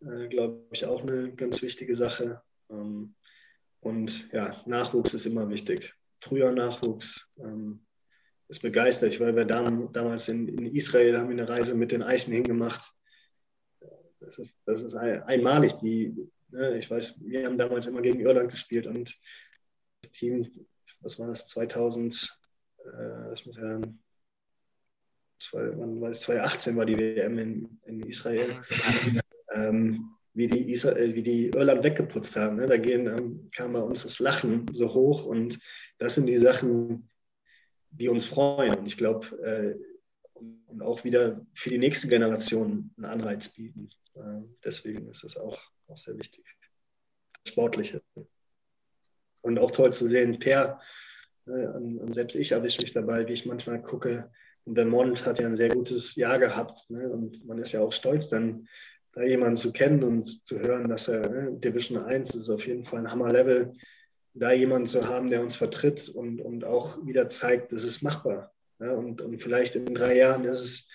äh, 0.00 0.26
glaube 0.26 0.66
ich, 0.72 0.84
auch 0.84 1.02
eine 1.02 1.32
ganz 1.34 1.62
wichtige 1.62 1.94
Sache. 1.94 2.42
Ähm, 2.68 3.14
und 3.80 4.30
ja, 4.32 4.62
Nachwuchs 4.66 5.14
ist 5.14 5.26
immer 5.26 5.48
wichtig. 5.48 5.94
Früher 6.20 6.52
Nachwuchs 6.52 7.28
ähm, 7.38 7.86
ist 8.48 8.62
begeistert. 8.62 9.12
Ich 9.12 9.20
war 9.20 9.32
dam 9.32 9.92
damals 9.92 10.28
in, 10.28 10.48
in 10.48 10.74
Israel, 10.74 11.18
haben 11.18 11.30
wir 11.30 11.38
eine 11.38 11.48
Reise 11.48 11.74
mit 11.74 11.92
den 11.92 12.02
Eichen 12.02 12.32
hingemacht. 12.32 12.92
Das 14.20 14.38
ist, 14.38 14.58
das 14.66 14.82
ist 14.82 14.94
einmalig. 14.94 15.78
Die, 15.78 16.30
Ne, 16.52 16.78
ich 16.78 16.90
weiß, 16.90 17.14
wir 17.20 17.46
haben 17.46 17.58
damals 17.58 17.86
immer 17.86 18.02
gegen 18.02 18.20
Irland 18.20 18.50
gespielt 18.50 18.86
und 18.86 19.16
das 20.02 20.12
Team, 20.12 20.50
was 21.00 21.18
war 21.18 21.28
das, 21.28 21.46
2000, 21.46 22.38
äh, 22.84 23.30
das 23.30 23.46
muss 23.46 23.56
ja 23.56 23.62
dann, 23.62 24.00
zwei, 25.38 25.78
wann 25.78 26.00
war 26.00 26.10
es, 26.10 26.22
2018 26.22 26.76
war 26.76 26.86
die 26.86 26.98
WM 26.98 27.38
in, 27.38 27.80
in 27.84 28.00
Israel. 28.02 28.62
Ähm, 29.52 30.14
wie 30.34 30.48
die, 30.48 30.72
Isra 30.72 30.92
äh, 30.92 31.14
wie 31.14 31.22
die 31.22 31.48
Irland 31.48 31.82
weggeputzt 31.82 32.36
haben. 32.36 32.56
Ne? 32.56 32.66
Da 32.66 32.76
gehen, 32.76 33.06
ähm, 33.06 33.50
kam 33.54 33.72
bei 33.72 33.80
uns 33.80 34.02
das 34.02 34.18
Lachen 34.18 34.66
so 34.72 34.92
hoch 34.92 35.24
und 35.24 35.58
das 35.98 36.14
sind 36.14 36.26
die 36.26 36.36
Sachen, 36.36 37.08
die 37.90 38.08
uns 38.08 38.26
freuen. 38.26 38.74
Und 38.76 38.86
ich 38.86 38.96
glaube, 38.96 39.26
äh, 39.42 39.74
und 40.66 40.82
auch 40.82 41.04
wieder 41.04 41.44
für 41.54 41.70
die 41.70 41.78
nächste 41.78 42.08
Generation 42.08 42.90
einen 42.96 43.04
Anreiz 43.04 43.48
bieten. 43.48 43.90
Äh, 44.14 44.42
deswegen 44.64 45.08
ist 45.08 45.24
es 45.24 45.36
auch, 45.36 45.58
auch 45.88 45.98
sehr 45.98 46.16
wichtig. 46.18 46.44
Sportliche. 47.46 48.02
Und 49.42 49.58
auch 49.58 49.70
toll 49.70 49.92
zu 49.92 50.08
sehen, 50.08 50.38
Per, 50.38 50.80
äh, 51.46 51.50
und 51.50 52.14
selbst 52.14 52.36
ich 52.36 52.52
erwische 52.52 52.82
mich 52.82 52.92
dabei, 52.92 53.26
wie 53.26 53.32
ich 53.32 53.46
manchmal 53.46 53.82
gucke. 53.82 54.30
Und 54.64 54.74
Vermont 54.74 55.24
hat 55.24 55.40
ja 55.40 55.46
ein 55.46 55.56
sehr 55.56 55.70
gutes 55.70 56.14
Jahr 56.14 56.38
gehabt. 56.38 56.90
Ne? 56.90 57.08
Und 57.08 57.44
man 57.46 57.58
ist 57.58 57.72
ja 57.72 57.80
auch 57.80 57.92
stolz, 57.92 58.28
dann 58.28 58.68
da 58.99 58.99
jemanden 59.24 59.56
zu 59.56 59.72
kennen 59.72 60.02
und 60.02 60.46
zu 60.46 60.58
hören, 60.60 60.88
dass 60.88 61.08
er 61.08 61.28
ne, 61.28 61.52
Division 61.52 61.98
1 61.98 62.34
ist 62.34 62.48
auf 62.48 62.66
jeden 62.66 62.84
Fall 62.84 63.00
ein 63.00 63.10
Hammer-Level, 63.10 63.72
da 64.34 64.52
jemanden 64.52 64.86
zu 64.86 65.06
haben, 65.06 65.28
der 65.28 65.42
uns 65.42 65.56
vertritt 65.56 66.08
und, 66.08 66.40
und 66.40 66.64
auch 66.64 67.04
wieder 67.04 67.28
zeigt, 67.28 67.72
das 67.72 67.84
ist 67.84 68.02
machbar. 68.02 68.52
Ja? 68.78 68.92
Und, 68.92 69.20
und 69.20 69.42
vielleicht 69.42 69.74
in 69.74 69.86
drei 69.94 70.16
Jahren 70.16 70.44
ist 70.44 70.60
es, 70.60 70.88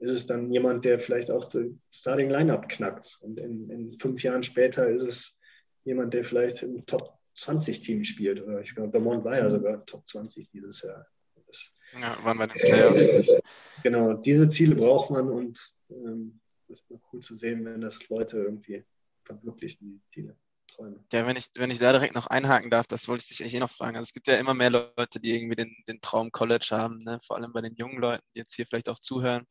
ist 0.00 0.12
es 0.12 0.26
dann 0.26 0.52
jemand, 0.52 0.84
der 0.84 1.00
vielleicht 1.00 1.30
auch 1.30 1.48
das 1.48 1.66
Starting 1.90 2.30
Lineup 2.30 2.68
knackt. 2.68 3.18
Und 3.20 3.38
in, 3.38 3.68
in 3.70 3.98
fünf 3.98 4.22
Jahren 4.22 4.44
später 4.44 4.88
ist 4.88 5.02
es 5.02 5.36
jemand, 5.84 6.14
der 6.14 6.24
vielleicht 6.24 6.62
im 6.62 6.86
Top 6.86 7.18
20 7.34 7.80
Team 7.80 8.04
spielt. 8.04 8.42
Oder 8.42 8.60
ich 8.60 8.74
glaube, 8.74 8.92
Vermont 8.92 9.24
war 9.24 9.36
ja 9.36 9.44
mhm. 9.44 9.50
sogar 9.50 9.86
Top 9.86 10.06
20 10.06 10.48
dieses 10.50 10.82
Jahr. 10.82 11.06
Das, 11.46 11.72
ja, 12.00 12.16
waren 12.22 12.38
bei 12.38 12.46
den 12.46 12.60
Playoffs. 12.60 13.42
Genau, 13.82 14.12
diese 14.14 14.48
Ziele 14.50 14.74
braucht 14.74 15.10
man 15.10 15.28
und 15.28 15.58
ähm, 15.90 16.40
ist 16.70 16.84
cool 17.12 17.20
zu 17.20 17.36
sehen, 17.36 17.64
wenn 17.64 17.80
das 17.80 17.96
Leute 18.08 18.38
irgendwie 18.38 18.84
verwirklichen, 19.24 19.78
die 19.80 20.10
Ziele. 20.12 20.36
Träume. 20.68 21.04
Ja, 21.12 21.26
wenn 21.26 21.36
ich, 21.36 21.50
wenn 21.54 21.70
ich 21.70 21.78
da 21.78 21.92
direkt 21.92 22.14
noch 22.14 22.26
einhaken 22.26 22.70
darf, 22.70 22.86
das 22.86 23.08
wollte 23.08 23.22
ich 23.22 23.28
dich 23.28 23.40
eigentlich 23.40 23.54
eh 23.54 23.60
noch 23.60 23.70
fragen. 23.70 23.96
Also 23.96 24.08
es 24.08 24.12
gibt 24.12 24.26
ja 24.26 24.36
immer 24.36 24.54
mehr 24.54 24.70
Leute, 24.70 25.20
die 25.20 25.34
irgendwie 25.34 25.56
den, 25.56 25.74
den 25.88 26.00
Traum 26.00 26.30
College 26.30 26.68
haben, 26.72 27.02
ne? 27.02 27.18
vor 27.26 27.36
allem 27.36 27.52
bei 27.52 27.60
den 27.60 27.74
jungen 27.74 27.98
Leuten, 27.98 28.24
die 28.34 28.38
jetzt 28.38 28.54
hier 28.54 28.66
vielleicht 28.66 28.88
auch 28.88 28.98
zuhören. 28.98 29.44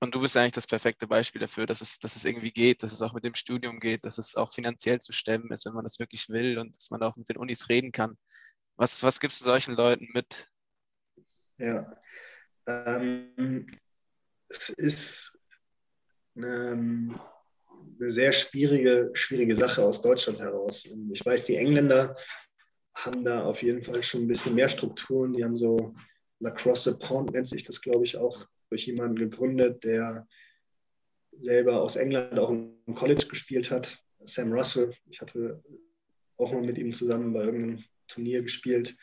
Und 0.00 0.14
du 0.14 0.20
bist 0.20 0.36
eigentlich 0.36 0.52
das 0.52 0.66
perfekte 0.66 1.06
Beispiel 1.06 1.40
dafür, 1.40 1.66
dass 1.66 1.80
es, 1.80 1.98
dass 1.98 2.16
es 2.16 2.24
irgendwie 2.24 2.52
geht, 2.52 2.82
dass 2.82 2.92
es 2.92 3.00
auch 3.00 3.14
mit 3.14 3.24
dem 3.24 3.34
Studium 3.34 3.80
geht, 3.80 4.04
dass 4.04 4.18
es 4.18 4.34
auch 4.34 4.52
finanziell 4.52 5.00
zu 5.00 5.12
stemmen 5.12 5.50
ist, 5.50 5.64
wenn 5.64 5.72
man 5.72 5.84
das 5.84 5.98
wirklich 5.98 6.28
will 6.28 6.58
und 6.58 6.76
dass 6.76 6.90
man 6.90 7.02
auch 7.02 7.16
mit 7.16 7.28
den 7.28 7.38
Unis 7.38 7.68
reden 7.68 7.90
kann. 7.90 8.18
Was, 8.76 9.02
was 9.02 9.20
gibst 9.20 9.40
du 9.40 9.44
solchen 9.44 9.74
Leuten 9.74 10.08
mit? 10.12 10.50
Ja, 11.58 11.96
ähm, 12.66 13.66
es 14.48 14.68
ist 14.68 15.33
ähm, 16.36 17.18
eine 18.00 18.12
sehr 18.12 18.32
schwierige, 18.32 19.10
schwierige 19.14 19.56
Sache 19.56 19.84
aus 19.84 20.02
Deutschland 20.02 20.40
heraus. 20.40 20.88
Ich 21.12 21.24
weiß, 21.24 21.44
die 21.44 21.56
Engländer 21.56 22.16
haben 22.94 23.24
da 23.24 23.44
auf 23.44 23.62
jeden 23.62 23.82
Fall 23.82 24.02
schon 24.02 24.22
ein 24.22 24.28
bisschen 24.28 24.54
mehr 24.54 24.68
Strukturen. 24.68 25.32
Die 25.32 25.44
haben 25.44 25.56
so 25.56 25.94
Lacrosse 26.40 26.98
Pound 26.98 27.32
nennt 27.32 27.48
sich 27.48 27.64
das, 27.64 27.80
glaube 27.80 28.04
ich, 28.04 28.16
auch 28.16 28.46
durch 28.70 28.86
jemanden 28.86 29.16
gegründet, 29.16 29.84
der 29.84 30.26
selber 31.40 31.80
aus 31.80 31.96
England 31.96 32.38
auch 32.38 32.50
im 32.50 32.94
College 32.94 33.26
gespielt 33.28 33.70
hat. 33.70 33.98
Sam 34.24 34.52
Russell. 34.52 34.94
Ich 35.10 35.20
hatte 35.20 35.62
auch 36.36 36.52
mal 36.52 36.62
mit 36.62 36.78
ihm 36.78 36.92
zusammen 36.92 37.32
bei 37.32 37.44
irgendeinem 37.44 37.84
Turnier 38.08 38.42
gespielt. 38.42 38.96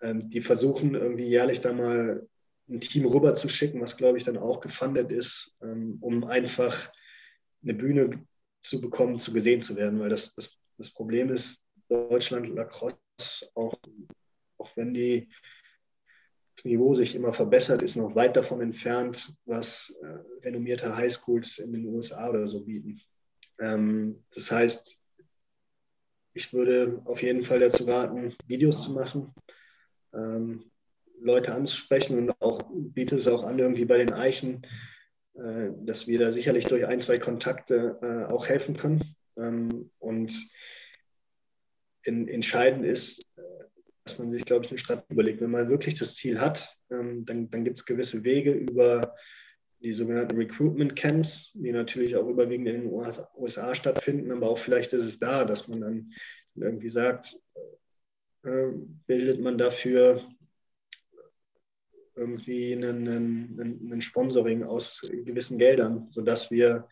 Ähm, 0.00 0.28
die 0.30 0.40
versuchen 0.40 0.94
irgendwie 0.94 1.28
jährlich 1.28 1.60
da 1.60 1.72
mal 1.72 2.26
ein 2.68 2.80
Team 2.80 3.06
rüber 3.06 3.34
zu 3.34 3.48
schicken, 3.48 3.80
was 3.80 3.96
glaube 3.96 4.18
ich 4.18 4.24
dann 4.24 4.36
auch 4.36 4.60
gefundet 4.60 5.12
ist, 5.12 5.54
ähm, 5.62 5.98
um 6.00 6.24
einfach 6.24 6.92
eine 7.62 7.74
Bühne 7.74 8.26
zu 8.62 8.80
bekommen, 8.80 9.18
zu 9.18 9.32
gesehen 9.32 9.62
zu 9.62 9.76
werden, 9.76 10.00
weil 10.00 10.08
das, 10.08 10.34
das, 10.34 10.56
das 10.78 10.90
Problem 10.90 11.30
ist, 11.30 11.64
Deutschland 11.88 12.48
Lacrosse, 12.48 12.96
auch, 13.54 13.78
auch 14.58 14.76
wenn 14.76 14.92
die, 14.92 15.28
das 16.56 16.64
Niveau 16.64 16.94
sich 16.94 17.14
immer 17.14 17.32
verbessert, 17.32 17.82
ist 17.82 17.96
noch 17.96 18.14
weit 18.14 18.36
davon 18.36 18.60
entfernt, 18.60 19.32
was 19.44 19.94
äh, 20.02 20.46
renommierte 20.46 20.96
Highschools 20.96 21.58
in 21.58 21.72
den 21.72 21.86
USA 21.86 22.28
oder 22.30 22.46
so 22.48 22.64
bieten. 22.64 23.00
Ähm, 23.60 24.24
das 24.34 24.50
heißt, 24.50 24.98
ich 26.34 26.52
würde 26.52 27.00
auf 27.04 27.22
jeden 27.22 27.44
Fall 27.44 27.60
dazu 27.60 27.84
raten, 27.84 28.34
Videos 28.46 28.82
zu 28.82 28.92
machen, 28.92 29.32
ähm, 30.12 30.70
Leute 31.20 31.54
anzusprechen 31.54 32.18
und 32.18 32.40
auch 32.40 32.62
biete 32.74 33.16
es 33.16 33.28
auch 33.28 33.44
an, 33.44 33.58
irgendwie 33.58 33.84
bei 33.84 33.98
den 33.98 34.12
Eichen 34.12 34.66
äh, 35.36 35.72
dass 35.84 36.06
wir 36.06 36.18
da 36.18 36.32
sicherlich 36.32 36.64
durch 36.64 36.86
ein, 36.86 37.00
zwei 37.00 37.18
Kontakte 37.18 37.98
äh, 38.00 38.32
auch 38.32 38.48
helfen 38.48 38.76
können. 38.76 39.02
Ähm, 39.36 39.90
und 39.98 40.34
in, 42.04 42.26
entscheidend 42.28 42.86
ist, 42.86 43.20
äh, 43.36 43.42
dass 44.04 44.18
man 44.18 44.32
sich, 44.32 44.44
glaube 44.46 44.64
ich, 44.64 44.70
eine 44.70 44.78
Strategie 44.78 45.12
überlegt. 45.12 45.40
Wenn 45.42 45.50
man 45.50 45.68
wirklich 45.68 45.96
das 45.96 46.14
Ziel 46.14 46.40
hat, 46.40 46.74
ähm, 46.90 47.26
dann, 47.26 47.50
dann 47.50 47.64
gibt 47.64 47.80
es 47.80 47.84
gewisse 47.84 48.24
Wege 48.24 48.52
über 48.52 49.14
die 49.80 49.92
sogenannten 49.92 50.36
Recruitment 50.36 50.96
Camps, 50.96 51.50
die 51.52 51.72
natürlich 51.72 52.16
auch 52.16 52.26
überwiegend 52.28 52.68
in 52.68 52.82
den 52.82 52.92
USA 53.36 53.74
stattfinden, 53.74 54.32
aber 54.32 54.48
auch 54.48 54.58
vielleicht 54.58 54.94
ist 54.94 55.04
es 55.04 55.18
da, 55.18 55.44
dass 55.44 55.68
man 55.68 55.80
dann 55.82 56.12
irgendwie 56.54 56.88
sagt, 56.88 57.38
äh, 58.42 58.68
bildet 59.06 59.38
man 59.38 59.58
dafür 59.58 60.22
irgendwie 62.16 62.72
einen 62.74 64.00
Sponsoring 64.00 64.64
aus 64.64 65.00
gewissen 65.24 65.58
Geldern, 65.58 66.08
sodass 66.10 66.50
wir, 66.50 66.88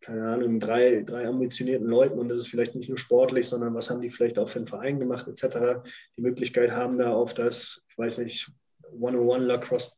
keine 0.00 0.28
Ahnung, 0.28 0.60
drei, 0.60 1.02
drei 1.02 1.26
ambitionierten 1.26 1.86
Leuten, 1.86 2.18
und 2.18 2.28
das 2.28 2.40
ist 2.40 2.48
vielleicht 2.48 2.74
nicht 2.74 2.88
nur 2.88 2.98
sportlich, 2.98 3.48
sondern 3.48 3.74
was 3.74 3.90
haben 3.90 4.00
die 4.00 4.10
vielleicht 4.10 4.38
auch 4.38 4.48
für 4.48 4.58
einen 4.58 4.68
Verein 4.68 4.98
gemacht, 4.98 5.28
etc., 5.28 5.82
die 6.16 6.22
Möglichkeit 6.22 6.72
haben, 6.72 6.98
da 6.98 7.12
auf 7.12 7.34
das, 7.34 7.82
ich 7.88 7.98
weiß 7.98 8.18
nicht, 8.18 8.50
101 8.92 9.44
Lacrosse 9.46 9.92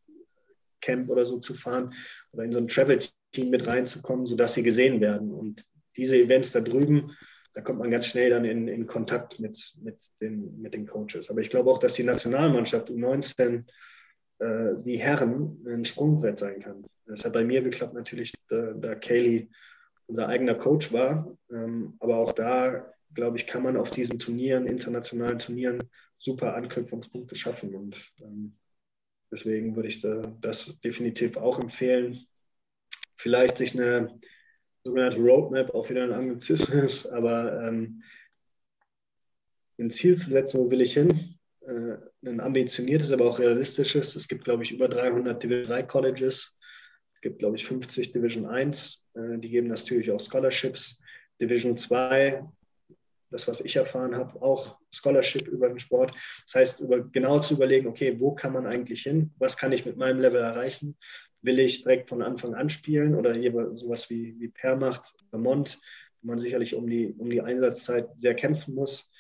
Camp 0.80 1.10
oder 1.10 1.26
so 1.26 1.38
zu 1.38 1.54
fahren 1.54 1.94
oder 2.32 2.44
in 2.44 2.52
so 2.52 2.58
ein 2.58 2.68
Travel-Team 2.68 3.50
mit 3.50 3.66
reinzukommen, 3.66 4.26
sodass 4.26 4.54
sie 4.54 4.62
gesehen 4.62 5.00
werden. 5.00 5.32
Und 5.32 5.64
diese 5.96 6.16
Events 6.16 6.52
da 6.52 6.60
drüben, 6.60 7.16
da 7.54 7.60
kommt 7.60 7.80
man 7.80 7.90
ganz 7.90 8.06
schnell 8.06 8.30
dann 8.30 8.44
in, 8.44 8.68
in 8.68 8.86
Kontakt 8.86 9.40
mit, 9.40 9.74
mit, 9.82 9.96
den, 10.20 10.60
mit 10.60 10.74
den 10.74 10.86
Coaches. 10.86 11.28
Aber 11.30 11.40
ich 11.40 11.50
glaube 11.50 11.70
auch, 11.70 11.78
dass 11.78 11.94
die 11.94 12.04
Nationalmannschaft 12.04 12.88
U19 12.88 13.64
äh, 14.38 14.74
wie 14.84 14.96
Herren 14.96 15.64
ein 15.66 15.84
Sprungbrett 15.84 16.38
sein 16.38 16.60
kann. 16.60 16.84
Das 17.06 17.24
hat 17.24 17.32
bei 17.32 17.44
mir 17.44 17.62
geklappt 17.62 17.94
natürlich, 17.94 18.32
da, 18.48 18.72
da 18.72 18.94
Kaylee 18.94 19.48
unser 20.06 20.28
eigener 20.28 20.54
Coach 20.54 20.92
war. 20.92 21.36
Ähm, 21.50 21.94
aber 22.00 22.16
auch 22.16 22.32
da, 22.32 22.92
glaube 23.14 23.38
ich, 23.38 23.46
kann 23.46 23.62
man 23.62 23.76
auf 23.76 23.90
diesen 23.90 24.18
Turnieren, 24.18 24.66
internationalen 24.66 25.38
Turnieren, 25.38 25.82
super 26.18 26.54
Anknüpfungspunkte 26.54 27.36
schaffen. 27.36 27.74
Und 27.74 27.96
ähm, 28.20 28.56
deswegen 29.30 29.76
würde 29.76 29.88
ich 29.88 30.00
da, 30.00 30.22
das 30.40 30.78
definitiv 30.80 31.36
auch 31.36 31.58
empfehlen. 31.58 32.26
Vielleicht 33.16 33.58
sich 33.58 33.74
eine 33.74 34.18
sogenannte 34.84 35.18
Roadmap, 35.18 35.74
auch 35.74 35.88
wieder 35.90 36.04
ein 36.04 36.12
Anglizismus, 36.12 37.06
aber 37.10 37.66
ähm, 37.66 38.02
ein 39.78 39.90
Ziel 39.90 40.16
zu 40.16 40.30
setzen, 40.30 40.58
wo 40.58 40.70
will 40.70 40.80
ich 40.80 40.94
hin? 40.94 41.37
Äh, 41.68 41.98
ein 42.26 42.40
ambitioniertes, 42.40 43.12
aber 43.12 43.26
auch 43.26 43.38
realistisches. 43.38 44.16
Es 44.16 44.26
gibt, 44.26 44.44
glaube 44.44 44.64
ich, 44.64 44.72
über 44.72 44.88
300 44.88 45.42
Division 45.42 45.68
3 45.68 45.82
Colleges. 45.82 46.56
Es 47.14 47.20
gibt, 47.20 47.40
glaube 47.40 47.56
ich, 47.56 47.66
50 47.66 48.12
Division 48.12 48.46
1. 48.46 49.04
Äh, 49.14 49.38
die 49.38 49.50
geben 49.50 49.68
natürlich 49.68 50.10
auch 50.10 50.20
Scholarships. 50.20 50.98
Division 51.40 51.76
2, 51.76 52.42
das, 53.30 53.46
was 53.46 53.60
ich 53.60 53.76
erfahren 53.76 54.16
habe, 54.16 54.40
auch 54.40 54.78
Scholarship 54.90 55.46
über 55.46 55.68
den 55.68 55.78
Sport. 55.78 56.12
Das 56.46 56.54
heißt, 56.54 56.80
über, 56.80 57.00
genau 57.00 57.38
zu 57.40 57.54
überlegen, 57.54 57.86
okay, 57.86 58.18
wo 58.18 58.34
kann 58.34 58.54
man 58.54 58.66
eigentlich 58.66 59.02
hin? 59.02 59.32
Was 59.38 59.58
kann 59.58 59.72
ich 59.72 59.84
mit 59.84 59.98
meinem 59.98 60.20
Level 60.20 60.40
erreichen? 60.40 60.96
Will 61.42 61.58
ich 61.58 61.82
direkt 61.82 62.08
von 62.08 62.22
Anfang 62.22 62.54
an 62.54 62.70
spielen 62.70 63.14
oder 63.14 63.34
sowas 63.76 64.08
wie, 64.08 64.40
wie 64.40 64.48
Per 64.48 64.76
macht, 64.76 65.14
Vermont, 65.28 65.78
wo 66.22 66.28
man 66.28 66.38
sicherlich 66.38 66.74
um 66.74 66.88
die, 66.88 67.14
um 67.18 67.28
die 67.28 67.42
Einsatzzeit 67.42 68.08
sehr 68.20 68.34
kämpfen 68.34 68.74
muss. 68.74 69.10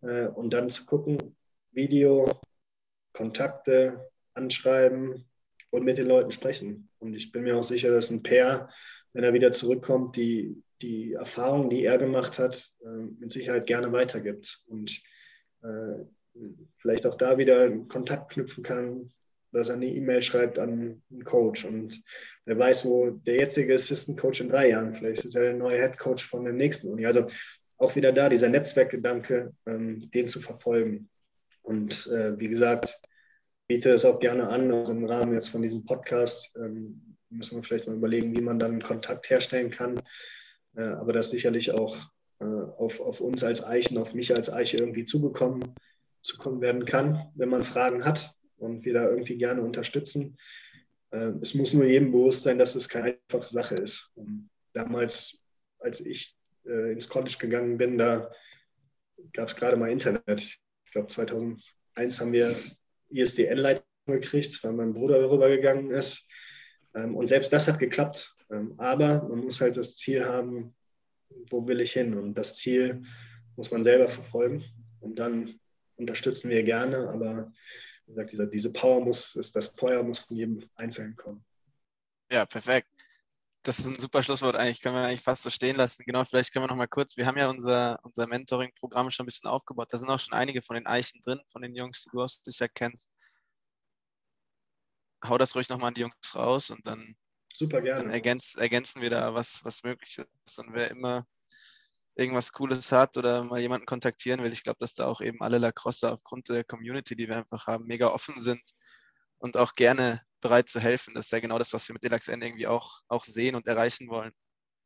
Äh, 0.00 0.28
und 0.28 0.50
dann 0.50 0.70
zu 0.70 0.86
gucken, 0.86 1.36
Video, 1.72 2.28
Kontakte 3.12 4.08
anschreiben 4.34 5.28
und 5.70 5.84
mit 5.84 5.98
den 5.98 6.06
Leuten 6.06 6.30
sprechen. 6.30 6.88
Und 6.98 7.14
ich 7.14 7.32
bin 7.32 7.42
mir 7.42 7.56
auch 7.56 7.64
sicher, 7.64 7.90
dass 7.90 8.10
ein 8.10 8.22
Pair, 8.22 8.68
wenn 9.12 9.24
er 9.24 9.34
wieder 9.34 9.52
zurückkommt, 9.52 10.16
die, 10.16 10.62
die 10.82 11.14
Erfahrung, 11.14 11.70
die 11.70 11.84
er 11.84 11.98
gemacht 11.98 12.38
hat, 12.38 12.70
äh, 12.82 12.88
mit 13.18 13.30
Sicherheit 13.32 13.66
gerne 13.66 13.92
weitergibt. 13.92 14.62
Und 14.66 15.00
äh, 15.62 16.04
vielleicht 16.78 17.06
auch 17.06 17.16
da 17.16 17.38
wieder 17.38 17.70
Kontakt 17.88 18.32
knüpfen 18.32 18.62
kann, 18.62 19.10
dass 19.52 19.68
er 19.68 19.76
eine 19.76 19.86
E-Mail 19.86 20.22
schreibt 20.22 20.58
an 20.58 21.02
einen 21.10 21.24
Coach 21.24 21.64
und 21.64 22.02
wer 22.44 22.58
weiß, 22.58 22.84
wo 22.84 23.10
der 23.10 23.36
jetzige 23.36 23.74
Assistant 23.74 24.20
Coach 24.20 24.40
in 24.40 24.50
drei 24.50 24.70
Jahren, 24.70 24.94
vielleicht 24.94 25.24
ist 25.24 25.34
er 25.34 25.42
der 25.42 25.54
neue 25.54 25.80
Head 25.80 25.98
Coach 25.98 26.24
von 26.24 26.44
der 26.44 26.52
nächsten 26.52 26.88
Uni. 26.88 27.06
Also 27.06 27.28
auch 27.78 27.96
wieder 27.96 28.12
da, 28.12 28.28
dieser 28.28 28.48
Netzwerkgedanke, 28.48 29.54
ähm, 29.66 30.10
den 30.10 30.28
zu 30.28 30.40
verfolgen. 30.40 31.08
Und 31.68 32.06
äh, 32.06 32.38
wie 32.38 32.48
gesagt, 32.48 32.98
biete 33.68 33.90
es 33.90 34.06
auch 34.06 34.20
gerne 34.20 34.48
an, 34.48 34.72
auch 34.72 34.88
im 34.88 35.04
Rahmen 35.04 35.34
jetzt 35.34 35.50
von 35.50 35.60
diesem 35.60 35.84
Podcast. 35.84 36.50
Ähm, 36.56 37.16
müssen 37.28 37.56
wir 37.56 37.62
vielleicht 37.62 37.86
mal 37.86 37.96
überlegen, 37.96 38.34
wie 38.34 38.40
man 38.40 38.58
dann 38.58 38.82
Kontakt 38.82 39.28
herstellen 39.28 39.70
kann. 39.70 40.00
äh, 40.76 40.82
aber 40.82 41.12
das 41.12 41.30
sicherlich 41.30 41.72
auch 41.72 41.96
äh, 42.40 42.44
auf, 42.44 43.00
auf 43.00 43.20
uns 43.20 43.44
als 43.44 43.62
Eichen, 43.62 43.98
auf 43.98 44.14
mich 44.14 44.34
als 44.34 44.50
Eiche 44.50 44.78
irgendwie 44.78 45.04
zugekommen, 45.04 45.74
zukommen 46.22 46.62
werden 46.62 46.86
kann, 46.86 47.30
wenn 47.34 47.50
man 47.50 47.62
Fragen 47.62 48.02
hat 48.06 48.32
und 48.56 48.86
wir 48.86 48.94
da 48.94 49.04
irgendwie 49.04 49.36
gerne 49.36 49.60
unterstützen. 49.60 50.38
Äh, 51.10 51.32
es 51.42 51.52
muss 51.52 51.74
nur 51.74 51.84
jedem 51.84 52.12
bewusst 52.12 52.44
sein, 52.44 52.58
dass 52.58 52.74
es 52.76 52.88
keine 52.88 53.18
einfache 53.30 53.52
Sache 53.52 53.74
ist. 53.74 54.10
Und 54.14 54.48
damals, 54.72 55.38
als 55.80 56.00
ich 56.00 56.34
äh, 56.64 56.92
ins 56.92 57.10
College 57.10 57.36
gegangen 57.38 57.76
bin, 57.76 57.98
da 57.98 58.30
gab 59.34 59.48
es 59.48 59.56
gerade 59.56 59.76
mal 59.76 59.90
Internet. 59.90 60.40
Ich 60.40 60.60
glaube, 60.98 61.08
2001 61.08 62.20
haben 62.20 62.32
wir 62.32 62.56
ISDN-Leitung 63.10 63.84
gekriegt, 64.06 64.62
weil 64.64 64.72
mein 64.72 64.92
Bruder 64.92 65.30
rübergegangen 65.30 65.90
ist. 65.90 66.26
Ähm, 66.94 67.14
und 67.14 67.28
selbst 67.28 67.52
das 67.52 67.68
hat 67.68 67.78
geklappt. 67.78 68.34
Ähm, 68.50 68.74
aber 68.78 69.22
man 69.28 69.40
muss 69.40 69.60
halt 69.60 69.76
das 69.76 69.96
Ziel 69.96 70.24
haben, 70.24 70.74
wo 71.50 71.66
will 71.66 71.80
ich 71.80 71.92
hin? 71.92 72.14
Und 72.14 72.34
das 72.34 72.56
Ziel 72.56 73.02
muss 73.56 73.70
man 73.70 73.84
selber 73.84 74.08
verfolgen. 74.08 74.64
Und 75.00 75.18
dann 75.18 75.60
unterstützen 75.96 76.50
wir 76.50 76.62
gerne, 76.62 77.08
aber 77.08 77.52
wie 78.06 78.12
gesagt, 78.12 78.32
diese, 78.32 78.48
diese 78.48 78.72
Power 78.72 79.04
muss, 79.04 79.36
ist, 79.36 79.54
das 79.54 79.68
Feuer 79.68 80.02
muss 80.02 80.20
von 80.20 80.36
jedem 80.36 80.68
Einzelnen 80.76 81.16
kommen. 81.16 81.44
Ja, 82.30 82.46
perfekt. 82.46 82.88
Das 83.62 83.78
ist 83.78 83.86
ein 83.86 83.98
super 83.98 84.22
Schlusswort 84.22 84.56
eigentlich, 84.56 84.80
können 84.80 84.94
wir 84.94 85.02
eigentlich 85.02 85.22
fast 85.22 85.42
so 85.42 85.50
stehen 85.50 85.76
lassen. 85.76 86.04
Genau, 86.06 86.24
vielleicht 86.24 86.52
können 86.52 86.64
wir 86.64 86.68
noch 86.68 86.76
mal 86.76 86.86
kurz, 86.86 87.16
wir 87.16 87.26
haben 87.26 87.36
ja 87.36 87.50
unser, 87.50 87.98
unser 88.02 88.26
Mentoring-Programm 88.26 89.10
schon 89.10 89.24
ein 89.24 89.26
bisschen 89.26 89.50
aufgebaut. 89.50 89.92
Da 89.92 89.98
sind 89.98 90.08
auch 90.08 90.20
schon 90.20 90.34
einige 90.34 90.62
von 90.62 90.74
den 90.74 90.86
Eichen 90.86 91.20
drin, 91.20 91.40
von 91.50 91.62
den 91.62 91.74
Jungs, 91.74 92.04
die 92.04 92.10
du 92.10 92.22
aus 92.22 92.40
ja 92.46 92.68
kennst. 92.68 93.10
Hau 95.24 95.36
das 95.36 95.56
ruhig 95.56 95.68
nochmal 95.68 95.88
an 95.88 95.94
die 95.94 96.02
Jungs 96.02 96.34
raus 96.34 96.70
und 96.70 96.86
dann, 96.86 97.16
Super 97.52 97.82
gerne. 97.82 98.02
dann 98.02 98.10
ergänz, 98.10 98.54
ergänzen 98.54 99.02
wir 99.02 99.10
da, 99.10 99.34
was, 99.34 99.64
was 99.64 99.82
möglich 99.82 100.18
ist. 100.18 100.58
Und 100.58 100.72
wer 100.72 100.90
immer 100.90 101.26
irgendwas 102.18 102.52
Cooles 102.52 102.90
hat 102.92 103.16
oder 103.16 103.44
mal 103.44 103.60
jemanden 103.60 103.86
kontaktieren 103.86 104.42
will. 104.42 104.52
Ich 104.52 104.64
glaube, 104.64 104.78
dass 104.80 104.94
da 104.94 105.06
auch 105.06 105.20
eben 105.20 105.40
alle 105.40 105.58
Lacrosse 105.58 106.12
aufgrund 106.12 106.48
der 106.48 106.64
Community, 106.64 107.14
die 107.14 107.28
wir 107.28 107.36
einfach 107.36 107.66
haben, 107.66 107.86
mega 107.86 108.08
offen 108.08 108.40
sind 108.40 108.62
und 109.38 109.56
auch 109.56 109.74
gerne 109.74 110.20
bereit 110.40 110.68
zu 110.68 110.80
helfen. 110.80 111.14
Das 111.14 111.26
ist 111.26 111.32
ja 111.32 111.40
genau 111.40 111.58
das, 111.58 111.72
was 111.72 111.88
wir 111.88 111.94
mit 111.94 112.02
DeluxN 112.02 112.42
irgendwie 112.42 112.66
auch, 112.66 113.00
auch 113.08 113.24
sehen 113.24 113.54
und 113.54 113.66
erreichen 113.66 114.08
wollen. 114.08 114.32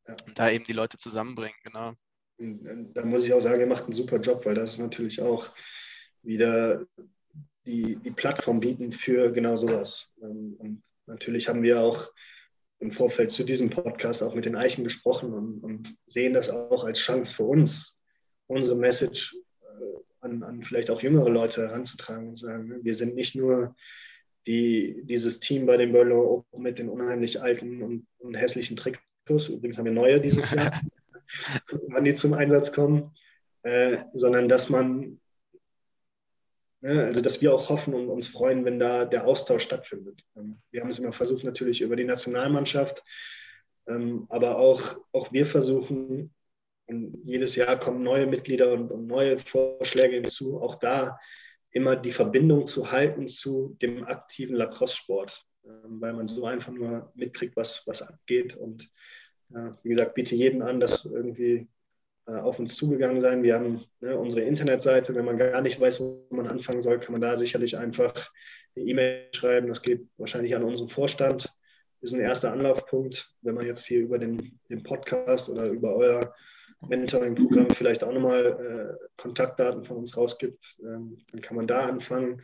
Ja. 0.06 0.16
Und 0.26 0.38
da 0.38 0.50
eben 0.50 0.64
die 0.64 0.72
Leute 0.72 0.98
zusammenbringen, 0.98 1.56
genau. 1.62 1.94
Da 2.38 3.04
muss 3.04 3.24
ich 3.24 3.32
auch 3.32 3.40
sagen, 3.40 3.60
ihr 3.60 3.66
macht 3.66 3.84
einen 3.84 3.92
super 3.92 4.18
Job, 4.20 4.44
weil 4.44 4.54
das 4.54 4.72
ist 4.72 4.78
natürlich 4.78 5.20
auch 5.20 5.50
wieder 6.22 6.84
die, 7.66 7.96
die 7.96 8.10
Plattform 8.10 8.60
bieten 8.60 8.92
für 8.92 9.30
genau 9.30 9.56
sowas. 9.56 10.10
Ähm, 10.20 10.56
und 10.58 10.82
natürlich 11.06 11.48
haben 11.48 11.62
wir 11.62 11.80
auch 11.80 12.10
im 12.80 12.90
Vorfeld 12.90 13.30
zu 13.30 13.44
diesem 13.44 13.70
Podcast 13.70 14.22
auch 14.22 14.34
mit 14.34 14.44
den 14.44 14.56
Eichen 14.56 14.82
gesprochen 14.82 15.32
und, 15.32 15.60
und 15.60 15.94
sehen 16.06 16.34
das 16.34 16.50
auch 16.50 16.84
als 16.84 16.98
Chance 16.98 17.32
für 17.32 17.44
uns, 17.44 17.96
unsere 18.48 18.74
Message 18.74 19.36
äh, 19.60 20.00
an, 20.20 20.42
an, 20.42 20.62
vielleicht 20.62 20.90
auch 20.90 21.00
jüngere 21.00 21.30
Leute 21.30 21.68
heranzutragen 21.68 22.30
und 22.30 22.38
sagen, 22.38 22.68
ne, 22.68 22.80
wir 22.82 22.94
sind 22.96 23.14
nicht 23.14 23.36
nur 23.36 23.76
die, 24.46 25.02
dieses 25.04 25.40
Team 25.40 25.66
bei 25.66 25.76
den 25.76 25.92
Berlin 25.92 26.12
Open 26.12 26.62
mit 26.62 26.78
den 26.78 26.88
unheimlich 26.88 27.40
alten 27.40 27.82
und, 27.82 28.06
und 28.18 28.34
hässlichen 28.34 28.76
Trikots, 28.76 29.48
übrigens 29.48 29.78
haben 29.78 29.84
wir 29.84 29.92
neue 29.92 30.20
dieses 30.20 30.50
Jahr, 30.50 30.80
wann 31.88 32.04
die 32.04 32.14
zum 32.14 32.34
Einsatz 32.34 32.72
kommen, 32.72 33.14
äh, 33.62 33.98
sondern 34.14 34.48
dass 34.48 34.68
man 34.68 35.20
Ne? 36.82 37.04
Also, 37.04 37.20
dass 37.20 37.40
wir 37.40 37.54
auch 37.54 37.68
hoffen 37.68 37.94
und 37.94 38.08
uns 38.08 38.26
freuen, 38.26 38.64
wenn 38.64 38.78
da 38.78 39.04
der 39.04 39.26
Austausch 39.26 39.62
stattfindet. 39.62 40.24
Ähm, 40.36 40.60
wir 40.70 40.82
haben 40.82 40.90
es 40.90 40.98
immer 40.98 41.12
versucht, 41.12 41.44
natürlich 41.44 41.80
über 41.80 41.96
die 41.96 42.04
Nationalmannschaft, 42.04 43.02
ähm, 43.86 44.26
aber 44.28 44.58
auch, 44.58 44.98
auch 45.12 45.32
wir 45.32 45.46
versuchen, 45.46 46.34
und 46.86 47.22
jedes 47.24 47.54
Jahr 47.54 47.78
kommen 47.78 48.02
neue 48.02 48.26
Mitglieder 48.26 48.72
und, 48.72 48.90
und 48.90 49.06
neue 49.06 49.38
Vorschläge 49.38 50.16
hinzu, 50.16 50.60
auch 50.60 50.74
da 50.74 51.18
immer 51.72 51.96
die 51.96 52.12
Verbindung 52.12 52.66
zu 52.66 52.92
halten 52.92 53.28
zu 53.28 53.76
dem 53.82 54.04
aktiven 54.04 54.54
Lacrosse-Sport, 54.56 55.44
ähm, 55.64 56.00
weil 56.00 56.12
man 56.12 56.28
so 56.28 56.44
einfach 56.46 56.72
nur 56.72 57.10
mitkriegt, 57.14 57.56
was, 57.56 57.82
was 57.86 58.02
abgeht. 58.02 58.56
Und 58.56 58.88
wie 59.82 59.90
gesagt, 59.90 60.14
biete 60.14 60.34
jeden 60.34 60.62
an, 60.62 60.80
das 60.80 61.04
irgendwie 61.04 61.68
äh, 62.26 62.34
auf 62.34 62.58
uns 62.58 62.76
zugegangen 62.76 63.20
sein. 63.20 63.42
Wir 63.42 63.54
haben 63.54 63.84
ne, 64.00 64.16
unsere 64.16 64.42
Internetseite. 64.42 65.14
Wenn 65.14 65.24
man 65.24 65.38
gar 65.38 65.60
nicht 65.60 65.80
weiß, 65.80 66.00
wo 66.00 66.26
man 66.30 66.46
anfangen 66.46 66.82
soll, 66.82 67.00
kann 67.00 67.12
man 67.12 67.20
da 67.20 67.36
sicherlich 67.36 67.76
einfach 67.76 68.30
eine 68.76 68.84
E-Mail 68.84 69.28
schreiben. 69.32 69.68
Das 69.68 69.82
geht 69.82 70.06
wahrscheinlich 70.18 70.54
an 70.54 70.62
unseren 70.62 70.88
Vorstand. 70.88 71.52
Ist 72.00 72.14
ein 72.14 72.20
erster 72.20 72.52
Anlaufpunkt. 72.52 73.34
Wenn 73.42 73.54
man 73.54 73.66
jetzt 73.66 73.84
hier 73.86 74.00
über 74.00 74.18
den, 74.18 74.60
den 74.70 74.82
Podcast 74.84 75.48
oder 75.48 75.66
über 75.66 75.96
euer 75.96 76.34
Mentoring-Programm 76.88 77.70
vielleicht 77.70 78.04
auch 78.04 78.12
nochmal 78.12 78.98
äh, 79.00 79.06
Kontaktdaten 79.16 79.84
von 79.84 79.98
uns 79.98 80.16
rausgibt, 80.16 80.76
ähm, 80.80 81.18
dann 81.30 81.40
kann 81.40 81.56
man 81.56 81.66
da 81.66 81.86
anfangen. 81.86 82.42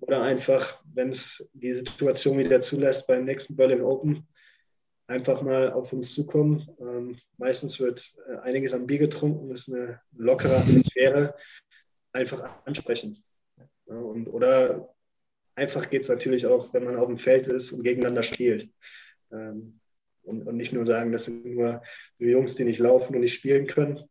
Oder 0.00 0.22
einfach, 0.22 0.80
wenn 0.94 1.10
es 1.10 1.48
die 1.52 1.74
Situation 1.74 2.38
wieder 2.38 2.60
zulässt, 2.60 3.06
beim 3.06 3.24
nächsten 3.24 3.56
Berlin 3.56 3.82
Open 3.82 4.26
einfach 5.06 5.42
mal 5.42 5.72
auf 5.72 5.92
uns 5.92 6.14
zukommen. 6.14 6.68
Ähm, 6.80 7.18
meistens 7.36 7.80
wird 7.80 8.14
äh, 8.28 8.36
einiges 8.38 8.72
am 8.72 8.86
Bier 8.86 8.98
getrunken, 8.98 9.50
das 9.50 9.66
ist 9.66 9.74
eine 9.74 10.00
lockere 10.16 10.58
Atmosphäre. 10.58 11.34
Einfach 12.12 12.48
ansprechen. 12.64 13.22
Ja, 13.86 13.96
und, 13.96 14.28
oder 14.28 14.94
einfach 15.54 15.90
geht 15.90 16.02
es 16.02 16.08
natürlich 16.08 16.46
auch, 16.46 16.72
wenn 16.72 16.84
man 16.84 16.96
auf 16.96 17.08
dem 17.08 17.18
Feld 17.18 17.48
ist 17.48 17.72
und 17.72 17.82
gegeneinander 17.82 18.22
spielt. 18.22 18.70
Ähm, 19.32 19.79
und, 20.22 20.46
und, 20.46 20.56
nicht 20.56 20.72
nur 20.72 20.86
sagen, 20.86 21.12
das 21.12 21.24
sind 21.24 21.44
nur 21.44 21.82
Jungs, 22.18 22.54
die 22.54 22.64
nicht 22.64 22.78
laufen 22.78 23.14
und 23.14 23.20
nicht 23.20 23.34
spielen 23.34 23.66
können, 23.66 24.08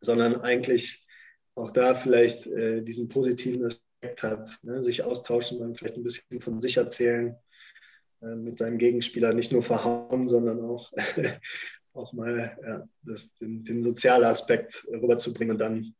sondern 0.00 0.40
eigentlich 0.40 1.06
auch 1.54 1.70
da 1.70 1.94
vielleicht 1.94 2.46
äh, 2.46 2.82
diesen 2.82 3.08
positiven 3.08 3.66
Aspekt 3.66 4.22
hat, 4.22 4.46
ne? 4.62 4.82
sich 4.82 5.02
austauschen, 5.02 5.58
dann 5.58 5.74
vielleicht 5.74 5.96
ein 5.96 6.02
bisschen 6.02 6.40
von 6.40 6.60
sich 6.60 6.76
erzählen, 6.76 7.36
äh, 8.22 8.34
mit 8.34 8.58
seinem 8.58 8.78
Gegenspieler 8.78 9.32
nicht 9.32 9.52
nur 9.52 9.62
verhauen, 9.62 10.28
sondern 10.28 10.60
auch, 10.60 10.92
auch 11.92 12.12
mal 12.12 12.58
ja, 12.62 12.88
das, 13.02 13.32
den, 13.34 13.64
den 13.64 13.82
sozialen 13.82 14.24
Aspekt 14.24 14.86
rüberzubringen. 14.88 15.52
Und 15.52 15.58
dann, 15.58 15.94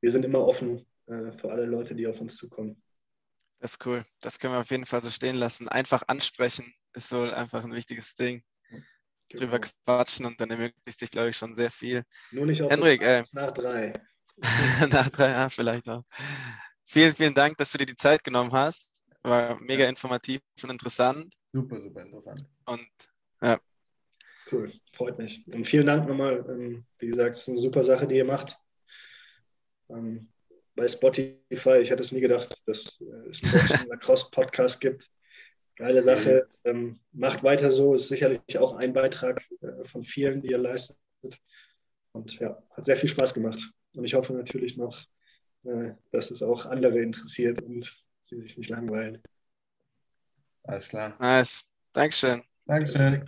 wir 0.00 0.10
sind 0.10 0.24
immer 0.24 0.44
offen 0.44 0.86
äh, 1.06 1.32
für 1.32 1.50
alle 1.50 1.66
Leute, 1.66 1.94
die 1.94 2.06
auf 2.06 2.20
uns 2.20 2.36
zukommen. 2.36 2.82
Das 3.60 3.72
ist 3.72 3.86
cool. 3.86 4.04
Das 4.20 4.38
können 4.38 4.54
wir 4.54 4.60
auf 4.60 4.70
jeden 4.70 4.86
Fall 4.86 5.02
so 5.02 5.10
stehen 5.10 5.36
lassen. 5.36 5.68
Einfach 5.68 6.04
ansprechen 6.06 6.72
ist 6.94 7.12
wohl 7.12 7.32
einfach 7.32 7.64
ein 7.64 7.72
wichtiges 7.72 8.14
Ding. 8.14 8.42
Genau. 9.28 9.42
Drüber 9.42 9.60
quatschen 9.84 10.24
und 10.26 10.40
dann 10.40 10.50
ermöglicht 10.50 10.98
sich, 10.98 11.10
glaube 11.10 11.30
ich, 11.30 11.36
schon 11.36 11.54
sehr 11.54 11.70
viel. 11.70 12.02
Nur 12.30 12.46
nicht 12.46 12.62
auf 12.62 12.70
Henrik, 12.70 13.02
äh, 13.02 13.22
nach 13.32 13.52
drei. 13.52 13.92
nach 14.90 15.08
drei, 15.10 15.30
ja, 15.30 15.48
vielleicht 15.48 15.88
auch. 15.88 16.04
Vielen, 16.84 17.14
vielen 17.14 17.34
Dank, 17.34 17.58
dass 17.58 17.72
du 17.72 17.78
dir 17.78 17.86
die 17.86 17.96
Zeit 17.96 18.24
genommen 18.24 18.52
hast. 18.52 18.88
War 19.22 19.60
mega 19.60 19.86
informativ 19.86 20.40
und 20.62 20.70
interessant. 20.70 21.34
Super, 21.52 21.80
super 21.80 22.00
interessant. 22.00 22.42
Und 22.64 22.88
ja. 23.42 23.60
Cool, 24.50 24.72
freut 24.94 25.18
mich. 25.18 25.46
Und 25.48 25.66
vielen 25.66 25.86
Dank 25.86 26.08
nochmal. 26.08 26.44
Ähm, 26.48 26.86
wie 26.98 27.08
gesagt, 27.08 27.36
es 27.36 27.42
ist 27.42 27.48
eine 27.48 27.60
super 27.60 27.84
Sache, 27.84 28.06
die 28.06 28.16
ihr 28.16 28.24
macht. 28.24 28.58
Ähm, 29.90 30.32
bei 30.74 30.88
Spotify, 30.88 31.78
ich 31.82 31.90
hätte 31.90 32.02
es 32.02 32.12
nie 32.12 32.20
gedacht, 32.20 32.56
dass 32.66 33.00
es 33.30 33.42
einen 33.72 33.88
Lacrosse-Podcast 33.88 34.80
gibt. 34.80 35.10
Geile 35.78 36.02
Sache. 36.02 36.48
Ähm, 36.64 36.98
macht 37.12 37.44
weiter 37.44 37.70
so, 37.70 37.94
ist 37.94 38.08
sicherlich 38.08 38.58
auch 38.58 38.74
ein 38.74 38.92
Beitrag 38.92 39.44
äh, 39.60 39.84
von 39.88 40.04
vielen, 40.04 40.42
die 40.42 40.48
ihr 40.48 40.58
leistet. 40.58 40.98
Und 42.12 42.34
ja, 42.40 42.60
hat 42.72 42.84
sehr 42.84 42.96
viel 42.96 43.08
Spaß 43.08 43.32
gemacht. 43.32 43.60
Und 43.94 44.04
ich 44.04 44.14
hoffe 44.14 44.32
natürlich 44.32 44.76
noch, 44.76 45.00
äh, 45.62 45.92
dass 46.10 46.32
es 46.32 46.42
auch 46.42 46.66
andere 46.66 46.98
interessiert 47.00 47.62
und 47.62 47.96
sie 48.28 48.40
sich 48.40 48.58
nicht 48.58 48.70
langweilen. 48.70 49.22
Alles 50.64 50.88
klar. 50.88 51.16
Nice. 51.20 51.64
Dankeschön. 51.92 52.42
Dankeschön. 52.66 53.24